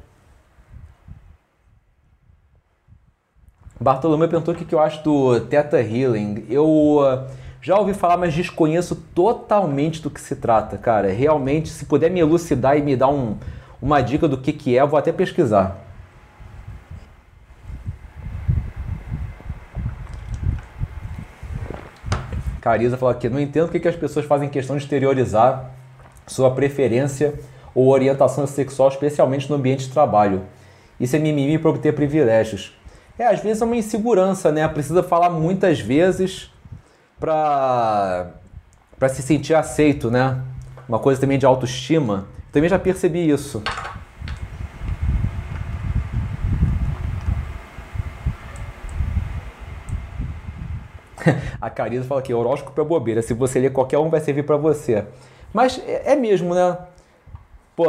Bartolomeu 3.80 4.28
perguntou 4.28 4.52
o 4.52 4.56
que 4.56 4.74
eu 4.74 4.80
acho 4.80 5.02
do 5.02 5.40
Theta 5.40 5.80
Healing. 5.80 6.44
Eu 6.50 6.66
uh, 6.66 7.24
já 7.62 7.78
ouvi 7.78 7.94
falar, 7.94 8.18
mas 8.18 8.34
desconheço 8.34 8.96
totalmente 9.14 10.02
do 10.02 10.10
que 10.10 10.20
se 10.20 10.36
trata, 10.36 10.76
cara. 10.76 11.10
Realmente, 11.10 11.70
se 11.70 11.86
puder 11.86 12.10
me 12.10 12.20
elucidar 12.20 12.76
e 12.76 12.82
me 12.82 12.94
dar 12.94 13.08
um, 13.08 13.38
uma 13.80 14.02
dica 14.02 14.28
do 14.28 14.36
que, 14.36 14.52
que 14.52 14.76
é, 14.76 14.82
eu 14.82 14.88
vou 14.88 14.98
até 14.98 15.10
pesquisar. 15.10 15.87
Cariza 22.68 22.98
falou 22.98 23.14
aqui, 23.14 23.30
não 23.30 23.40
entendo 23.40 23.64
porque 23.64 23.80
que 23.80 23.88
as 23.88 23.96
pessoas 23.96 24.26
fazem 24.26 24.46
questão 24.46 24.76
de 24.76 24.82
exteriorizar 24.82 25.70
sua 26.26 26.50
preferência 26.50 27.32
ou 27.74 27.88
orientação 27.88 28.46
sexual, 28.46 28.90
especialmente 28.90 29.48
no 29.48 29.56
ambiente 29.56 29.86
de 29.86 29.90
trabalho. 29.90 30.42
Isso 31.00 31.16
é 31.16 31.18
mimimi 31.18 31.56
para 31.58 31.70
obter 31.70 31.94
privilégios. 31.94 32.76
É, 33.18 33.24
às 33.26 33.40
vezes 33.40 33.62
é 33.62 33.64
uma 33.64 33.74
insegurança, 33.74 34.52
né? 34.52 34.68
Precisa 34.68 35.02
falar 35.02 35.30
muitas 35.30 35.80
vezes 35.80 36.52
para 37.18 38.32
para 38.98 39.08
se 39.08 39.22
sentir 39.22 39.54
aceito, 39.54 40.10
né? 40.10 40.42
Uma 40.86 40.98
coisa 40.98 41.18
também 41.18 41.38
de 41.38 41.46
autoestima. 41.46 42.26
Também 42.52 42.68
já 42.68 42.78
percebi 42.78 43.30
isso. 43.30 43.62
A 51.60 51.70
Carisa 51.70 52.04
fala 52.04 52.20
aqui, 52.20 52.32
horóscopo 52.32 52.80
é 52.80 52.84
bobeira. 52.84 53.22
Se 53.22 53.34
você 53.34 53.58
ler 53.58 53.72
qualquer 53.72 53.98
um 53.98 54.08
vai 54.08 54.20
servir 54.20 54.44
para 54.44 54.56
você. 54.56 55.04
Mas 55.52 55.82
é, 55.86 56.12
é 56.12 56.16
mesmo, 56.16 56.54
né? 56.54 56.78
Pô, 57.76 57.86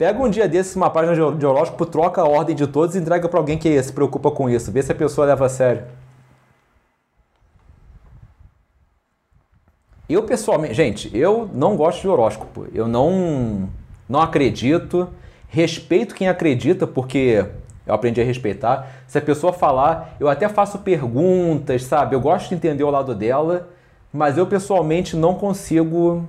Pega 0.00 0.18
um 0.22 0.30
dia 0.30 0.48
desses, 0.48 0.74
uma 0.76 0.88
página 0.88 1.14
de 1.36 1.44
horóscopo, 1.44 1.84
troca 1.84 2.22
a 2.22 2.24
ordem 2.26 2.56
de 2.56 2.66
todos 2.66 2.96
e 2.96 2.98
entrega 2.98 3.28
para 3.28 3.38
alguém 3.38 3.58
que 3.58 3.82
se 3.82 3.92
preocupa 3.92 4.30
com 4.30 4.48
isso. 4.48 4.72
Vê 4.72 4.82
se 4.82 4.90
a 4.90 4.94
pessoa 4.94 5.26
leva 5.26 5.44
a 5.44 5.48
sério. 5.50 5.82
Eu 10.08 10.22
pessoalmente, 10.22 10.72
gente, 10.72 11.14
eu 11.14 11.50
não 11.52 11.76
gosto 11.76 12.00
de 12.00 12.08
horóscopo. 12.08 12.66
Eu 12.72 12.88
não 12.88 13.68
não 14.08 14.22
acredito. 14.22 15.06
Respeito 15.50 16.14
quem 16.14 16.28
acredita, 16.28 16.86
porque 16.86 17.44
eu 17.86 17.94
aprendi 17.94 18.20
a 18.20 18.24
respeitar. 18.24 18.88
Se 19.06 19.18
a 19.18 19.22
pessoa 19.22 19.52
falar, 19.52 20.16
eu 20.20 20.28
até 20.28 20.48
faço 20.48 20.78
perguntas, 20.78 21.84
sabe? 21.84 22.14
Eu 22.14 22.20
gosto 22.20 22.48
de 22.48 22.54
entender 22.54 22.84
o 22.84 22.90
lado 22.90 23.14
dela, 23.14 23.68
mas 24.12 24.36
eu 24.38 24.46
pessoalmente 24.46 25.16
não 25.16 25.34
consigo 25.34 26.24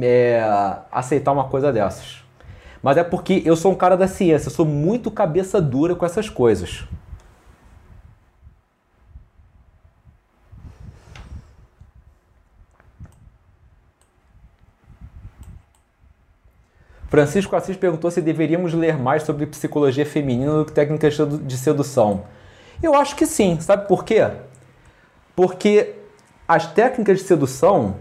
é, 0.00 0.42
aceitar 0.90 1.32
uma 1.32 1.44
coisa 1.44 1.72
dessas. 1.72 2.24
Mas 2.82 2.96
é 2.96 3.04
porque 3.04 3.42
eu 3.44 3.56
sou 3.56 3.72
um 3.72 3.74
cara 3.74 3.96
da 3.96 4.06
ciência, 4.06 4.50
sou 4.50 4.64
muito 4.64 5.10
cabeça 5.10 5.60
dura 5.60 5.94
com 5.94 6.06
essas 6.06 6.28
coisas. 6.28 6.84
Francisco 17.08 17.54
Assis 17.54 17.76
perguntou 17.76 18.10
se 18.10 18.20
deveríamos 18.20 18.74
ler 18.74 18.98
mais 18.98 19.22
sobre 19.22 19.46
psicologia 19.46 20.04
feminina 20.04 20.58
do 20.58 20.64
que 20.64 20.72
técnicas 20.72 21.16
de 21.16 21.56
sedução. 21.56 22.24
Eu 22.82 22.94
acho 22.94 23.14
que 23.14 23.26
sim. 23.26 23.58
Sabe 23.60 23.86
por 23.86 24.04
quê? 24.04 24.28
Porque 25.34 25.94
as 26.48 26.66
técnicas 26.66 27.18
de 27.18 27.24
sedução 27.24 27.96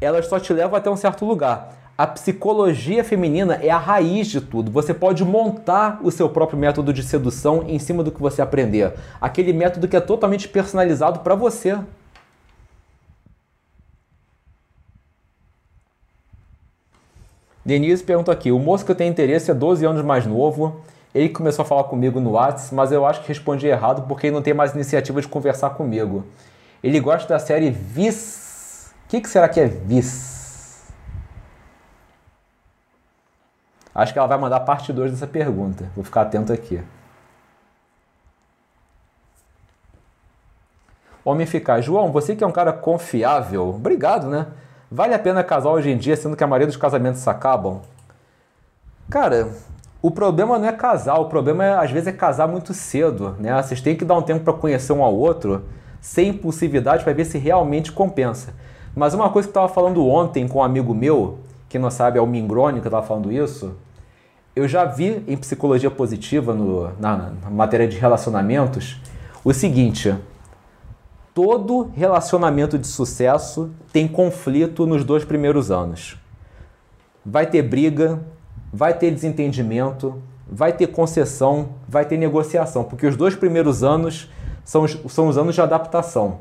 elas 0.00 0.26
só 0.26 0.38
te 0.38 0.52
levam 0.52 0.76
até 0.76 0.90
um 0.90 0.96
certo 0.96 1.24
lugar. 1.24 1.74
A 1.96 2.06
psicologia 2.06 3.02
feminina 3.02 3.54
é 3.62 3.70
a 3.70 3.78
raiz 3.78 4.26
de 4.26 4.40
tudo. 4.40 4.70
Você 4.70 4.92
pode 4.92 5.24
montar 5.24 5.98
o 6.02 6.10
seu 6.10 6.28
próprio 6.28 6.58
método 6.58 6.92
de 6.92 7.02
sedução 7.02 7.64
em 7.66 7.78
cima 7.78 8.02
do 8.02 8.12
que 8.12 8.20
você 8.20 8.42
aprender. 8.42 8.92
Aquele 9.18 9.52
método 9.54 9.88
que 9.88 9.96
é 9.96 10.00
totalmente 10.00 10.46
personalizado 10.46 11.20
para 11.20 11.34
você. 11.34 11.78
Denise 17.66 18.04
pergunta 18.04 18.30
aqui: 18.30 18.52
o 18.52 18.60
moço 18.60 18.84
que 18.84 18.92
eu 18.92 18.94
tenho 18.94 19.10
interesse 19.10 19.50
é 19.50 19.54
12 19.54 19.84
anos 19.84 20.02
mais 20.02 20.24
novo. 20.24 20.80
Ele 21.12 21.28
começou 21.30 21.64
a 21.64 21.66
falar 21.66 21.84
comigo 21.84 22.20
no 22.20 22.32
WhatsApp, 22.32 22.72
mas 22.74 22.92
eu 22.92 23.04
acho 23.04 23.22
que 23.22 23.28
respondi 23.28 23.66
errado 23.66 24.06
porque 24.06 24.28
ele 24.28 24.34
não 24.34 24.42
tem 24.42 24.54
mais 24.54 24.72
iniciativa 24.72 25.20
de 25.20 25.26
conversar 25.26 25.70
comigo. 25.70 26.24
Ele 26.80 27.00
gosta 27.00 27.26
da 27.26 27.40
série 27.40 27.70
Vis. 27.70 28.94
O 29.04 29.08
que, 29.08 29.20
que 29.20 29.28
será 29.28 29.48
que 29.48 29.58
é 29.58 29.66
Vis? 29.66 30.92
Acho 33.92 34.12
que 34.12 34.18
ela 34.18 34.28
vai 34.28 34.38
mandar 34.38 34.60
parte 34.60 34.92
2 34.92 35.10
dessa 35.10 35.26
pergunta. 35.26 35.90
Vou 35.96 36.04
ficar 36.04 36.22
atento 36.22 36.52
aqui. 36.52 36.80
Homem 41.24 41.42
eficaz. 41.42 41.84
João, 41.84 42.12
você 42.12 42.36
que 42.36 42.44
é 42.44 42.46
um 42.46 42.52
cara 42.52 42.72
confiável, 42.72 43.70
obrigado, 43.70 44.28
né? 44.28 44.46
Vale 44.90 45.14
a 45.14 45.18
pena 45.18 45.42
casar 45.42 45.70
hoje 45.70 45.90
em 45.90 45.96
dia, 45.96 46.16
sendo 46.16 46.36
que 46.36 46.44
a 46.44 46.46
maioria 46.46 46.66
dos 46.66 46.76
casamentos 46.76 47.26
acabam? 47.26 47.80
Cara, 49.10 49.48
o 50.00 50.12
problema 50.12 50.58
não 50.58 50.68
é 50.68 50.72
casar, 50.72 51.18
o 51.18 51.24
problema 51.24 51.64
é, 51.64 51.74
às 51.74 51.90
vezes 51.90 52.06
é 52.06 52.12
casar 52.12 52.46
muito 52.46 52.72
cedo, 52.72 53.34
né? 53.40 53.60
Vocês 53.60 53.80
têm 53.80 53.96
que 53.96 54.04
dar 54.04 54.16
um 54.16 54.22
tempo 54.22 54.44
para 54.44 54.52
conhecer 54.52 54.92
um 54.92 55.02
ao 55.02 55.12
outro, 55.12 55.64
sem 56.00 56.28
impulsividade, 56.28 57.02
para 57.02 57.12
ver 57.12 57.24
se 57.24 57.36
realmente 57.36 57.90
compensa. 57.90 58.54
Mas 58.94 59.12
uma 59.12 59.28
coisa 59.28 59.48
que 59.48 59.56
eu 59.56 59.60
estava 59.60 59.68
falando 59.68 60.06
ontem 60.06 60.46
com 60.46 60.60
um 60.60 60.62
amigo 60.62 60.94
meu, 60.94 61.40
que 61.68 61.80
não 61.80 61.90
sabe, 61.90 62.18
é 62.18 62.22
o 62.22 62.26
Mingrone 62.26 62.80
que 62.80 62.86
eu 62.86 62.90
estava 62.90 63.04
falando 63.04 63.32
isso, 63.32 63.76
eu 64.54 64.68
já 64.68 64.84
vi 64.84 65.24
em 65.26 65.36
psicologia 65.36 65.90
positiva, 65.90 66.54
no, 66.54 66.92
na, 67.00 67.32
na 67.42 67.50
matéria 67.50 67.88
de 67.88 67.98
relacionamentos, 67.98 69.00
o 69.44 69.52
seguinte: 69.52 70.14
todo 71.36 71.90
relacionamento 71.94 72.78
de 72.78 72.86
sucesso 72.86 73.70
tem 73.92 74.08
conflito 74.08 74.86
nos 74.86 75.04
dois 75.04 75.22
primeiros 75.22 75.70
anos. 75.70 76.16
Vai 77.22 77.44
ter 77.44 77.60
briga, 77.60 78.24
vai 78.72 78.94
ter 78.94 79.10
desentendimento, 79.10 80.22
vai 80.50 80.72
ter 80.72 80.86
concessão, 80.86 81.74
vai 81.86 82.06
ter 82.06 82.16
negociação, 82.16 82.84
porque 82.84 83.06
os 83.06 83.18
dois 83.18 83.34
primeiros 83.34 83.84
anos 83.84 84.30
são 84.64 84.84
os, 84.84 84.98
são 85.08 85.28
os 85.28 85.36
anos 85.36 85.54
de 85.54 85.60
adaptação. 85.60 86.40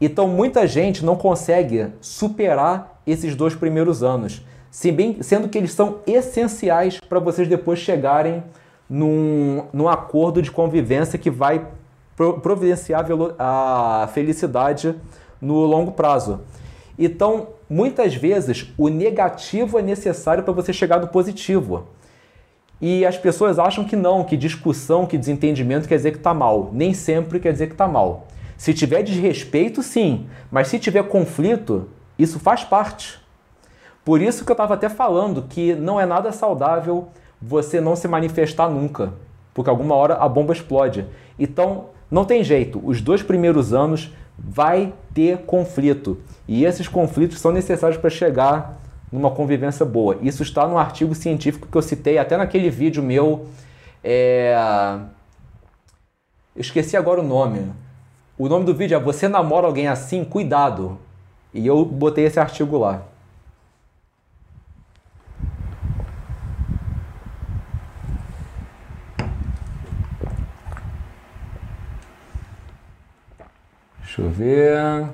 Então 0.00 0.26
muita 0.26 0.66
gente 0.66 1.04
não 1.04 1.14
consegue 1.14 1.86
superar 2.00 3.00
esses 3.06 3.36
dois 3.36 3.54
primeiros 3.54 4.02
anos, 4.02 4.44
se 4.68 4.90
bem, 4.90 5.22
sendo 5.22 5.48
que 5.48 5.56
eles 5.56 5.72
são 5.72 6.00
essenciais 6.08 6.98
para 6.98 7.20
vocês 7.20 7.46
depois 7.46 7.78
chegarem 7.78 8.42
num, 8.90 9.66
num 9.72 9.88
acordo 9.88 10.42
de 10.42 10.50
convivência 10.50 11.16
que 11.20 11.30
vai 11.30 11.64
providenciar 12.42 13.06
a 13.38 14.08
felicidade 14.12 14.94
no 15.40 15.64
longo 15.64 15.92
prazo. 15.92 16.40
Então, 16.98 17.50
muitas 17.70 18.14
vezes, 18.16 18.72
o 18.76 18.88
negativo 18.88 19.78
é 19.78 19.82
necessário 19.82 20.42
para 20.42 20.52
você 20.52 20.72
chegar 20.72 20.98
no 20.98 21.06
positivo. 21.08 21.86
E 22.80 23.06
as 23.06 23.16
pessoas 23.16 23.58
acham 23.58 23.84
que 23.84 23.94
não, 23.94 24.24
que 24.24 24.36
discussão, 24.36 25.06
que 25.06 25.16
desentendimento 25.16 25.88
quer 25.88 25.96
dizer 25.96 26.10
que 26.10 26.18
está 26.18 26.34
mal. 26.34 26.70
Nem 26.72 26.92
sempre 26.92 27.38
quer 27.38 27.52
dizer 27.52 27.68
que 27.68 27.74
está 27.74 27.86
mal. 27.86 28.26
Se 28.56 28.74
tiver 28.74 29.02
desrespeito, 29.02 29.82
sim, 29.82 30.26
mas 30.50 30.66
se 30.66 30.80
tiver 30.80 31.04
conflito, 31.04 31.88
isso 32.18 32.40
faz 32.40 32.64
parte. 32.64 33.20
Por 34.04 34.20
isso 34.20 34.44
que 34.44 34.50
eu 34.50 34.54
estava 34.54 34.74
até 34.74 34.88
falando 34.88 35.42
que 35.48 35.74
não 35.74 36.00
é 36.00 36.06
nada 36.06 36.32
saudável 36.32 37.08
você 37.40 37.80
não 37.80 37.94
se 37.94 38.08
manifestar 38.08 38.68
nunca, 38.68 39.12
porque 39.54 39.70
alguma 39.70 39.94
hora 39.94 40.14
a 40.14 40.28
bomba 40.28 40.52
explode. 40.52 41.06
Então, 41.38 41.90
não 42.10 42.24
tem 42.24 42.42
jeito, 42.42 42.80
os 42.84 43.00
dois 43.00 43.22
primeiros 43.22 43.72
anos 43.72 44.10
vai 44.38 44.92
ter 45.12 45.38
conflito 45.38 46.18
e 46.46 46.64
esses 46.64 46.86
conflitos 46.86 47.40
são 47.40 47.52
necessários 47.52 48.00
para 48.00 48.08
chegar 48.08 48.80
numa 49.10 49.30
convivência 49.30 49.84
boa. 49.84 50.16
Isso 50.22 50.42
está 50.42 50.66
no 50.66 50.78
artigo 50.78 51.14
científico 51.14 51.66
que 51.70 51.76
eu 51.76 51.82
citei 51.82 52.18
até 52.18 52.36
naquele 52.36 52.70
vídeo 52.70 53.02
meu. 53.02 53.46
É... 54.02 54.54
Eu 56.54 56.60
esqueci 56.60 56.96
agora 56.96 57.20
o 57.20 57.24
nome. 57.24 57.72
O 58.38 58.48
nome 58.48 58.64
do 58.64 58.74
vídeo 58.74 58.96
é 58.96 59.00
Você 59.00 59.28
namora 59.28 59.66
alguém 59.66 59.88
assim? 59.88 60.24
Cuidado. 60.24 60.98
E 61.52 61.66
eu 61.66 61.84
botei 61.84 62.24
esse 62.24 62.38
artigo 62.38 62.78
lá. 62.78 63.02
Deixa 74.18 74.22
eu 74.22 74.30
ver. 74.30 75.08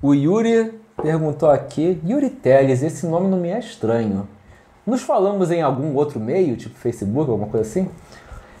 O 0.00 0.14
Yuri 0.14 0.80
perguntou 1.02 1.50
aqui, 1.50 2.00
Yuri 2.06 2.30
Teles, 2.30 2.82
esse 2.82 3.06
nome 3.06 3.26
não 3.26 3.38
me 3.38 3.48
é 3.48 3.58
estranho. 3.58 4.28
Nos 4.86 5.02
falamos 5.02 5.50
em 5.50 5.62
algum 5.62 5.94
outro 5.96 6.20
meio, 6.20 6.56
tipo 6.56 6.76
Facebook, 6.76 7.28
alguma 7.28 7.48
coisa 7.50 7.68
assim? 7.68 7.90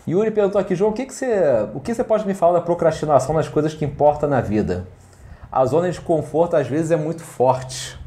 Yuri 0.08 0.32
perguntou 0.32 0.60
aqui, 0.60 0.74
João, 0.74 0.90
o 0.90 0.94
que, 0.94 1.06
que, 1.06 1.14
você, 1.14 1.32
o 1.72 1.78
que 1.78 1.94
você 1.94 2.02
pode 2.02 2.26
me 2.26 2.34
falar 2.34 2.54
da 2.54 2.64
procrastinação 2.64 3.34
nas 3.34 3.48
coisas 3.48 3.72
que 3.72 3.84
importam 3.84 4.28
na 4.28 4.40
vida? 4.40 4.88
A 5.52 5.64
zona 5.66 5.88
de 5.90 6.00
conforto 6.00 6.56
às 6.56 6.66
vezes 6.66 6.90
é 6.90 6.96
muito 6.96 7.22
forte. 7.22 7.99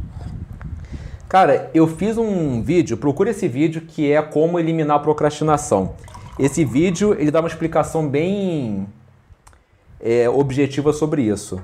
Cara, 1.33 1.71
eu 1.73 1.87
fiz 1.87 2.15
um 2.15 2.61
vídeo, 2.61 2.95
procure 2.95 3.31
esse 3.31 3.47
vídeo 3.47 3.81
que 3.81 4.11
é 4.11 4.21
como 4.21 4.59
eliminar 4.59 4.97
a 4.97 4.99
procrastinação. 4.99 5.95
Esse 6.37 6.63
vídeo 6.63 7.15
ele 7.19 7.31
dá 7.31 7.39
uma 7.39 7.47
explicação 7.47 8.07
bem 8.07 8.87
é, 9.99 10.29
objetiva 10.29 10.93
sobre 10.93 11.23
isso. 11.23 11.59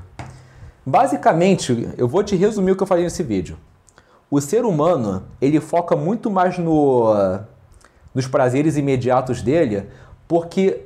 Basicamente, 0.83 1.87
eu 1.99 2.07
vou 2.07 2.23
te 2.23 2.35
resumir 2.35 2.71
o 2.71 2.75
que 2.75 2.81
eu 2.81 2.87
falei 2.87 3.03
nesse 3.03 3.21
vídeo. 3.21 3.59
O 4.31 4.41
ser 4.41 4.65
humano 4.65 5.25
ele 5.39 5.59
foca 5.59 5.95
muito 5.95 6.31
mais 6.31 6.57
no, 6.57 7.13
nos 8.11 8.25
prazeres 8.25 8.75
imediatos 8.75 9.43
dele, 9.43 9.85
porque 10.27 10.81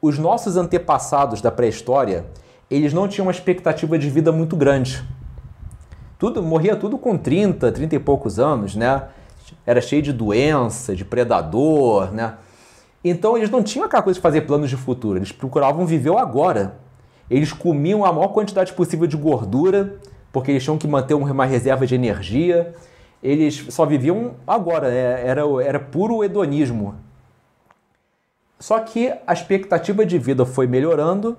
os 0.00 0.20
nossos 0.20 0.56
antepassados 0.56 1.40
da 1.40 1.50
pré-história 1.50 2.26
eles 2.70 2.92
não 2.92 3.08
tinham 3.08 3.26
uma 3.26 3.32
expectativa 3.32 3.98
de 3.98 4.08
vida 4.08 4.30
muito 4.30 4.54
grande. 4.54 5.04
Tudo, 6.18 6.42
morria 6.42 6.76
tudo 6.76 6.96
com 6.96 7.16
30, 7.16 7.70
30 7.70 7.96
e 7.96 7.98
poucos 7.98 8.38
anos, 8.38 8.74
né? 8.74 9.02
Era 9.66 9.80
cheio 9.80 10.00
de 10.00 10.12
doença, 10.12 10.96
de 10.96 11.04
predador, 11.04 12.10
né? 12.12 12.34
Então 13.04 13.36
eles 13.36 13.50
não 13.50 13.62
tinham 13.62 13.84
aquela 13.84 14.02
coisa 14.02 14.18
de 14.18 14.22
fazer 14.22 14.42
planos 14.42 14.70
de 14.70 14.76
futuro, 14.76 15.18
eles 15.18 15.30
procuravam 15.30 15.84
viver 15.86 16.10
o 16.10 16.18
agora. 16.18 16.78
Eles 17.30 17.52
comiam 17.52 18.04
a 18.04 18.12
maior 18.12 18.28
quantidade 18.28 18.72
possível 18.72 19.06
de 19.06 19.16
gordura, 19.16 19.96
porque 20.32 20.52
eles 20.52 20.62
tinham 20.62 20.78
que 20.78 20.86
manter 20.86 21.14
uma 21.14 21.44
reserva 21.44 21.86
de 21.86 21.94
energia. 21.94 22.74
Eles 23.22 23.66
só 23.70 23.84
viviam 23.84 24.34
agora, 24.46 24.88
né? 24.88 25.26
era, 25.26 25.42
era 25.62 25.80
puro 25.80 26.22
hedonismo. 26.24 26.94
Só 28.58 28.78
que 28.80 29.12
a 29.26 29.32
expectativa 29.32 30.06
de 30.06 30.18
vida 30.18 30.46
foi 30.46 30.66
melhorando, 30.66 31.36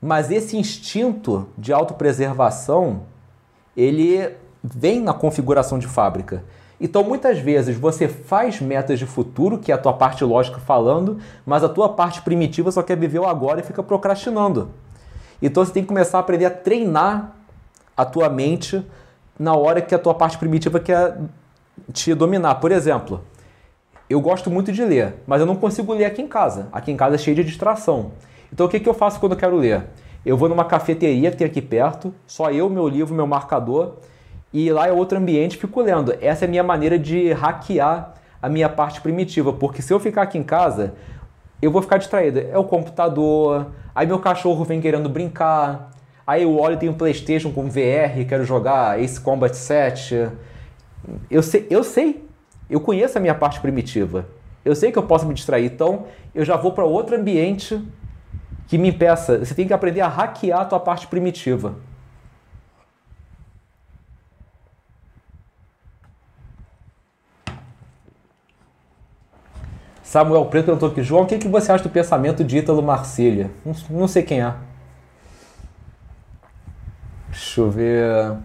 mas 0.00 0.30
esse 0.30 0.56
instinto 0.56 1.48
de 1.56 1.72
autopreservação 1.72 3.02
ele 3.78 4.34
vem 4.62 5.00
na 5.00 5.14
configuração 5.14 5.78
de 5.78 5.86
fábrica. 5.86 6.42
Então, 6.80 7.04
muitas 7.04 7.38
vezes 7.38 7.76
você 7.76 8.08
faz 8.08 8.60
metas 8.60 8.98
de 8.98 9.06
futuro, 9.06 9.58
que 9.58 9.70
é 9.70 9.74
a 9.74 9.78
tua 9.78 9.92
parte 9.92 10.24
lógica 10.24 10.58
falando, 10.58 11.18
mas 11.46 11.62
a 11.62 11.68
tua 11.68 11.88
parte 11.88 12.20
primitiva 12.22 12.72
só 12.72 12.82
quer 12.82 12.96
viver 12.96 13.20
o 13.20 13.26
agora 13.26 13.60
e 13.60 13.62
fica 13.62 13.82
procrastinando. 13.82 14.70
Então, 15.40 15.64
você 15.64 15.72
tem 15.72 15.82
que 15.84 15.88
começar 15.88 16.18
a 16.18 16.20
aprender 16.20 16.44
a 16.44 16.50
treinar 16.50 17.36
a 17.96 18.04
tua 18.04 18.28
mente 18.28 18.84
na 19.38 19.54
hora 19.54 19.80
que 19.80 19.94
a 19.94 19.98
tua 19.98 20.14
parte 20.14 20.36
primitiva 20.38 20.80
quer 20.80 21.16
te 21.92 22.12
dominar. 22.14 22.56
Por 22.56 22.72
exemplo, 22.72 23.22
eu 24.10 24.20
gosto 24.20 24.50
muito 24.50 24.72
de 24.72 24.84
ler, 24.84 25.14
mas 25.24 25.40
eu 25.40 25.46
não 25.46 25.54
consigo 25.54 25.92
ler 25.94 26.06
aqui 26.06 26.20
em 26.20 26.28
casa. 26.28 26.68
Aqui 26.72 26.90
em 26.90 26.96
casa 26.96 27.14
é 27.14 27.18
cheio 27.18 27.36
de 27.36 27.44
distração. 27.44 28.10
Então, 28.52 28.66
o 28.66 28.68
que, 28.68 28.80
que 28.80 28.88
eu 28.88 28.94
faço 28.94 29.20
quando 29.20 29.32
eu 29.32 29.38
quero 29.38 29.56
ler? 29.56 29.84
Eu 30.24 30.36
vou 30.36 30.48
numa 30.48 30.64
cafeteria 30.64 31.30
que 31.30 31.36
tem 31.36 31.46
aqui 31.46 31.62
perto, 31.62 32.14
só 32.26 32.50
eu, 32.50 32.68
meu 32.68 32.88
livro, 32.88 33.14
meu 33.14 33.26
marcador, 33.26 33.94
e 34.52 34.70
lá 34.70 34.88
é 34.88 34.92
outro 34.92 35.18
ambiente, 35.18 35.56
fico 35.56 35.80
lendo. 35.80 36.14
Essa 36.20 36.44
é 36.44 36.48
a 36.48 36.50
minha 36.50 36.62
maneira 36.62 36.98
de 36.98 37.32
hackear 37.32 38.14
a 38.40 38.48
minha 38.48 38.68
parte 38.68 39.00
primitiva, 39.00 39.52
porque 39.52 39.82
se 39.82 39.92
eu 39.92 39.98
ficar 39.98 40.22
aqui 40.22 40.38
em 40.38 40.42
casa, 40.42 40.94
eu 41.60 41.70
vou 41.70 41.82
ficar 41.82 41.98
distraído. 41.98 42.38
É 42.38 42.56
o 42.56 42.64
computador, 42.64 43.66
aí 43.94 44.06
meu 44.06 44.18
cachorro 44.18 44.64
vem 44.64 44.80
querendo 44.80 45.08
brincar, 45.08 45.90
aí 46.26 46.44
eu 46.44 46.56
olho 46.58 46.76
tenho 46.76 46.92
um 46.92 46.94
Playstation 46.94 47.52
com 47.52 47.68
VR, 47.68 48.24
quero 48.28 48.44
jogar 48.44 49.00
Ace 49.00 49.20
Combat 49.20 49.54
7. 49.54 50.28
Eu 51.30 51.42
sei, 51.42 51.66
eu 51.68 51.82
sei, 51.82 52.24
eu 52.70 52.80
conheço 52.80 53.18
a 53.18 53.20
minha 53.20 53.34
parte 53.34 53.60
primitiva. 53.60 54.26
Eu 54.64 54.74
sei 54.74 54.92
que 54.92 54.98
eu 54.98 55.02
posso 55.02 55.26
me 55.26 55.34
distrair, 55.34 55.66
então 55.66 56.04
eu 56.34 56.44
já 56.44 56.56
vou 56.56 56.72
para 56.72 56.84
outro 56.84 57.16
ambiente 57.16 57.82
que 58.68 58.78
me 58.78 58.90
impeça. 58.90 59.38
Você 59.38 59.54
tem 59.54 59.66
que 59.66 59.72
aprender 59.72 60.02
a 60.02 60.08
hackear 60.08 60.60
a 60.60 60.64
tua 60.64 60.78
parte 60.78 61.06
primitiva. 61.06 61.74
Samuel 70.02 70.46
Preto 70.46 70.66
perguntou 70.66 70.88
aqui, 70.90 71.02
João, 71.02 71.24
o 71.24 71.26
que, 71.26 71.38
que 71.38 71.48
você 71.48 71.70
acha 71.72 71.84
do 71.84 71.90
pensamento 71.90 72.42
de 72.44 72.58
Ítalo 72.58 72.82
Marcília? 72.82 73.50
Não, 73.64 73.74
não 73.90 74.08
sei 74.08 74.22
quem 74.22 74.40
é. 74.40 74.54
Deixa 77.28 77.60
eu 77.60 77.70
ver. 77.70 78.36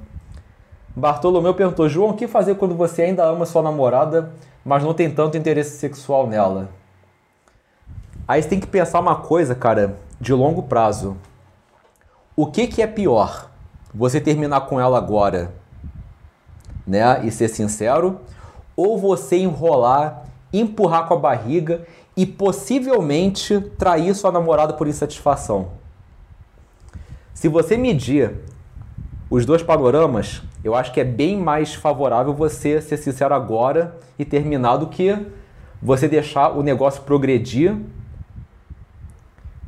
Bartolomeu 0.96 1.54
perguntou: 1.54 1.88
João, 1.88 2.10
o 2.10 2.14
que 2.14 2.28
fazer 2.28 2.56
quando 2.56 2.76
você 2.76 3.04
ainda 3.04 3.24
ama 3.24 3.46
sua 3.46 3.62
namorada, 3.62 4.34
mas 4.64 4.84
não 4.84 4.94
tem 4.94 5.10
tanto 5.10 5.38
interesse 5.38 5.78
sexual 5.78 6.28
nela? 6.28 6.70
Aí 8.28 8.42
você 8.42 8.50
tem 8.50 8.60
que 8.60 8.68
pensar 8.68 9.00
uma 9.00 9.16
coisa, 9.16 9.56
cara, 9.56 9.98
de 10.24 10.34
longo 10.34 10.64
prazo. 10.64 11.18
O 12.34 12.48
que, 12.48 12.66
que 12.66 12.82
é 12.82 12.88
pior? 12.88 13.52
Você 13.94 14.22
terminar 14.22 14.62
com 14.62 14.80
ela 14.80 14.98
agora, 14.98 15.54
né, 16.88 17.24
e 17.26 17.30
ser 17.30 17.50
sincero, 17.50 18.22
ou 18.76 18.98
você 18.98 19.38
enrolar, 19.38 20.24
empurrar 20.52 21.08
com 21.08 21.14
a 21.14 21.20
barriga 21.20 21.86
e 22.16 22.26
possivelmente 22.26 23.60
trair 23.78 24.16
sua 24.16 24.32
namorada 24.32 24.74
por 24.74 24.88
insatisfação? 24.88 25.72
Se 27.34 27.50
você 27.50 27.76
medir 27.76 28.38
os 29.30 29.46
dois 29.46 29.62
panoramas, 29.62 30.42
eu 30.64 30.74
acho 30.74 30.94
que 30.94 31.02
é 31.02 31.04
bem 31.04 31.38
mais 31.38 31.74
favorável 31.74 32.34
você 32.34 32.80
ser 32.80 32.96
sincero 32.96 33.36
agora 33.36 33.98
e 34.18 34.24
terminar 34.24 34.78
do 34.78 34.88
que 34.88 35.18
você 35.82 36.08
deixar 36.08 36.58
o 36.58 36.64
negócio 36.64 37.02
progredir. 37.02 37.76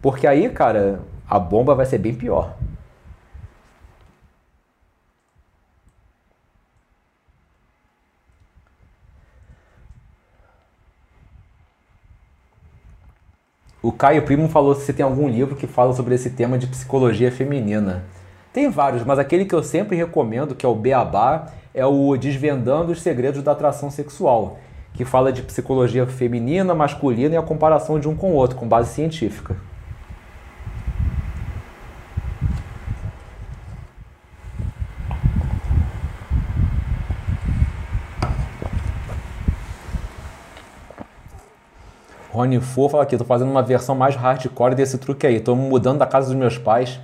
Porque 0.05 0.27
aí, 0.27 0.47
cara, 0.51 0.99
a 1.27 1.39
bomba 1.39 1.73
vai 1.73 1.83
ser 1.83 1.97
bem 1.97 2.13
pior. 2.13 2.55
O 13.81 13.91
Caio 13.91 14.21
Primo 14.21 14.47
falou 14.47 14.75
se 14.75 14.93
tem 14.93 15.03
algum 15.03 15.27
livro 15.27 15.55
que 15.55 15.65
fala 15.65 15.91
sobre 15.91 16.13
esse 16.13 16.29
tema 16.29 16.59
de 16.59 16.67
psicologia 16.67 17.31
feminina. 17.31 18.03
Tem 18.53 18.69
vários, 18.69 19.03
mas 19.03 19.17
aquele 19.17 19.45
que 19.45 19.55
eu 19.55 19.63
sempre 19.63 19.97
recomendo, 19.97 20.53
que 20.53 20.67
é 20.67 20.69
o 20.69 20.75
Beabá, 20.75 21.47
é 21.73 21.83
o 21.83 22.15
Desvendando 22.15 22.91
os 22.91 23.01
Segredos 23.01 23.41
da 23.41 23.53
Atração 23.53 23.89
Sexual, 23.89 24.59
que 24.93 25.03
fala 25.03 25.33
de 25.33 25.41
psicologia 25.41 26.05
feminina, 26.05 26.75
masculina 26.75 27.33
e 27.33 27.37
a 27.39 27.41
comparação 27.41 27.99
de 27.99 28.07
um 28.07 28.15
com 28.15 28.33
o 28.33 28.35
outro, 28.35 28.55
com 28.55 28.67
base 28.67 28.93
científica. 28.93 29.55
Rony 42.35 42.59
Fo 42.59 42.89
fala 42.89 43.03
aqui, 43.03 43.17
tô 43.17 43.23
fazendo 43.23 43.49
uma 43.49 43.63
versão 43.63 43.95
mais 43.95 44.13
hardcore 44.15 44.75
desse 44.75 44.97
truque 44.97 45.25
aí. 45.25 45.39
Tô 45.39 45.55
mudando 45.55 45.99
da 45.99 46.05
casa 46.05 46.27
dos 46.27 46.35
meus 46.35 46.57
pais. 46.57 46.99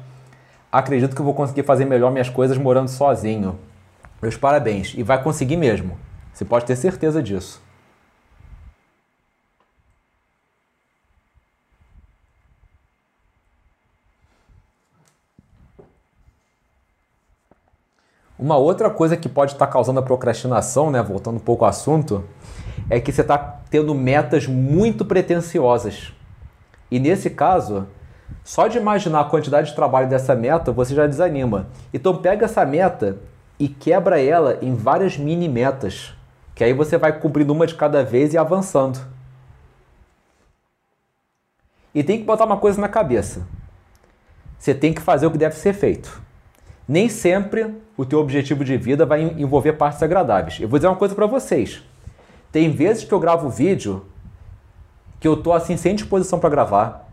Acredito 0.70 1.16
que 1.16 1.22
vou 1.22 1.34
conseguir 1.34 1.64
fazer 1.64 1.86
melhor 1.86 2.12
minhas 2.12 2.30
coisas 2.30 2.58
morando 2.58 2.90
sozinho. 2.90 3.58
Meus 4.22 4.36
parabéns. 4.36 4.94
E 4.96 5.04
vai 5.04 5.24
conseguir 5.24 5.56
mesmo. 5.56 5.98
Você 6.34 6.44
pode 6.44 6.66
ter 6.66 6.76
certeza 6.76 7.24
disso. 7.24 7.62
Uma 18.38 18.58
outra 18.58 18.90
coisa 18.90 19.16
que 19.16 19.30
pode 19.30 19.54
estar 19.54 19.68
causando 19.68 20.00
a 20.00 20.04
procrastinação, 20.04 20.92
né, 20.92 21.02
voltando 21.02 21.38
um 21.38 21.40
pouco 21.40 21.64
ao 21.64 21.70
assunto, 21.70 22.24
é 22.92 23.00
que 23.00 23.10
você 23.10 23.22
está 23.22 23.38
tendo 23.70 23.96
metas 23.96 24.46
muito 24.46 25.06
pretensiosas. 25.06 26.12
E 26.92 27.00
nesse 27.00 27.30
caso, 27.30 27.88
só 28.44 28.68
de 28.68 28.78
imaginar 28.78 29.22
a 29.22 29.24
quantidade 29.24 29.70
de 29.70 29.76
trabalho 29.76 30.10
dessa 30.10 30.36
meta, 30.36 30.74
você 30.74 30.94
já 30.94 31.08
desanima. 31.08 31.70
Então 31.94 32.18
pega 32.18 32.44
essa 32.44 32.66
meta 32.66 33.18
e 33.58 33.70
quebra 33.70 34.22
ela 34.22 34.60
em 34.62 34.76
várias 34.76 35.18
mini 35.18 35.48
metas, 35.48 36.14
que 36.54 36.66
aí 36.66 36.74
você 36.74 36.98
vai 36.98 37.18
cumprindo 37.18 37.54
uma 37.54 37.66
de 37.66 37.76
cada 37.76 38.04
vez 38.04 38.34
e 38.34 38.38
avançando. 38.38 39.00
E 41.96 42.04
tem 42.04 42.18
que 42.18 42.26
botar 42.26 42.44
uma 42.44 42.58
coisa 42.58 42.82
na 42.82 42.90
cabeça. 42.90 43.48
Você 44.60 44.76
tem 44.76 44.94
que 44.94 45.02
fazer 45.02 45.28
o 45.28 45.32
que 45.32 45.38
deve 45.38 45.56
ser 45.56 45.72
feito. 45.72 46.22
Nem 46.86 47.08
sempre 47.08 47.74
o 47.96 48.06
teu 48.06 48.20
objetivo 48.20 48.66
de 48.66 48.76
vida 48.76 49.06
vai 49.06 49.22
envolver 49.22 49.74
partes 49.74 50.04
agradáveis. 50.04 50.60
Eu 50.60 50.68
vou 50.68 50.78
dizer 50.78 50.90
uma 50.90 50.98
coisa 50.98 51.16
para 51.16 51.26
vocês. 51.26 51.82
Tem 52.52 52.70
vezes 52.70 53.04
que 53.04 53.14
eu 53.14 53.20
gravo 53.20 53.50
vídeo 53.50 54.06
que 55.20 55.28
eu 55.28 55.38
tô 55.38 55.54
assim 55.54 55.78
sem 55.78 55.96
disposição 55.96 56.40
para 56.40 56.50
gravar. 56.50 57.08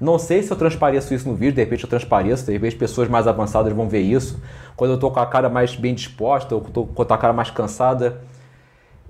Não 0.00 0.18
sei 0.18 0.42
se 0.42 0.50
eu 0.50 0.56
transpareço 0.56 1.14
isso 1.14 1.28
no 1.28 1.36
vídeo, 1.36 1.54
de 1.54 1.60
repente 1.60 1.84
eu 1.84 1.88
transpareço, 1.88 2.46
de 2.46 2.52
repente 2.52 2.74
pessoas 2.74 3.08
mais 3.08 3.28
avançadas 3.28 3.72
vão 3.72 3.88
ver 3.88 4.00
isso. 4.00 4.42
Quando 4.74 4.92
eu 4.92 4.98
tô 4.98 5.10
com 5.10 5.20
a 5.20 5.26
cara 5.26 5.48
mais 5.48 5.76
bem 5.76 5.94
disposta, 5.94 6.54
ou 6.54 6.60
tô 6.62 6.86
com 6.86 7.02
a 7.02 7.18
cara 7.18 7.32
mais 7.32 7.50
cansada. 7.50 8.20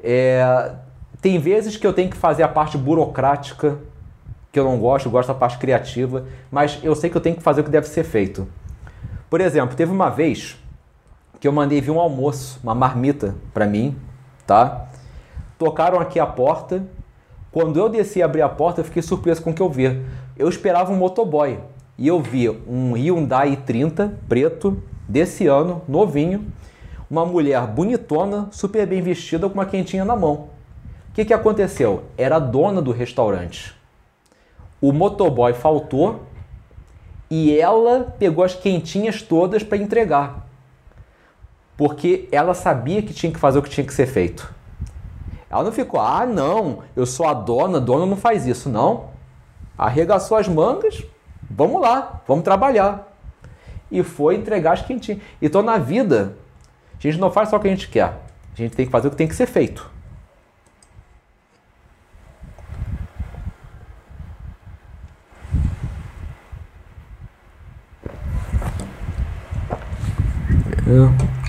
É... 0.02 0.72
Tem 1.22 1.38
vezes 1.38 1.76
que 1.76 1.86
eu 1.86 1.92
tenho 1.92 2.10
que 2.10 2.16
fazer 2.16 2.42
a 2.42 2.48
parte 2.48 2.76
burocrática, 2.76 3.78
que 4.50 4.58
eu 4.58 4.64
não 4.64 4.78
gosto, 4.78 5.06
eu 5.06 5.12
gosto 5.12 5.28
da 5.28 5.34
parte 5.34 5.56
criativa, 5.56 6.26
mas 6.50 6.78
eu 6.82 6.94
sei 6.94 7.08
que 7.08 7.16
eu 7.16 7.20
tenho 7.20 7.36
que 7.36 7.42
fazer 7.42 7.62
o 7.62 7.64
que 7.64 7.70
deve 7.70 7.86
ser 7.86 8.04
feito. 8.04 8.46
Por 9.30 9.40
exemplo, 9.40 9.74
teve 9.74 9.90
uma 9.90 10.10
vez 10.10 10.58
que 11.40 11.48
eu 11.48 11.52
mandei 11.52 11.80
vir 11.80 11.90
um 11.90 11.98
almoço, 11.98 12.60
uma 12.62 12.74
marmita 12.74 13.34
para 13.54 13.66
mim, 13.66 13.96
tá? 14.46 14.88
Tocaram 15.62 16.00
aqui 16.00 16.18
a 16.18 16.26
porta. 16.26 16.84
Quando 17.52 17.78
eu 17.78 17.88
desci 17.88 18.18
e 18.18 18.22
abri 18.22 18.42
a 18.42 18.48
porta, 18.48 18.80
eu 18.80 18.84
fiquei 18.84 19.00
surpreso 19.00 19.40
com 19.42 19.50
o 19.50 19.54
que 19.54 19.62
eu 19.62 19.68
vi. 19.68 20.04
Eu 20.36 20.48
esperava 20.48 20.90
um 20.90 20.96
motoboy 20.96 21.60
e 21.96 22.08
eu 22.08 22.20
vi 22.20 22.48
um 22.50 22.94
Hyundai 22.96 23.54
30 23.54 24.18
preto 24.28 24.82
desse 25.08 25.46
ano, 25.46 25.82
novinho, 25.86 26.50
uma 27.08 27.24
mulher 27.24 27.64
bonitona, 27.68 28.48
super 28.50 28.84
bem 28.86 29.00
vestida 29.00 29.48
com 29.48 29.54
uma 29.54 29.66
quentinha 29.66 30.04
na 30.04 30.16
mão. 30.16 30.48
O 31.10 31.14
que, 31.14 31.24
que 31.24 31.32
aconteceu? 31.34 32.04
Era 32.18 32.36
a 32.36 32.40
dona 32.40 32.82
do 32.82 32.90
restaurante. 32.90 33.72
O 34.80 34.92
motoboy 34.92 35.52
faltou 35.52 36.22
e 37.30 37.56
ela 37.56 38.16
pegou 38.18 38.42
as 38.42 38.56
quentinhas 38.56 39.22
todas 39.22 39.62
para 39.62 39.78
entregar. 39.78 40.44
Porque 41.76 42.28
ela 42.32 42.52
sabia 42.52 43.00
que 43.00 43.14
tinha 43.14 43.30
que 43.30 43.38
fazer 43.38 43.60
o 43.60 43.62
que 43.62 43.70
tinha 43.70 43.86
que 43.86 43.94
ser 43.94 44.06
feito. 44.06 44.52
Ela 45.52 45.64
não 45.64 45.72
ficou, 45.72 46.00
ah, 46.00 46.24
não, 46.24 46.78
eu 46.96 47.04
sou 47.04 47.28
a 47.28 47.34
dona, 47.34 47.78
dona 47.78 48.06
não 48.06 48.16
faz 48.16 48.46
isso. 48.46 48.70
Não. 48.70 49.10
Arregaçou 49.76 50.38
as 50.38 50.48
mangas, 50.48 51.04
vamos 51.50 51.78
lá, 51.78 52.22
vamos 52.26 52.42
trabalhar. 52.42 53.12
E 53.90 54.02
foi 54.02 54.36
entregar 54.36 54.72
as 54.72 54.82
quentinhas. 54.82 55.20
Então, 55.42 55.60
na 55.60 55.76
vida, 55.76 56.38
a 56.98 57.02
gente 57.02 57.18
não 57.18 57.30
faz 57.30 57.50
só 57.50 57.58
o 57.58 57.60
que 57.60 57.68
a 57.68 57.70
gente 57.70 57.88
quer. 57.88 58.18
A 58.54 58.56
gente 58.56 58.74
tem 58.74 58.86
que 58.86 58.92
fazer 58.92 59.08
o 59.08 59.10
que 59.10 59.16
tem 59.16 59.28
que 59.28 59.34
ser 59.34 59.46
feito. 59.46 59.90
É. 70.86 71.41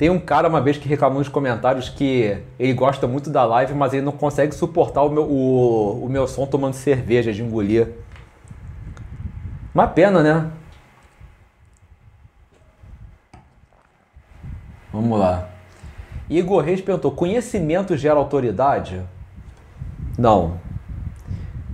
Tem 0.00 0.08
um 0.08 0.18
cara 0.18 0.48
uma 0.48 0.62
vez 0.62 0.78
que 0.78 0.88
reclamou 0.88 1.18
nos 1.18 1.28
comentários 1.28 1.90
que 1.90 2.38
ele 2.58 2.72
gosta 2.72 3.06
muito 3.06 3.28
da 3.28 3.44
live, 3.44 3.74
mas 3.74 3.92
ele 3.92 4.00
não 4.00 4.12
consegue 4.12 4.54
suportar 4.54 5.02
o 5.02 5.10
meu, 5.10 5.24
o, 5.24 6.06
o 6.06 6.08
meu 6.08 6.26
som 6.26 6.46
tomando 6.46 6.72
cerveja 6.72 7.34
de 7.34 7.42
engolir. 7.42 7.86
Uma 9.74 9.86
pena, 9.86 10.22
né? 10.22 10.50
Vamos 14.90 15.20
lá. 15.20 15.50
Igor 16.30 16.64
Reis 16.64 16.80
perguntou: 16.80 17.10
conhecimento 17.10 17.94
gera 17.94 18.18
autoridade? 18.18 19.02
Não. 20.16 20.58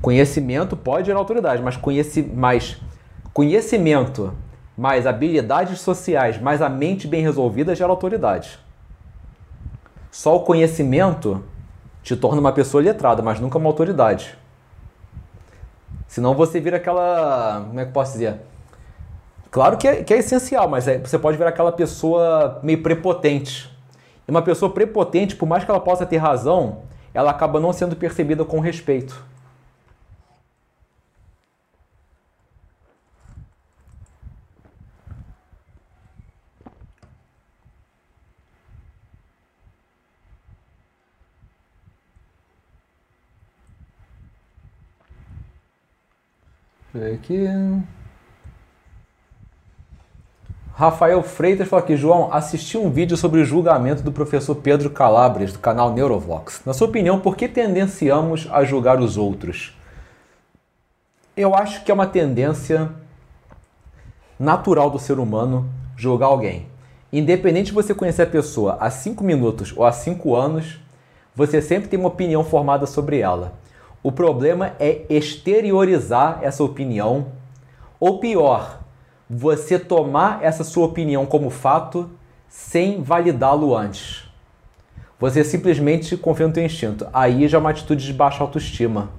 Conhecimento 0.03 0.77
pode 0.77 1.07
gerar 1.07 1.21
autoridade, 1.21 1.63
mas, 1.63 1.77
conheci, 1.77 2.23
mas 2.25 2.77
conhecimento 3.33 4.35
mais 4.77 5.07
habilidades 5.07 5.81
sociais, 5.81 6.41
mais 6.41 6.61
a 6.61 6.69
mente 6.69 7.09
bem 7.09 7.23
resolvida 7.23 7.75
gera 7.75 7.91
autoridade. 7.91 8.59
Só 10.11 10.37
o 10.37 10.41
conhecimento 10.41 11.43
te 12.03 12.17
torna 12.17 12.41
uma 12.41 12.53
pessoa 12.53 12.83
letrada, 12.83 13.23
mas 13.23 13.41
nunca 13.41 13.59
uma 13.59 13.69
autoridade. 13.69 14.37
Senão 16.07 16.35
você 16.35 16.61
vira 16.61 16.77
aquela. 16.77 17.65
Como 17.67 17.81
é 17.81 17.85
que 17.85 17.89
eu 17.89 17.93
posso 17.93 18.13
dizer? 18.13 18.41
Claro 19.51 19.77
que 19.77 19.89
é, 19.89 20.05
que 20.05 20.13
é 20.13 20.19
essencial, 20.19 20.69
mas 20.69 20.87
é, 20.87 20.99
você 20.99 21.19
pode 21.19 21.37
virar 21.37 21.51
aquela 21.51 21.73
pessoa 21.73 22.61
meio 22.63 22.83
prepotente. 22.83 23.75
E 24.27 24.31
uma 24.31 24.43
pessoa 24.43 24.71
prepotente, 24.71 25.35
por 25.37 25.47
mais 25.47 25.65
que 25.65 25.71
ela 25.71 25.81
possa 25.81 26.05
ter 26.05 26.19
razão, 26.19 26.83
ela 27.15 27.31
acaba 27.31 27.59
não 27.59 27.73
sendo 27.73 27.97
percebida 27.97 28.45
com 28.45 28.61
respeito. 28.61 29.25
Ver 46.97 47.15
aqui. 47.15 47.47
Rafael 50.75 51.23
Freitas 51.23 51.69
falou 51.69 51.83
aqui, 51.83 51.97
João, 51.97 52.33
assisti 52.33 52.77
um 52.77 52.91
vídeo 52.91 53.17
sobre 53.17 53.41
o 53.41 53.45
julgamento 53.45 54.03
do 54.03 54.13
professor 54.13 54.55
Pedro 54.57 54.91
Calabres, 54.91 55.53
do 55.53 55.59
canal 55.59 55.93
Neurovox. 55.93 56.61
Na 56.67 56.75
sua 56.75 56.87
opinião, 56.87 57.19
por 57.19 57.35
que 57.35 57.49
tendenciamos 57.49 58.47
a 58.51 58.63
julgar 58.63 59.01
os 59.01 59.17
outros? 59.17 59.75
Eu 61.35 61.55
acho 61.55 61.83
que 61.83 61.91
é 61.91 61.95
uma 61.95 62.07
tendência 62.07 62.91
natural 64.39 64.91
do 64.91 64.99
ser 64.99 65.19
humano 65.19 65.67
julgar 65.97 66.27
alguém. 66.27 66.67
Independente 67.11 67.69
de 67.69 67.73
você 67.73 67.95
conhecer 67.95 68.23
a 68.23 68.27
pessoa 68.27 68.77
há 68.79 68.91
5 68.91 69.25
minutos 69.25 69.73
ou 69.75 69.85
há 69.85 69.93
5 69.93 70.35
anos, 70.35 70.79
você 71.35 71.63
sempre 71.63 71.89
tem 71.89 71.99
uma 71.99 72.09
opinião 72.09 72.45
formada 72.45 72.85
sobre 72.87 73.21
ela. 73.21 73.55
O 74.07 74.13
problema 74.13 74.73
é 74.79 75.05
exteriorizar 75.11 76.39
essa 76.41 76.63
opinião, 76.63 77.27
ou 77.99 78.21
pior, 78.21 78.79
você 79.29 79.81
tomar 79.81 80.45
essa 80.45 80.63
sua 80.63 80.87
opinião 80.87 81.27
como 81.27 81.51
fato 81.51 82.09
sem 82.49 83.03
validá-lo 83.03 83.77
antes. 83.77 84.31
Você 85.19 85.43
simplesmente 85.43 86.17
confia 86.17 86.47
no 86.47 86.53
teu 86.53 86.65
instinto. 86.65 87.09
Aí 87.13 87.49
já 87.49 87.59
é 87.59 87.61
uma 87.61 87.71
atitude 87.71 88.07
de 88.07 88.13
baixa 88.13 88.45
autoestima. 88.45 89.11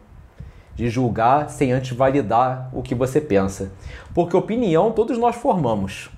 De 0.73 0.89
julgar 0.89 1.49
sem 1.49 1.73
antes 1.73 1.91
validar 1.91 2.69
o 2.71 2.81
que 2.81 2.95
você 2.95 3.19
pensa. 3.19 3.73
Porque 4.13 4.38
opinião 4.38 4.93
todos 4.93 5.17
nós 5.17 5.35
formamos. 5.35 6.09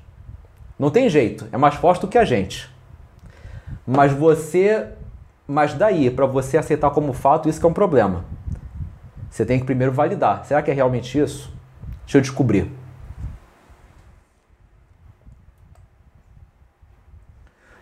Não 0.78 0.92
tem 0.92 1.10
jeito, 1.10 1.48
é 1.52 1.58
mais 1.58 1.74
forte 1.74 2.02
do 2.02 2.08
que 2.08 2.20
a 2.20 2.24
gente. 2.24 2.70
Mas 3.84 4.14
você. 4.14 4.90
Mas 5.48 5.74
daí, 5.74 6.12
para 6.12 6.28
você 6.28 6.56
aceitar 6.56 6.92
como 6.92 7.14
fato, 7.14 7.50
isso 7.50 7.66
é 7.66 7.68
um 7.68 7.74
problema. 7.74 8.26
Você 9.30 9.46
tem 9.46 9.60
que 9.60 9.66
primeiro 9.66 9.92
validar. 9.92 10.46
Será 10.46 10.62
que 10.62 10.72
é 10.72 10.74
realmente 10.74 11.20
isso? 11.20 11.54
Deixa 12.06 12.18
eu 12.18 12.22
descobrir. 12.22 12.72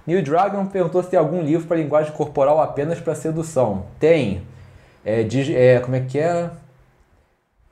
Neil 0.07 0.23
Dragon 0.23 0.65
perguntou 0.67 1.03
se 1.03 1.09
tem 1.09 1.19
algum 1.19 1.41
livro 1.41 1.67
para 1.67 1.75
linguagem 1.75 2.13
corporal 2.13 2.61
apenas 2.61 2.97
para 2.97 3.13
sedução. 3.13 3.87
Tem. 3.99 4.41
É, 5.03 5.21
diz, 5.21 5.49
é, 5.49 5.81
como 5.81 5.97
é 5.97 5.99
que 5.99 6.17
é? 6.17 6.49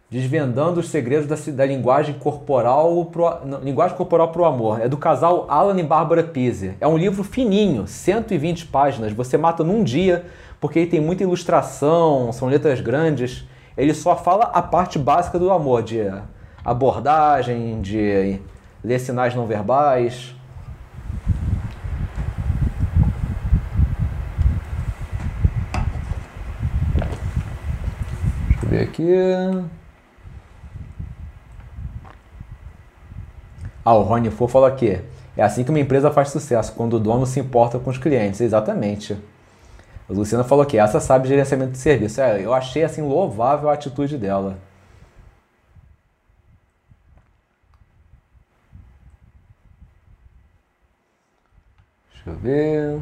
Desvendando 0.09 0.81
os 0.81 0.89
segredos 0.89 1.27
da, 1.27 1.51
da 1.53 1.65
linguagem 1.65 2.15
corporal 2.15 3.05
pro, 3.05 3.45
não, 3.45 3.59
linguagem 3.59 3.95
corporal 3.95 4.33
para 4.33 4.41
o 4.41 4.45
amor. 4.45 4.81
É 4.81 4.89
do 4.89 4.97
casal 4.97 5.45
Alan 5.49 5.79
e 5.79 5.83
Bárbara 5.83 6.23
Pise. 6.23 6.73
É 6.81 6.87
um 6.87 6.97
livro 6.97 7.23
fininho, 7.23 7.87
120 7.87 8.67
páginas. 8.67 9.13
Você 9.13 9.37
mata 9.37 9.63
num 9.63 9.81
dia, 9.81 10.25
porque 10.59 10.79
ele 10.79 10.91
tem 10.91 10.99
muita 10.99 11.23
ilustração, 11.23 12.33
são 12.33 12.49
letras 12.49 12.81
grandes. 12.81 13.45
Ele 13.77 13.93
só 13.93 14.15
fala 14.15 14.45
a 14.45 14.61
parte 14.61 14.97
básica 14.97 15.37
do 15.37 15.51
amor, 15.51 15.83
de 15.83 16.01
abordagem, 16.63 17.81
de 17.81 18.39
ler 18.83 18.99
sinais 18.99 19.35
não 19.35 19.45
verbais. 19.45 20.35
ver 28.75 28.83
aqui. 28.83 29.07
Ah, 33.83 33.93
o 33.93 34.01
Rony 34.01 34.29
For 34.31 34.49
falou 34.49 34.67
aqui. 34.67 34.99
É 35.37 35.43
assim 35.43 35.63
que 35.63 35.69
uma 35.69 35.79
empresa 35.79 36.11
faz 36.11 36.29
sucesso, 36.29 36.73
quando 36.73 36.93
o 36.95 36.99
dono 36.99 37.25
se 37.25 37.39
importa 37.39 37.79
com 37.79 37.89
os 37.89 37.97
clientes. 37.97 38.41
Exatamente. 38.41 39.17
A 40.09 40.13
Luciana 40.13 40.43
falou 40.43 40.65
que 40.65 40.77
essa 40.77 40.99
sabe 40.99 41.27
gerenciamento 41.27 41.71
de 41.71 41.77
serviço. 41.79 42.21
É, 42.21 42.43
eu 42.43 42.53
achei 42.53 42.83
assim 42.83 43.01
louvável 43.01 43.69
a 43.69 43.73
atitude 43.73 44.17
dela. 44.17 44.57
Deixa 52.13 52.29
eu 52.29 52.35
ver. 52.35 53.01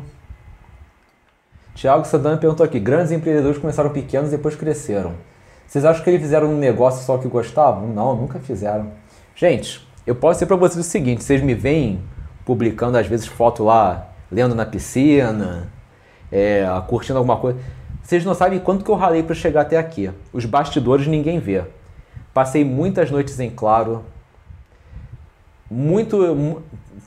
Tiago 1.75 2.05
Santana 2.05 2.37
perguntou 2.37 2.65
aqui: 2.65 2.79
grandes 2.79 3.11
empreendedores 3.11 3.57
começaram 3.57 3.89
pequenos 3.89 4.29
e 4.29 4.37
depois 4.37 4.55
cresceram. 4.55 5.15
Vocês 5.67 5.83
acham 5.83 6.03
que 6.03 6.09
eles 6.09 6.21
fizeram 6.21 6.47
um 6.47 6.57
negócio 6.57 7.05
só 7.05 7.17
que 7.17 7.27
gostavam? 7.27 7.87
Não, 7.87 8.15
nunca 8.15 8.39
fizeram. 8.39 8.91
Gente, 9.35 9.85
eu 10.05 10.15
posso 10.15 10.35
dizer 10.35 10.45
para 10.45 10.55
vocês 10.55 10.85
o 10.85 10.89
seguinte: 10.89 11.23
vocês 11.23 11.41
me 11.41 11.53
veem 11.53 12.01
publicando 12.45 12.97
às 12.97 13.07
vezes 13.07 13.25
foto 13.25 13.63
lá, 13.63 14.09
lendo 14.31 14.55
na 14.55 14.65
piscina, 14.65 15.67
é, 16.33 16.65
curtindo 16.87 17.19
alguma 17.19 17.37
coisa. 17.37 17.59
Vocês 18.01 18.25
não 18.25 18.33
sabem 18.33 18.59
quanto 18.59 18.83
que 18.83 18.89
eu 18.89 18.95
ralei 18.95 19.21
para 19.21 19.35
chegar 19.35 19.61
até 19.61 19.77
aqui. 19.77 20.09
Os 20.33 20.45
bastidores 20.45 21.05
ninguém 21.05 21.39
vê. 21.39 21.63
Passei 22.33 22.65
muitas 22.65 23.11
noites 23.11 23.39
em 23.39 23.51
claro. 23.51 24.03
Muito, 25.69 26.63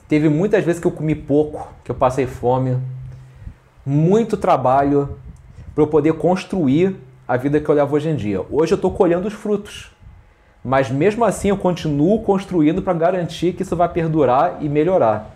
teve 0.09 0.29
muitas 0.29 0.65
vezes 0.65 0.81
que 0.81 0.87
eu 0.87 0.93
comi 0.93 1.17
pouco, 1.17 1.69
que 1.85 1.91
eu 1.91 1.95
passei 1.95 2.27
fome. 2.27 2.79
Muito 3.85 4.37
trabalho 4.37 5.19
para 5.75 5.83
eu 5.83 5.89
poder 5.89 6.13
construir 6.15 6.97
a 7.27 7.37
vida 7.37 7.61
que 7.61 7.69
eu 7.69 7.75
levo 7.75 7.97
hoje 7.97 8.09
em 8.09 8.17
dia. 8.17 8.41
Hoje 8.49 8.73
eu 8.73 8.77
estou 8.77 8.93
colhendo 8.93 9.27
os 9.27 9.35
frutos. 9.35 9.91
Mas 10.65 10.89
mesmo 10.89 11.25
assim 11.25 11.49
eu 11.49 11.57
continuo 11.57 12.23
construindo 12.23 12.81
para 12.81 12.95
garantir 12.95 13.53
que 13.53 13.63
isso 13.63 13.77
vai 13.77 13.89
perdurar 13.89 14.59
e 14.61 14.69
melhorar. 14.69 15.35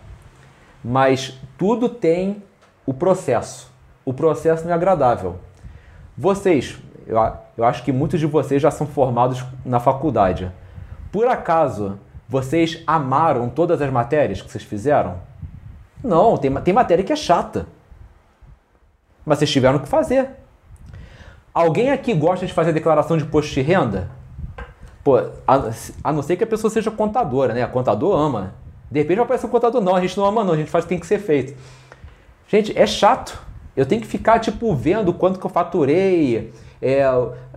Mas 0.82 1.38
tudo 1.59 1.88
tem 1.88 2.43
o 2.86 2.95
processo. 2.95 3.69
O 4.05 4.12
processo 4.12 4.64
não 4.64 4.72
é 4.72 4.74
agradável. 4.74 5.36
Vocês, 6.16 6.78
eu, 7.07 7.16
eu 7.57 7.64
acho 7.64 7.82
que 7.82 7.92
muitos 7.92 8.20
de 8.20 8.26
vocês 8.26 8.61
já 8.61 8.70
são 8.70 8.86
formados 8.86 9.44
na 9.64 9.80
faculdade. 9.80 10.51
Por 11.12 11.26
acaso 11.26 11.98
vocês 12.28 12.82
amaram 12.86 13.48
todas 13.48 13.82
as 13.82 13.90
matérias 13.90 14.40
que 14.40 14.51
vocês 14.51 14.62
fizeram? 14.62 15.16
Não, 16.03 16.36
tem, 16.36 16.55
tem 16.62 16.72
matéria 16.72 17.05
que 17.05 17.12
é 17.12 17.16
chata. 17.16 17.66
Mas 19.26 19.38
vocês 19.38 19.51
tiveram 19.51 19.78
que 19.78 19.88
fazer. 19.88 20.30
Alguém 21.53 21.90
aqui 21.90 22.14
gosta 22.14 22.46
de 22.46 22.53
fazer 22.53 22.72
declaração 22.72 23.16
de 23.16 23.24
imposto 23.24 23.53
de 23.53 23.61
renda? 23.61 24.11
Pô, 25.03 25.16
a, 25.16 25.70
a, 26.05 26.12
não 26.12 26.22
ser 26.22 26.36
que 26.36 26.44
a 26.44 26.46
pessoa 26.46 26.70
seja 26.70 26.90
contadora, 26.90 27.53
né? 27.53 27.62
A 27.62 27.68
contador 27.68 28.16
ama. 28.16 28.55
De 28.90 29.01
repente 29.01 29.16
vai 29.16 29.24
aparecer 29.24 29.46
um 29.46 29.51
contador, 29.51 29.80
não, 29.80 29.96
a 29.96 30.01
gente 30.01 30.16
não 30.16 30.24
ama 30.24 30.44
não, 30.44 30.55
a 30.55 30.57
gente 30.57 30.70
faz 30.70 30.84
o 30.84 30.88
que 30.88 30.94
tem 30.94 31.01
que 31.01 31.07
ser 31.07 31.18
feito. 31.18 31.57
Gente, 32.48 32.76
é 32.78 32.86
chato. 32.86 33.40
Eu 33.76 33.86
tenho 33.86 34.00
que 34.00 34.06
ficar, 34.06 34.38
tipo, 34.38 34.74
vendo 34.74 35.12
quanto 35.14 35.38
que 35.38 35.46
eu 35.46 35.50
faturei, 35.50 36.52
é, 36.82 37.04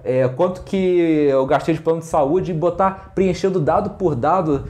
é, 0.04 0.28
quanto 0.30 0.64
que 0.64 0.78
eu 0.78 1.46
gastei 1.46 1.74
de 1.74 1.82
plano 1.82 2.00
de 2.00 2.06
saúde 2.06 2.52
e 2.52 2.54
botar, 2.54 3.12
preenchendo 3.16 3.60
dado 3.60 3.92
por 3.92 4.16
dado. 4.16 4.70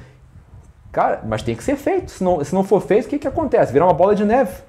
Cara, 0.92 1.22
mas 1.26 1.44
tem 1.44 1.56
que 1.56 1.64
ser 1.64 1.76
feito. 1.76 2.12
Se 2.12 2.24
não, 2.24 2.44
se 2.44 2.54
não 2.54 2.64
for 2.64 2.82
feito, 2.82 3.06
o 3.06 3.10
que, 3.10 3.20
que 3.20 3.28
acontece? 3.28 3.74
Vira 3.74 3.86
uma 3.86 3.94
bola 3.94 4.16
de 4.16 4.24
neve. 4.24 4.62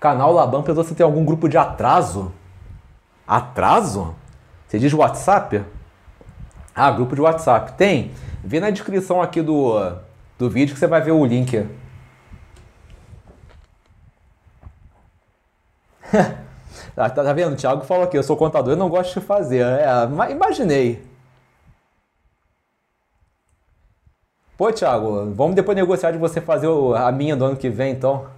Canal 0.00 0.32
Laban 0.32 0.62
perguntou 0.62 0.84
se 0.88 0.94
tem 0.94 1.04
algum 1.04 1.24
grupo 1.24 1.48
de 1.48 1.58
atraso. 1.58 2.32
Atraso? 3.26 4.14
Você 4.66 4.78
diz 4.78 4.92
WhatsApp? 4.92 5.64
Ah, 6.78 6.92
grupo 6.92 7.12
de 7.16 7.20
WhatsApp. 7.20 7.72
Tem. 7.72 8.12
Vê 8.44 8.60
na 8.60 8.70
descrição 8.70 9.20
aqui 9.20 9.42
do, 9.42 9.74
do 10.38 10.48
vídeo 10.48 10.74
que 10.74 10.78
você 10.78 10.86
vai 10.86 11.00
ver 11.00 11.10
o 11.10 11.26
link. 11.26 11.66
tá, 16.94 17.10
tá 17.10 17.32
vendo? 17.32 17.54
O 17.54 17.56
Thiago 17.56 17.84
falou 17.84 18.04
aqui, 18.04 18.16
eu 18.16 18.22
sou 18.22 18.36
contador 18.36 18.74
e 18.74 18.76
não 18.76 18.88
gosto 18.88 19.18
de 19.18 19.26
fazer. 19.26 19.64
É, 19.64 19.88
imaginei. 20.30 21.02
Pô, 24.56 24.72
Thiago, 24.72 25.32
vamos 25.34 25.56
depois 25.56 25.76
negociar 25.76 26.12
de 26.12 26.18
você 26.18 26.40
fazer 26.40 26.68
a 26.96 27.10
minha 27.10 27.34
do 27.34 27.44
ano 27.44 27.56
que 27.56 27.68
vem, 27.68 27.90
então. 27.92 28.28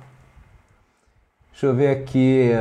Deixa 1.52 1.66
eu 1.66 1.74
ver 1.74 1.90
aqui. 1.90 2.52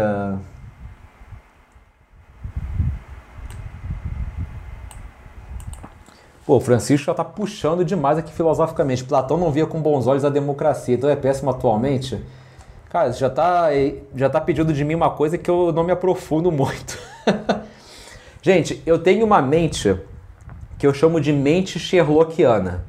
Pô, 6.50 6.58
o 6.58 6.60
Francisco 6.60 7.06
já 7.06 7.12
está 7.12 7.24
puxando 7.24 7.86
demais 7.86 8.18
aqui 8.18 8.34
filosoficamente. 8.34 9.04
Platão 9.04 9.38
não 9.38 9.52
via 9.52 9.68
com 9.68 9.80
bons 9.80 10.08
olhos 10.08 10.26
a 10.26 10.30
democracia, 10.30 10.96
então 10.96 11.08
é 11.08 11.16
péssimo 11.16 11.52
atualmente. 11.52 12.20
Cara, 12.90 13.12
já 13.12 13.28
está 13.28 13.68
já 14.16 14.32
tá 14.32 14.42
pedindo 14.42 14.74
de 14.74 14.84
mim 14.84 14.96
uma 14.96 15.12
coisa 15.12 15.38
que 15.38 15.48
eu 15.48 15.72
não 15.72 15.84
me 15.84 15.92
aprofundo 15.92 16.52
muito. 16.52 16.98
Gente, 18.42 18.82
eu 18.84 18.98
tenho 18.98 19.28
uma 19.28 19.44
mente 19.44 19.96
que 20.80 20.88
eu 20.88 20.92
chamo 20.92 21.22
de 21.22 21.32
mente 21.32 21.78
sherlockiana. 21.78 22.84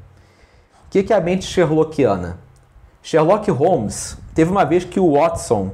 O 0.87 0.89
que 0.89 1.13
é 1.13 1.15
a 1.15 1.21
mente 1.21 1.45
sherlockiana? 1.45 2.39
Sherlock 3.03 3.51
Holmes 3.51 4.17
teve 4.33 4.49
uma 4.49 4.65
vez 4.65 4.85
que 4.85 4.99
o 4.99 5.13
Watson 5.13 5.69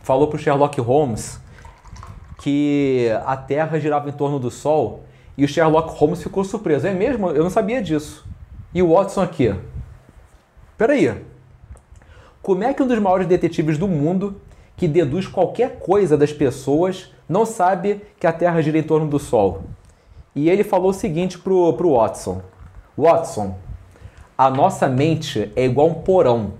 falou 0.00 0.26
para 0.26 0.36
o 0.36 0.40
Sherlock 0.40 0.80
Holmes 0.80 1.38
que 2.38 3.10
a 3.26 3.36
Terra 3.36 3.78
girava 3.78 4.08
em 4.08 4.12
torno 4.12 4.38
do 4.38 4.50
Sol 4.50 5.04
e 5.38 5.44
o 5.44 5.48
Sherlock 5.48 5.96
Holmes 5.96 6.20
ficou 6.20 6.42
surpreso. 6.42 6.88
É 6.88 6.92
mesmo? 6.92 7.30
Eu 7.30 7.44
não 7.44 7.50
sabia 7.50 7.80
disso. 7.80 8.26
E 8.74 8.82
o 8.82 8.92
Watson 8.92 9.22
aqui? 9.22 9.54
Peraí. 10.76 11.14
Como 12.42 12.64
é 12.64 12.74
que 12.74 12.82
um 12.82 12.88
dos 12.88 12.98
maiores 12.98 13.28
detetives 13.28 13.78
do 13.78 13.86
mundo, 13.86 14.40
que 14.76 14.88
deduz 14.88 15.28
qualquer 15.28 15.78
coisa 15.78 16.16
das 16.16 16.32
pessoas, 16.32 17.12
não 17.28 17.46
sabe 17.46 18.02
que 18.18 18.26
a 18.26 18.32
Terra 18.32 18.60
gira 18.60 18.78
em 18.78 18.82
torno 18.82 19.06
do 19.06 19.20
Sol? 19.20 19.62
E 20.34 20.50
ele 20.50 20.64
falou 20.64 20.90
o 20.90 20.94
seguinte 20.94 21.38
pro, 21.38 21.72
pro 21.74 21.92
Watson: 21.92 22.42
Watson, 22.96 23.56
a 24.36 24.50
nossa 24.50 24.88
mente 24.88 25.52
é 25.54 25.64
igual 25.64 25.86
um 25.86 25.94
porão. 25.94 26.54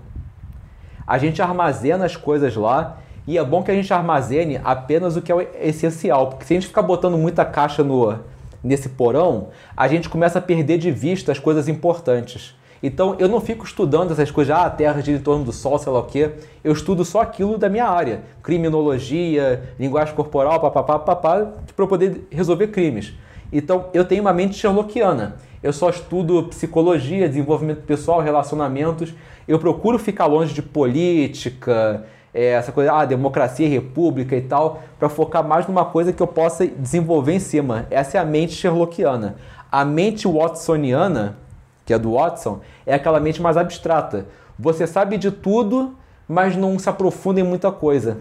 A 1.05 1.17
gente 1.17 1.41
armazena 1.41 2.05
as 2.05 2.15
coisas 2.15 2.55
lá 2.55 2.99
e 3.27 3.37
é 3.37 3.43
bom 3.43 3.61
que 3.61 3.71
a 3.71 3.75
gente 3.75 3.93
armazene 3.93 4.59
apenas 4.63 5.17
o 5.17 5.21
que 5.21 5.33
é 5.33 5.67
essencial, 5.67 6.27
porque 6.27 6.45
se 6.45 6.53
a 6.53 6.55
gente 6.55 6.67
ficar 6.67 6.81
botando 6.81 7.17
muita 7.17 7.43
caixa 7.43 7.83
no, 7.83 8.19
nesse 8.63 8.89
porão, 8.89 9.49
a 9.75 9.87
gente 9.87 10.09
começa 10.09 10.39
a 10.39 10.41
perder 10.41 10.77
de 10.77 10.91
vista 10.91 11.31
as 11.31 11.39
coisas 11.39 11.67
importantes. 11.67 12.55
Então 12.81 13.15
eu 13.19 13.27
não 13.27 13.41
fico 13.41 13.65
estudando 13.65 14.11
essas 14.11 14.31
coisas, 14.31 14.55
ah, 14.55 14.65
a 14.65 14.69
Terra 14.69 15.01
gira 15.01 15.17
em 15.17 15.21
torno 15.21 15.43
do 15.43 15.51
Sol, 15.51 15.77
sei 15.77 15.91
lá 15.91 15.99
o 15.99 16.03
quê. 16.03 16.31
Eu 16.63 16.71
estudo 16.71 17.03
só 17.03 17.21
aquilo 17.21 17.57
da 17.57 17.67
minha 17.67 17.85
área. 17.85 18.21
Criminologia, 18.41 19.73
linguagem 19.77 20.15
corporal, 20.15 20.59
papapá, 20.59 20.97
papá, 20.99 21.53
para 21.75 21.87
poder 21.87 22.25
resolver 22.31 22.67
crimes. 22.67 23.13
Então 23.51 23.87
eu 23.93 24.05
tenho 24.05 24.21
uma 24.21 24.33
mente 24.33 24.55
sherlockiana. 24.55 25.35
Eu 25.61 25.73
só 25.73 25.89
estudo 25.89 26.43
psicologia, 26.43 27.27
desenvolvimento 27.27 27.81
pessoal, 27.83 28.21
relacionamentos. 28.21 29.13
Eu 29.45 29.59
procuro 29.59 29.99
ficar 29.99 30.25
longe 30.25 30.53
de 30.53 30.61
política, 30.61 32.05
é, 32.33 32.51
essa 32.51 32.71
coisa, 32.71 32.93
ah, 32.93 33.05
democracia, 33.05 33.67
república 33.67 34.35
e 34.35 34.41
tal, 34.41 34.81
para 34.97 35.09
focar 35.09 35.43
mais 35.43 35.67
numa 35.67 35.85
coisa 35.85 36.13
que 36.13 36.21
eu 36.21 36.27
possa 36.27 36.67
desenvolver 36.67 37.33
em 37.33 37.39
cima. 37.39 37.87
Essa 37.89 38.17
é 38.17 38.21
a 38.21 38.25
mente 38.25 38.53
sherlockiana. 38.53 39.35
A 39.71 39.83
mente 39.85 40.27
watsoniana, 40.27 41.37
que 41.85 41.93
é 41.93 41.99
do 41.99 42.13
Watson, 42.13 42.59
é 42.85 42.93
aquela 42.93 43.19
mente 43.19 43.41
mais 43.41 43.57
abstrata. 43.57 44.27
Você 44.57 44.85
sabe 44.85 45.17
de 45.17 45.31
tudo, 45.31 45.95
mas 46.27 46.55
não 46.55 46.77
se 46.77 46.89
aprofunda 46.89 47.39
em 47.39 47.43
muita 47.43 47.71
coisa. 47.71 48.17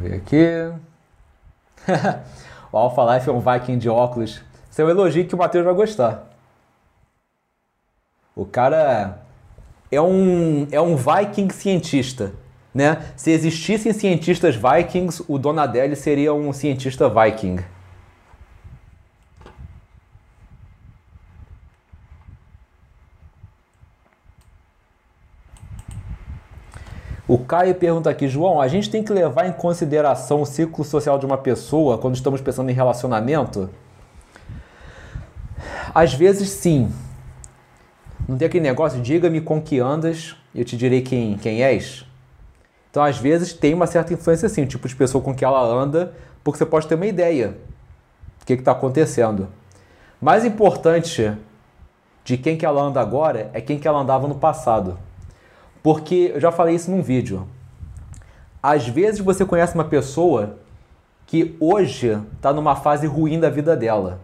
ver 0.00 0.19
o 2.72 2.76
Alpha 2.76 3.14
Life 3.14 3.28
é 3.28 3.32
um 3.32 3.40
Viking 3.40 3.78
de 3.78 3.88
óculos. 3.88 4.40
Isso 4.70 4.80
é 4.80 4.84
um 4.84 4.90
elogio 4.90 5.26
que 5.26 5.34
o 5.34 5.38
Matheus 5.38 5.64
vai 5.64 5.74
gostar. 5.74 6.30
O 8.36 8.44
cara 8.44 9.18
é 9.90 10.00
um, 10.00 10.68
é 10.70 10.80
um 10.80 10.96
Viking 10.96 11.50
cientista. 11.50 12.32
Né? 12.72 13.12
Se 13.16 13.32
existissem 13.32 13.92
cientistas 13.92 14.54
vikings, 14.54 15.24
o 15.26 15.38
Donadelli 15.38 15.96
seria 15.96 16.32
um 16.32 16.52
cientista 16.52 17.08
viking. 17.08 17.58
O 27.30 27.38
Caio 27.38 27.76
pergunta 27.76 28.10
aqui, 28.10 28.26
João, 28.26 28.60
a 28.60 28.66
gente 28.66 28.90
tem 28.90 29.04
que 29.04 29.12
levar 29.12 29.46
em 29.46 29.52
consideração 29.52 30.42
o 30.42 30.44
ciclo 30.44 30.84
social 30.84 31.16
de 31.16 31.24
uma 31.24 31.38
pessoa 31.38 31.96
quando 31.96 32.16
estamos 32.16 32.40
pensando 32.40 32.68
em 32.70 32.74
relacionamento? 32.74 33.70
Às 35.94 36.12
vezes 36.12 36.50
sim. 36.50 36.90
Não 38.28 38.36
tem 38.36 38.46
aquele 38.46 38.64
negócio, 38.64 39.00
diga-me 39.00 39.40
com 39.40 39.62
que 39.62 39.78
andas 39.78 40.34
e 40.52 40.58
eu 40.58 40.64
te 40.64 40.76
direi 40.76 41.02
quem, 41.02 41.38
quem 41.38 41.62
és? 41.62 42.04
Então, 42.90 43.04
às 43.04 43.16
vezes, 43.16 43.52
tem 43.52 43.74
uma 43.74 43.86
certa 43.86 44.12
influência 44.12 44.48
sim, 44.48 44.64
o 44.64 44.66
tipo 44.66 44.88
de 44.88 44.96
pessoa 44.96 45.22
com 45.22 45.32
que 45.32 45.44
ela 45.44 45.62
anda, 45.62 46.12
porque 46.42 46.58
você 46.58 46.66
pode 46.66 46.88
ter 46.88 46.96
uma 46.96 47.06
ideia 47.06 47.50
do 48.40 48.44
que 48.44 48.54
está 48.54 48.72
acontecendo. 48.72 49.46
Mais 50.20 50.44
importante 50.44 51.32
de 52.24 52.36
quem 52.36 52.56
que 52.56 52.66
ela 52.66 52.82
anda 52.82 53.00
agora 53.00 53.52
é 53.54 53.60
quem 53.60 53.78
que 53.78 53.86
ela 53.86 54.00
andava 54.00 54.26
no 54.26 54.34
passado. 54.34 54.98
Porque 55.82 56.32
eu 56.34 56.40
já 56.40 56.52
falei 56.52 56.74
isso 56.74 56.90
num 56.90 57.02
vídeo. 57.02 57.46
Às 58.62 58.86
vezes 58.86 59.20
você 59.20 59.44
conhece 59.44 59.74
uma 59.74 59.84
pessoa 59.84 60.58
que 61.26 61.56
hoje 61.60 62.20
está 62.36 62.52
numa 62.52 62.76
fase 62.76 63.06
ruim 63.06 63.38
da 63.40 63.48
vida 63.48 63.76
dela. 63.76 64.20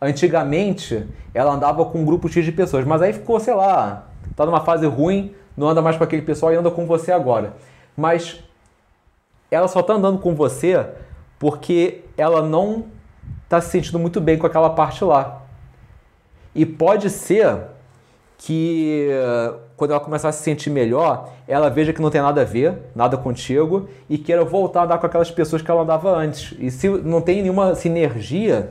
Antigamente 0.00 1.06
ela 1.32 1.52
andava 1.52 1.84
com 1.84 2.00
um 2.00 2.04
grupo 2.04 2.28
X 2.28 2.44
de 2.44 2.52
pessoas, 2.52 2.84
mas 2.84 3.02
aí 3.02 3.12
ficou, 3.12 3.38
sei 3.38 3.54
lá, 3.54 4.06
está 4.30 4.44
numa 4.44 4.60
fase 4.60 4.86
ruim, 4.86 5.34
não 5.56 5.68
anda 5.68 5.80
mais 5.80 5.96
com 5.96 6.04
aquele 6.04 6.22
pessoal 6.22 6.52
e 6.52 6.56
anda 6.56 6.70
com 6.70 6.86
você 6.86 7.12
agora. 7.12 7.54
Mas 7.96 8.42
ela 9.50 9.68
só 9.68 9.80
está 9.80 9.94
andando 9.94 10.18
com 10.18 10.34
você 10.34 10.86
porque 11.38 12.02
ela 12.16 12.42
não 12.42 12.86
está 13.44 13.60
se 13.60 13.70
sentindo 13.70 13.98
muito 13.98 14.20
bem 14.20 14.36
com 14.36 14.46
aquela 14.46 14.70
parte 14.70 15.04
lá. 15.04 15.42
E 16.54 16.64
pode 16.64 17.10
ser 17.10 17.58
que 18.44 19.08
quando 19.74 19.92
ela 19.92 20.00
começar 20.00 20.28
a 20.28 20.32
se 20.32 20.42
sentir 20.42 20.68
melhor, 20.68 21.30
ela 21.48 21.70
veja 21.70 21.94
que 21.94 22.02
não 22.02 22.10
tem 22.10 22.20
nada 22.20 22.42
a 22.42 22.44
ver, 22.44 22.74
nada 22.94 23.16
contigo, 23.16 23.88
e 24.08 24.18
queira 24.18 24.44
voltar 24.44 24.82
a 24.82 24.84
andar 24.84 24.98
com 24.98 25.06
aquelas 25.06 25.30
pessoas 25.30 25.62
que 25.62 25.70
ela 25.70 25.80
andava 25.80 26.14
antes. 26.14 26.54
E 26.58 26.70
se 26.70 26.86
não 26.88 27.22
tem 27.22 27.40
nenhuma 27.40 27.74
sinergia, 27.74 28.70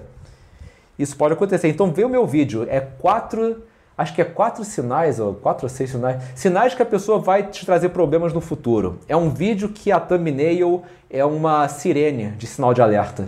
isso 0.98 1.18
pode 1.18 1.34
acontecer. 1.34 1.70
Então 1.70 1.92
vê 1.92 2.04
o 2.04 2.10
meu 2.10 2.28
vídeo, 2.28 2.68
é 2.70 2.80
quatro, 2.80 3.64
acho 3.98 4.14
que 4.14 4.22
é 4.22 4.26
quatro 4.26 4.64
sinais, 4.64 5.20
ou 5.20 5.34
quatro 5.34 5.66
ou 5.66 5.70
seis 5.70 5.90
sinais, 5.90 6.22
sinais 6.36 6.76
que 6.76 6.84
a 6.84 6.86
pessoa 6.86 7.18
vai 7.18 7.48
te 7.48 7.66
trazer 7.66 7.90
problemas 7.90 8.32
no 8.32 8.42
futuro. 8.42 9.00
É 9.08 9.18
um 9.18 9.32
vídeo 9.32 9.70
que 9.70 9.92
a 9.92 10.00
thumbnail 10.00 10.84
é 11.10 11.26
uma 11.26 11.68
sirene 11.68 12.30
de 12.38 12.46
sinal 12.46 12.76
de 12.76 12.82
alerta. 12.84 13.28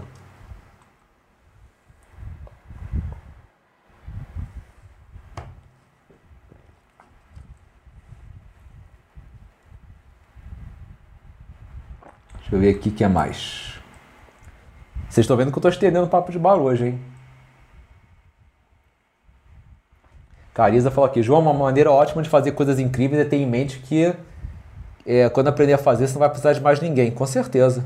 Deixa 12.46 12.56
eu 12.56 12.60
ver 12.60 12.78
aqui 12.78 12.90
o 12.90 12.92
que 12.92 13.04
é 13.04 13.08
mais. 13.08 13.74
Vocês 15.10 15.24
estão 15.24 15.36
vendo 15.36 15.52
que 15.52 15.58
eu 15.58 15.60
estou 15.60 15.72
estendendo 15.72 16.08
papo 16.08 16.32
de 16.32 16.38
bar 16.38 16.58
hoje, 16.58 16.90
hein? 16.90 17.02
Carisa 20.54 20.92
falou 20.92 21.10
aqui, 21.10 21.24
João, 21.24 21.42
uma 21.42 21.54
maneira 21.54 21.92
ótima 21.92 22.22
de 22.22 22.30
fazer 22.30 22.52
coisas 22.52 22.78
incríveis 22.78 23.20
é 23.20 23.28
ter 23.28 23.38
em 23.38 23.48
mente 23.48 23.80
que 23.80 24.14
é, 25.06 25.28
quando 25.28 25.48
aprender 25.48 25.74
a 25.74 25.78
fazer, 25.80 26.08
você 26.08 26.14
não 26.14 26.20
vai 26.20 26.30
precisar 26.30 26.54
de 26.54 26.62
mais 26.62 26.80
ninguém, 26.80 27.10
com 27.10 27.26
certeza. 27.26 27.84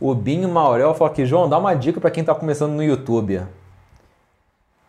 O 0.00 0.14
Binho 0.14 0.48
Maurel 0.48 0.94
falou 0.94 1.12
aqui, 1.12 1.26
João, 1.26 1.50
dá 1.50 1.58
uma 1.58 1.74
dica 1.74 2.00
para 2.00 2.10
quem 2.10 2.22
está 2.22 2.34
começando 2.34 2.72
no 2.72 2.82
YouTube. 2.82 3.42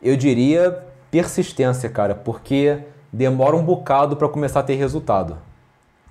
Eu 0.01 0.15
diria 0.15 0.85
persistência, 1.11 1.89
cara, 1.89 2.15
porque 2.15 2.79
demora 3.11 3.55
um 3.55 3.63
bocado 3.63 4.15
para 4.15 4.29
começar 4.29 4.61
a 4.61 4.63
ter 4.63 4.75
resultado 4.75 5.37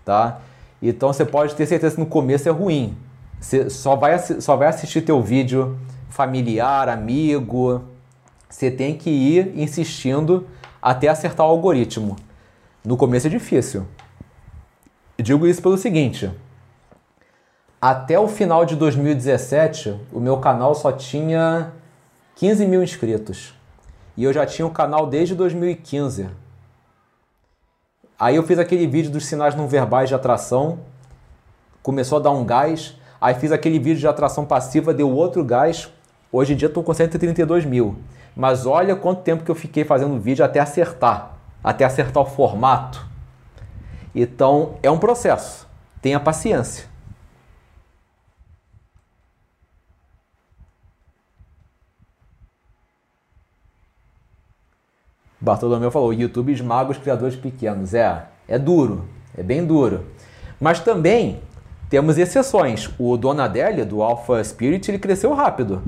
tá? 0.05 0.41
Então 0.81 1.13
você 1.13 1.25
pode 1.25 1.55
ter 1.55 1.67
certeza 1.67 1.95
que 1.95 2.01
no 2.01 2.07
começo 2.07 2.49
é 2.49 2.53
ruim. 2.53 2.97
Você 3.41 3.71
só 3.71 3.97
vai, 3.97 4.19
só 4.19 4.57
vai 4.57 4.69
assistir 4.69 5.03
teu 5.03 5.21
vídeo 5.23 5.79
familiar, 6.09 6.89
amigo. 6.89 7.83
Você 8.49 8.71
tem 8.71 8.97
que 8.97 9.11
ir 9.11 9.53
insistindo 9.59 10.47
até 10.81 11.09
acertar 11.09 11.47
o 11.47 11.51
algoritmo. 11.51 12.17
No 12.85 12.97
começo 12.97 13.27
é 13.27 13.31
difícil. 13.31 13.87
Eu 15.17 15.25
digo 15.25 15.47
isso 15.47 15.63
pelo 15.63 15.77
seguinte: 15.77 16.31
até 17.81 18.19
o 18.19 18.29
final 18.29 18.65
de 18.65 18.77
2017, 18.77 19.99
o 20.13 20.21
meu 20.21 20.39
canal 20.39 20.75
só 20.75 20.93
tinha 20.93 21.73
15 22.37 22.67
mil 22.67 22.83
inscritos. 22.83 23.55
E 24.17 24.25
eu 24.25 24.33
já 24.33 24.45
tinha 24.45 24.67
o 24.67 24.71
canal 24.71 25.07
desde 25.07 25.35
2015. 25.35 26.29
Aí 28.19 28.37
eu 28.37 28.43
fiz 28.43 28.59
aquele 28.59 28.87
vídeo 28.87 29.11
dos 29.11 29.27
sinais 29.27 29.55
não 29.55 29.67
verbais 29.67 30.09
de 30.09 30.15
atração, 30.15 30.79
começou 31.83 32.19
a 32.19 32.21
dar 32.21 32.31
um 32.31 32.45
gás. 32.45 32.97
Aí 33.21 33.35
fiz 33.35 33.53
aquele 33.53 33.79
vídeo 33.79 34.01
de 34.01 34.07
atração 34.07 34.45
passiva, 34.45 34.95
deu 34.95 35.11
outro 35.11 35.45
gás. 35.45 35.89
Hoje 36.31 36.53
em 36.53 36.57
dia 36.57 36.69
estou 36.69 36.83
com 36.83 36.93
132 36.93 37.65
mil. 37.65 37.97
Mas 38.35 38.67
olha 38.67 38.97
quanto 38.97 39.23
tempo 39.23 39.45
que 39.45 39.51
eu 39.51 39.55
fiquei 39.55 39.85
fazendo 39.85 40.19
vídeo 40.19 40.45
até 40.45 40.61
acertar, 40.61 41.33
até 41.63 41.85
acertar 41.85 42.23
o 42.23 42.27
formato. 42.27 43.07
Então 44.15 44.75
é 44.83 44.91
um 44.91 44.99
processo. 44.99 45.69
Tenha 46.01 46.19
paciência. 46.19 46.92
Bartolomeu 55.43 55.91
falou: 55.91 56.15
YouTube 56.15 56.53
esmaga 56.53 56.93
os 56.93 56.99
criadores 56.99 57.35
pequenos. 57.35 57.93
É, 57.93 58.27
é 58.47 58.59
duro, 58.59 59.05
é 59.37 59.43
bem 59.43 59.67
duro. 59.67 60.07
Mas 60.61 60.79
também 60.79 61.41
temos 61.91 62.17
exceções. 62.17 62.89
O 62.97 63.17
Donadelli, 63.17 63.85
do 63.85 64.03
Alpha 64.03 64.43
Spirit, 64.45 64.89
ele 64.89 65.01
cresceu 65.01 65.35
rápido. 65.35 65.83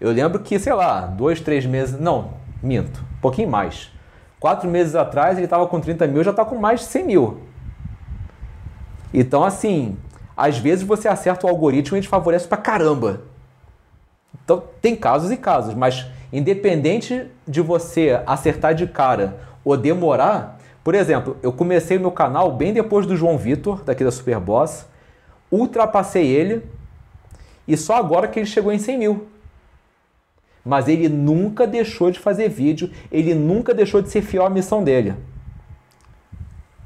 Eu 0.00 0.10
lembro 0.10 0.40
que, 0.40 0.58
sei 0.58 0.72
lá, 0.72 1.02
dois, 1.02 1.40
três 1.40 1.66
meses. 1.66 2.00
Não, 2.00 2.30
minto, 2.62 3.04
um 3.18 3.20
pouquinho 3.20 3.50
mais. 3.50 3.90
Quatro 4.40 4.68
meses 4.68 4.94
atrás 4.94 5.36
ele 5.36 5.44
estava 5.44 5.66
com 5.66 5.78
30 5.78 6.06
mil, 6.06 6.24
já 6.24 6.30
está 6.30 6.44
com 6.44 6.56
mais 6.56 6.80
de 6.80 6.86
100 6.86 7.04
mil. 7.04 7.40
Então, 9.12 9.44
assim, 9.44 9.96
às 10.34 10.58
vezes 10.58 10.84
você 10.84 11.06
acerta 11.06 11.46
o 11.46 11.50
algoritmo 11.50 11.98
e 11.98 12.00
te 12.00 12.08
favorece 12.08 12.48
pra 12.48 12.56
caramba. 12.56 13.22
Então, 14.42 14.62
tem 14.80 14.96
casos 14.96 15.30
e 15.30 15.36
casos, 15.36 15.74
mas 15.74 16.06
independente 16.32 17.26
de 17.46 17.60
você 17.60 18.20
acertar 18.26 18.74
de 18.74 18.86
cara 18.86 19.38
ou 19.64 19.76
demorar, 19.76 20.58
por 20.82 20.94
exemplo, 20.94 21.36
eu 21.42 21.52
comecei 21.52 21.98
meu 21.98 22.12
canal 22.12 22.52
bem 22.52 22.72
depois 22.72 23.06
do 23.06 23.16
João 23.16 23.36
Vitor, 23.36 23.82
daqui 23.82 24.04
da 24.04 24.10
Superboss, 24.12 24.86
ultrapassei 25.50 26.26
ele 26.26 26.62
e 27.66 27.76
só 27.76 27.96
agora 27.96 28.28
que 28.28 28.38
ele 28.38 28.46
chegou 28.46 28.72
em 28.72 28.78
100 28.78 28.98
mil. 28.98 29.26
Mas 30.64 30.88
ele 30.88 31.08
nunca 31.08 31.66
deixou 31.66 32.10
de 32.10 32.18
fazer 32.18 32.48
vídeo, 32.48 32.90
ele 33.10 33.34
nunca 33.34 33.74
deixou 33.74 34.00
de 34.00 34.10
ser 34.10 34.22
fiel 34.22 34.46
à 34.46 34.50
missão 34.50 34.82
dele. 34.84 35.14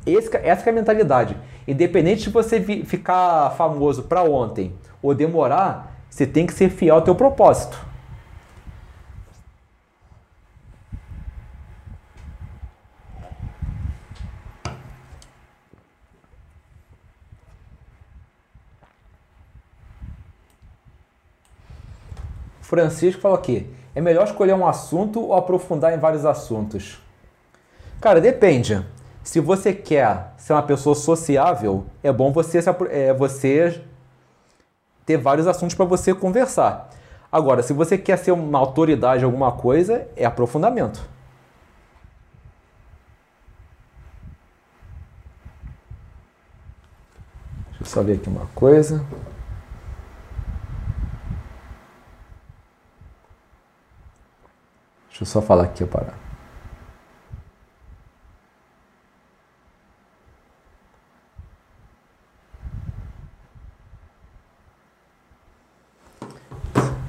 Esse, 0.07 0.35
essa 0.39 0.69
é 0.69 0.73
a 0.73 0.75
mentalidade. 0.75 1.37
Independente 1.69 2.25
de 2.25 2.31
você 2.31 2.61
ficar 2.85 3.51
famoso 3.51 4.05
para 4.05 4.23
ontem 4.23 4.73
ou 5.03 5.15
demorar, 5.15 6.05
você 6.09 6.27
tem 6.27 6.47
que 6.47 6.55
ser 6.55 6.71
fiel 6.71 6.97
ao 6.97 7.03
teu 7.03 7.15
propósito. 7.15 7.90
Francisco 22.71 23.21
falou 23.21 23.37
aqui: 23.37 23.69
é 23.97 24.01
melhor 24.01 24.25
escolher 24.25 24.55
um 24.55 24.67
assunto 24.67 25.21
ou 25.21 25.35
aprofundar 25.35 25.93
em 25.93 25.99
vários 25.99 26.25
assuntos? 26.25 27.03
Cara, 28.01 28.21
depende. 28.21 28.87
Se 29.25 29.41
você 29.41 29.75
quer 29.75 30.33
ser 30.39 30.53
uma 30.53 30.63
pessoa 30.63 30.95
sociável, 30.95 31.85
é 32.01 32.13
bom 32.13 32.33
você, 32.33 32.61
é, 32.91 33.13
você 33.13 33.83
ter 35.05 35.19
vários 35.19 35.49
assuntos 35.49 35.75
para 35.75 35.85
você 35.85 36.15
conversar. 36.15 36.89
Agora, 37.31 37.63
se 37.63 37.73
você 37.73 37.99
quer 37.99 38.17
ser 38.17 38.31
uma 38.31 38.59
autoridade 38.59 39.23
em 39.23 39.27
alguma 39.27 39.53
coisa, 39.53 40.09
é 40.17 40.25
aprofundamento. 40.25 41.01
Deixa 47.71 47.83
eu 47.83 47.87
só 47.87 48.03
ver 48.03 48.15
aqui 48.15 48.29
uma 48.29 48.47
coisa. 48.55 49.05
Deixa 55.21 55.37
eu 55.37 55.43
só 55.43 55.47
falar 55.47 55.65
aqui, 55.65 55.85
parar. 55.85 56.19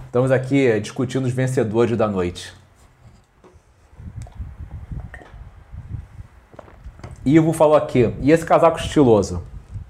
Estamos 0.07 0.29
aqui 0.29 0.77
discutindo 0.81 1.23
os 1.23 1.31
vencedores 1.31 1.97
da 1.97 2.05
noite. 2.05 2.53
Ivo 7.25 7.53
falou 7.53 7.77
aqui, 7.77 8.13
e 8.19 8.29
esse 8.29 8.45
casaco 8.45 8.77
estiloso? 8.77 9.41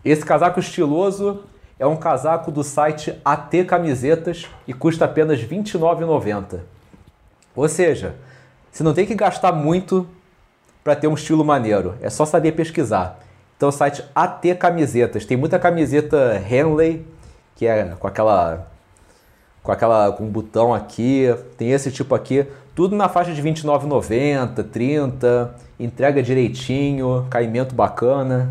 Esse 0.05 0.23
casaco 0.23 0.59
estiloso 0.59 1.43
é 1.79 1.87
um 1.87 1.97
casaco 1.97 2.51
do 2.51 2.63
site 2.63 3.19
AT 3.25 3.65
Camisetas 3.67 4.47
e 4.67 4.73
custa 4.75 5.05
apenas 5.05 5.41
R$ 5.41 5.47
29,90. 5.47 6.80
Ou 7.55 7.67
seja, 7.67 8.15
você 8.71 8.83
não 8.83 8.93
tem 8.93 9.05
que 9.05 9.15
gastar 9.15 9.51
muito 9.51 10.07
para 10.83 10.95
ter 10.95 11.07
um 11.07 11.13
estilo 11.13 11.43
maneiro, 11.43 11.95
é 12.01 12.09
só 12.09 12.25
saber 12.25 12.53
pesquisar. 12.53 13.19
Então 13.55 13.69
o 13.69 13.71
site 13.71 14.03
AT 14.15 14.55
Camisetas, 14.57 15.25
tem 15.25 15.37
muita 15.37 15.59
camiseta 15.59 16.41
Henley, 16.49 17.05
que 17.55 17.67
é 17.67 17.85
com 17.99 18.07
aquela 18.07 18.67
com 19.61 19.71
aquela 19.71 20.11
com 20.11 20.23
um 20.23 20.29
botão 20.29 20.73
aqui, 20.73 21.27
tem 21.57 21.71
esse 21.71 21.91
tipo 21.91 22.15
aqui, 22.15 22.47
tudo 22.73 22.95
na 22.95 23.07
faixa 23.07 23.33
de 23.33 23.43
29,90, 23.43 24.63
30, 24.71 25.55
entrega 25.79 26.23
direitinho, 26.23 27.27
caimento 27.29 27.75
bacana. 27.75 28.49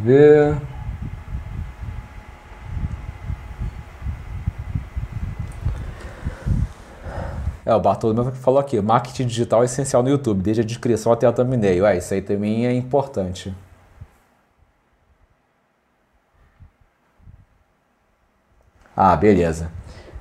Ver. 0.00 0.56
É, 7.64 7.74
o 7.74 7.80
Bartolomeu 7.80 8.32
falou 8.32 8.58
aqui, 8.58 8.80
marketing 8.80 9.26
digital 9.26 9.62
é 9.62 9.66
essencial 9.66 10.02
no 10.02 10.08
YouTube, 10.08 10.42
desde 10.42 10.62
a 10.62 10.64
descrição 10.64 11.12
até 11.12 11.26
a 11.26 11.32
thumbnail. 11.32 11.86
É, 11.86 11.98
isso 11.98 12.12
aí 12.14 12.22
também 12.22 12.66
é 12.66 12.72
importante. 12.72 13.54
Ah, 18.96 19.14
beleza. 19.16 19.70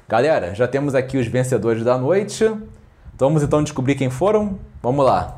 Galera, 0.07 0.53
já 0.55 0.67
temos 0.67 0.95
aqui 0.95 1.17
os 1.17 1.27
vencedores 1.27 1.83
da 1.83 1.97
noite. 1.97 2.45
Vamos 3.17 3.43
então 3.43 3.63
descobrir 3.63 3.95
quem 3.95 4.09
foram? 4.09 4.59
Vamos 4.81 5.05
lá. 5.05 5.37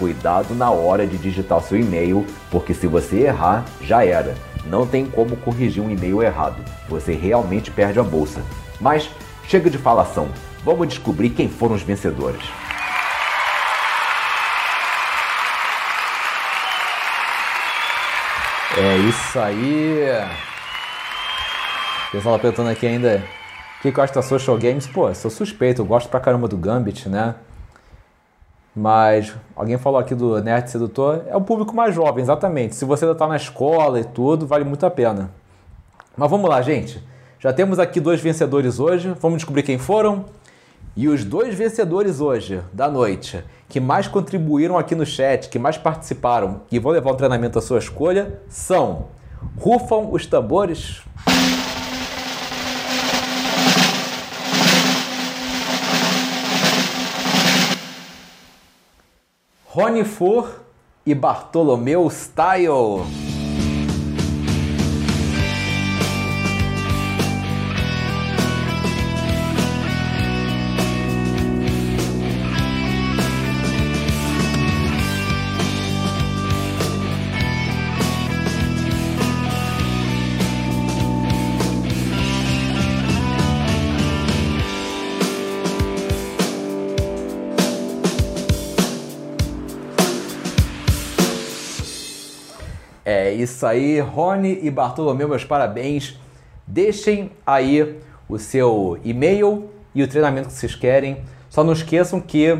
cuidado 0.00 0.54
na 0.54 0.70
hora 0.70 1.06
de 1.06 1.18
digitar 1.18 1.60
seu 1.60 1.78
e-mail, 1.78 2.26
porque 2.50 2.72
se 2.72 2.86
você 2.86 3.18
errar, 3.18 3.66
já 3.82 4.02
era. 4.02 4.34
Não 4.64 4.86
tem 4.86 5.04
como 5.04 5.36
corrigir 5.36 5.82
um 5.82 5.90
e-mail 5.90 6.22
errado. 6.22 6.64
Você 6.88 7.12
realmente 7.12 7.70
perde 7.70 8.00
a 8.00 8.02
bolsa. 8.02 8.42
Mas 8.80 9.10
chega 9.46 9.68
de 9.68 9.76
falação. 9.76 10.28
Vamos 10.64 10.88
descobrir 10.88 11.30
quem 11.30 11.48
foram 11.48 11.74
os 11.74 11.82
vencedores. 11.82 12.42
É 18.78 18.96
isso 18.96 19.38
aí. 19.38 20.06
O 22.08 22.12
pessoal 22.12 22.36
tá 22.36 22.42
perguntando 22.42 22.70
aqui 22.70 22.86
ainda 22.86 23.22
o 23.78 23.82
que 23.82 23.90
gosta 23.90 24.20
da 24.20 24.22
Social 24.26 24.56
Games. 24.56 24.86
Pô, 24.86 25.12
sou 25.14 25.30
suspeito, 25.30 25.82
eu 25.82 25.86
gosto 25.86 26.08
pra 26.08 26.20
caramba 26.20 26.48
do 26.48 26.56
Gambit, 26.56 27.08
né? 27.08 27.34
Mas 28.74 29.34
alguém 29.56 29.76
falou 29.78 29.98
aqui 29.98 30.14
do 30.14 30.40
Nerd 30.40 30.70
Sedutor, 30.70 31.24
é 31.26 31.36
o 31.36 31.40
público 31.40 31.74
mais 31.74 31.94
jovem, 31.94 32.22
exatamente. 32.22 32.76
Se 32.76 32.84
você 32.84 33.04
ainda 33.04 33.12
está 33.12 33.26
na 33.26 33.36
escola 33.36 34.00
e 34.00 34.04
tudo, 34.04 34.46
vale 34.46 34.64
muito 34.64 34.86
a 34.86 34.90
pena. 34.90 35.30
Mas 36.16 36.30
vamos 36.30 36.48
lá, 36.48 36.62
gente. 36.62 37.02
Já 37.38 37.52
temos 37.52 37.78
aqui 37.78 38.00
dois 38.00 38.20
vencedores 38.20 38.78
hoje, 38.78 39.14
vamos 39.20 39.38
descobrir 39.38 39.62
quem 39.62 39.78
foram. 39.78 40.24
E 40.96 41.08
os 41.08 41.24
dois 41.24 41.54
vencedores 41.54 42.20
hoje, 42.20 42.60
da 42.72 42.88
noite, 42.88 43.42
que 43.68 43.80
mais 43.80 44.06
contribuíram 44.06 44.76
aqui 44.76 44.94
no 44.94 45.06
chat, 45.06 45.48
que 45.48 45.58
mais 45.58 45.78
participaram 45.78 46.62
e 46.70 46.78
vão 46.78 46.92
levar 46.92 47.10
o 47.10 47.16
treinamento 47.16 47.58
à 47.58 47.62
sua 47.62 47.78
escolha, 47.78 48.40
são 48.48 49.06
Rufam 49.58 50.10
os 50.12 50.26
tambores. 50.26 51.02
Rony 59.72 60.02
Fur 60.02 60.48
e 61.06 61.14
Bartolomeu 61.14 62.10
Style. 62.10 63.29
Isso 93.42 93.66
aí, 93.66 94.00
Rony 94.00 94.58
e 94.62 94.70
Bartolomeu, 94.70 95.28
meus 95.28 95.44
parabéns. 95.44 96.18
Deixem 96.66 97.30
aí 97.46 97.98
o 98.28 98.38
seu 98.38 98.98
e-mail 99.04 99.70
e 99.94 100.02
o 100.02 100.08
treinamento 100.08 100.48
que 100.48 100.54
vocês 100.54 100.74
querem. 100.74 101.22
Só 101.48 101.64
não 101.64 101.72
esqueçam 101.72 102.20
que 102.20 102.56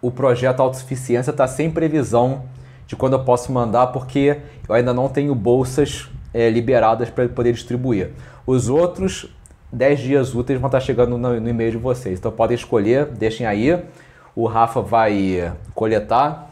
o 0.00 0.10
projeto 0.10 0.60
Autossuficiência 0.60 1.30
está 1.30 1.46
sem 1.46 1.70
previsão 1.70 2.44
de 2.86 2.96
quando 2.96 3.14
eu 3.14 3.24
posso 3.24 3.52
mandar, 3.52 3.88
porque 3.88 4.38
eu 4.68 4.74
ainda 4.74 4.94
não 4.94 5.08
tenho 5.08 5.34
bolsas 5.34 6.08
é, 6.32 6.48
liberadas 6.48 7.10
para 7.10 7.28
poder 7.28 7.52
distribuir. 7.52 8.12
Os 8.46 8.68
outros 8.68 9.34
10 9.72 10.00
dias 10.00 10.34
úteis 10.34 10.60
vão 10.60 10.68
estar 10.68 10.80
chegando 10.80 11.18
no, 11.18 11.40
no 11.40 11.48
e-mail 11.48 11.72
de 11.72 11.76
vocês. 11.76 12.18
Então 12.18 12.30
podem 12.30 12.54
escolher, 12.54 13.06
deixem 13.06 13.46
aí. 13.46 13.82
O 14.34 14.46
Rafa 14.46 14.80
vai 14.80 15.52
coletar. 15.74 16.50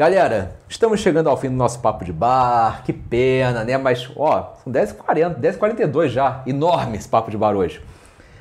Galera, 0.00 0.52
estamos 0.66 0.98
chegando 1.00 1.28
ao 1.28 1.36
fim 1.36 1.50
do 1.50 1.56
nosso 1.56 1.78
papo 1.80 2.06
de 2.06 2.10
bar. 2.10 2.82
Que 2.84 2.90
pena, 2.90 3.64
né? 3.64 3.76
Mas, 3.76 4.10
ó, 4.16 4.54
são 4.64 4.72
10h40, 4.72 5.38
10h42 5.38 6.08
já. 6.08 6.42
Enorme 6.46 6.96
esse 6.96 7.06
papo 7.06 7.30
de 7.30 7.36
bar 7.36 7.54
hoje. 7.54 7.82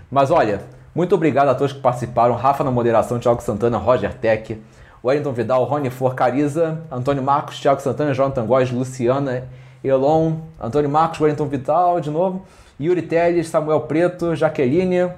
Mas 0.09 0.31
olha, 0.31 0.61
muito 0.95 1.13
obrigado 1.13 1.49
a 1.49 1.53
todos 1.53 1.73
que 1.73 1.81
participaram. 1.81 2.33
Rafa 2.33 2.63
na 2.63 2.71
moderação, 2.71 3.19
Thiago 3.19 3.41
Santana, 3.41 3.77
Roger 3.77 4.13
Tech, 4.13 4.57
Wellington 5.03 5.33
Vidal, 5.33 5.65
Rony 5.65 5.89
Flor 5.89 6.15
Cariza, 6.15 6.81
Antônio 6.89 7.21
Marcos, 7.21 7.59
Thiago 7.59 7.81
Santana, 7.81 8.13
Jonathan 8.13 8.45
Góes, 8.45 8.71
Luciana, 8.71 9.43
Elon, 9.83 10.37
Antônio 10.57 10.89
Marcos, 10.89 11.19
Wellington 11.19 11.47
Vidal 11.47 11.99
de 11.99 12.09
novo. 12.09 12.45
Yuri 12.79 13.01
Teles, 13.01 13.49
Samuel 13.49 13.81
Preto, 13.81 14.33
Jaqueline, 14.33 15.11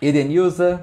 Edenilza, 0.00 0.82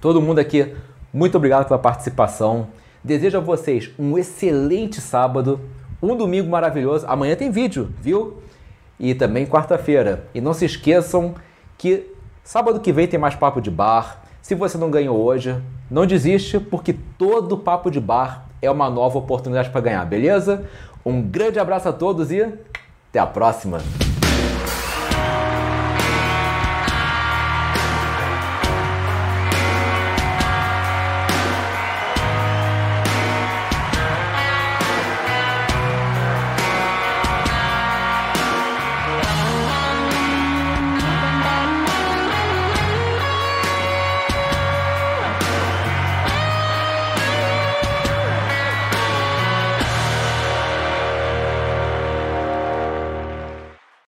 todo 0.00 0.22
mundo 0.22 0.38
aqui, 0.38 0.72
muito 1.12 1.36
obrigado 1.36 1.66
pela 1.66 1.80
participação. 1.80 2.68
Desejo 3.02 3.38
a 3.38 3.40
vocês 3.40 3.90
um 3.98 4.18
excelente 4.18 5.00
sábado, 5.00 5.60
um 6.02 6.14
domingo 6.14 6.50
maravilhoso. 6.50 7.06
Amanhã 7.08 7.34
tem 7.34 7.50
vídeo, 7.50 7.90
viu? 8.00 8.42
E 8.98 9.14
também 9.14 9.46
quarta-feira. 9.46 10.26
E 10.34 10.40
não 10.40 10.52
se 10.52 10.66
esqueçam 10.66 11.34
que 11.78 12.06
sábado 12.44 12.80
que 12.80 12.92
vem 12.92 13.06
tem 13.06 13.18
mais 13.18 13.34
papo 13.34 13.60
de 13.60 13.70
bar. 13.70 14.22
Se 14.42 14.54
você 14.54 14.76
não 14.76 14.90
ganhou 14.90 15.18
hoje, 15.18 15.56
não 15.90 16.06
desiste, 16.06 16.60
porque 16.60 16.94
todo 17.16 17.56
papo 17.56 17.90
de 17.90 18.00
bar 18.00 18.46
é 18.60 18.70
uma 18.70 18.90
nova 18.90 19.18
oportunidade 19.18 19.70
para 19.70 19.80
ganhar, 19.80 20.04
beleza? 20.04 20.66
Um 21.04 21.22
grande 21.22 21.58
abraço 21.58 21.88
a 21.88 21.92
todos 21.92 22.30
e 22.30 22.42
até 22.42 23.18
a 23.18 23.26
próxima! 23.26 23.78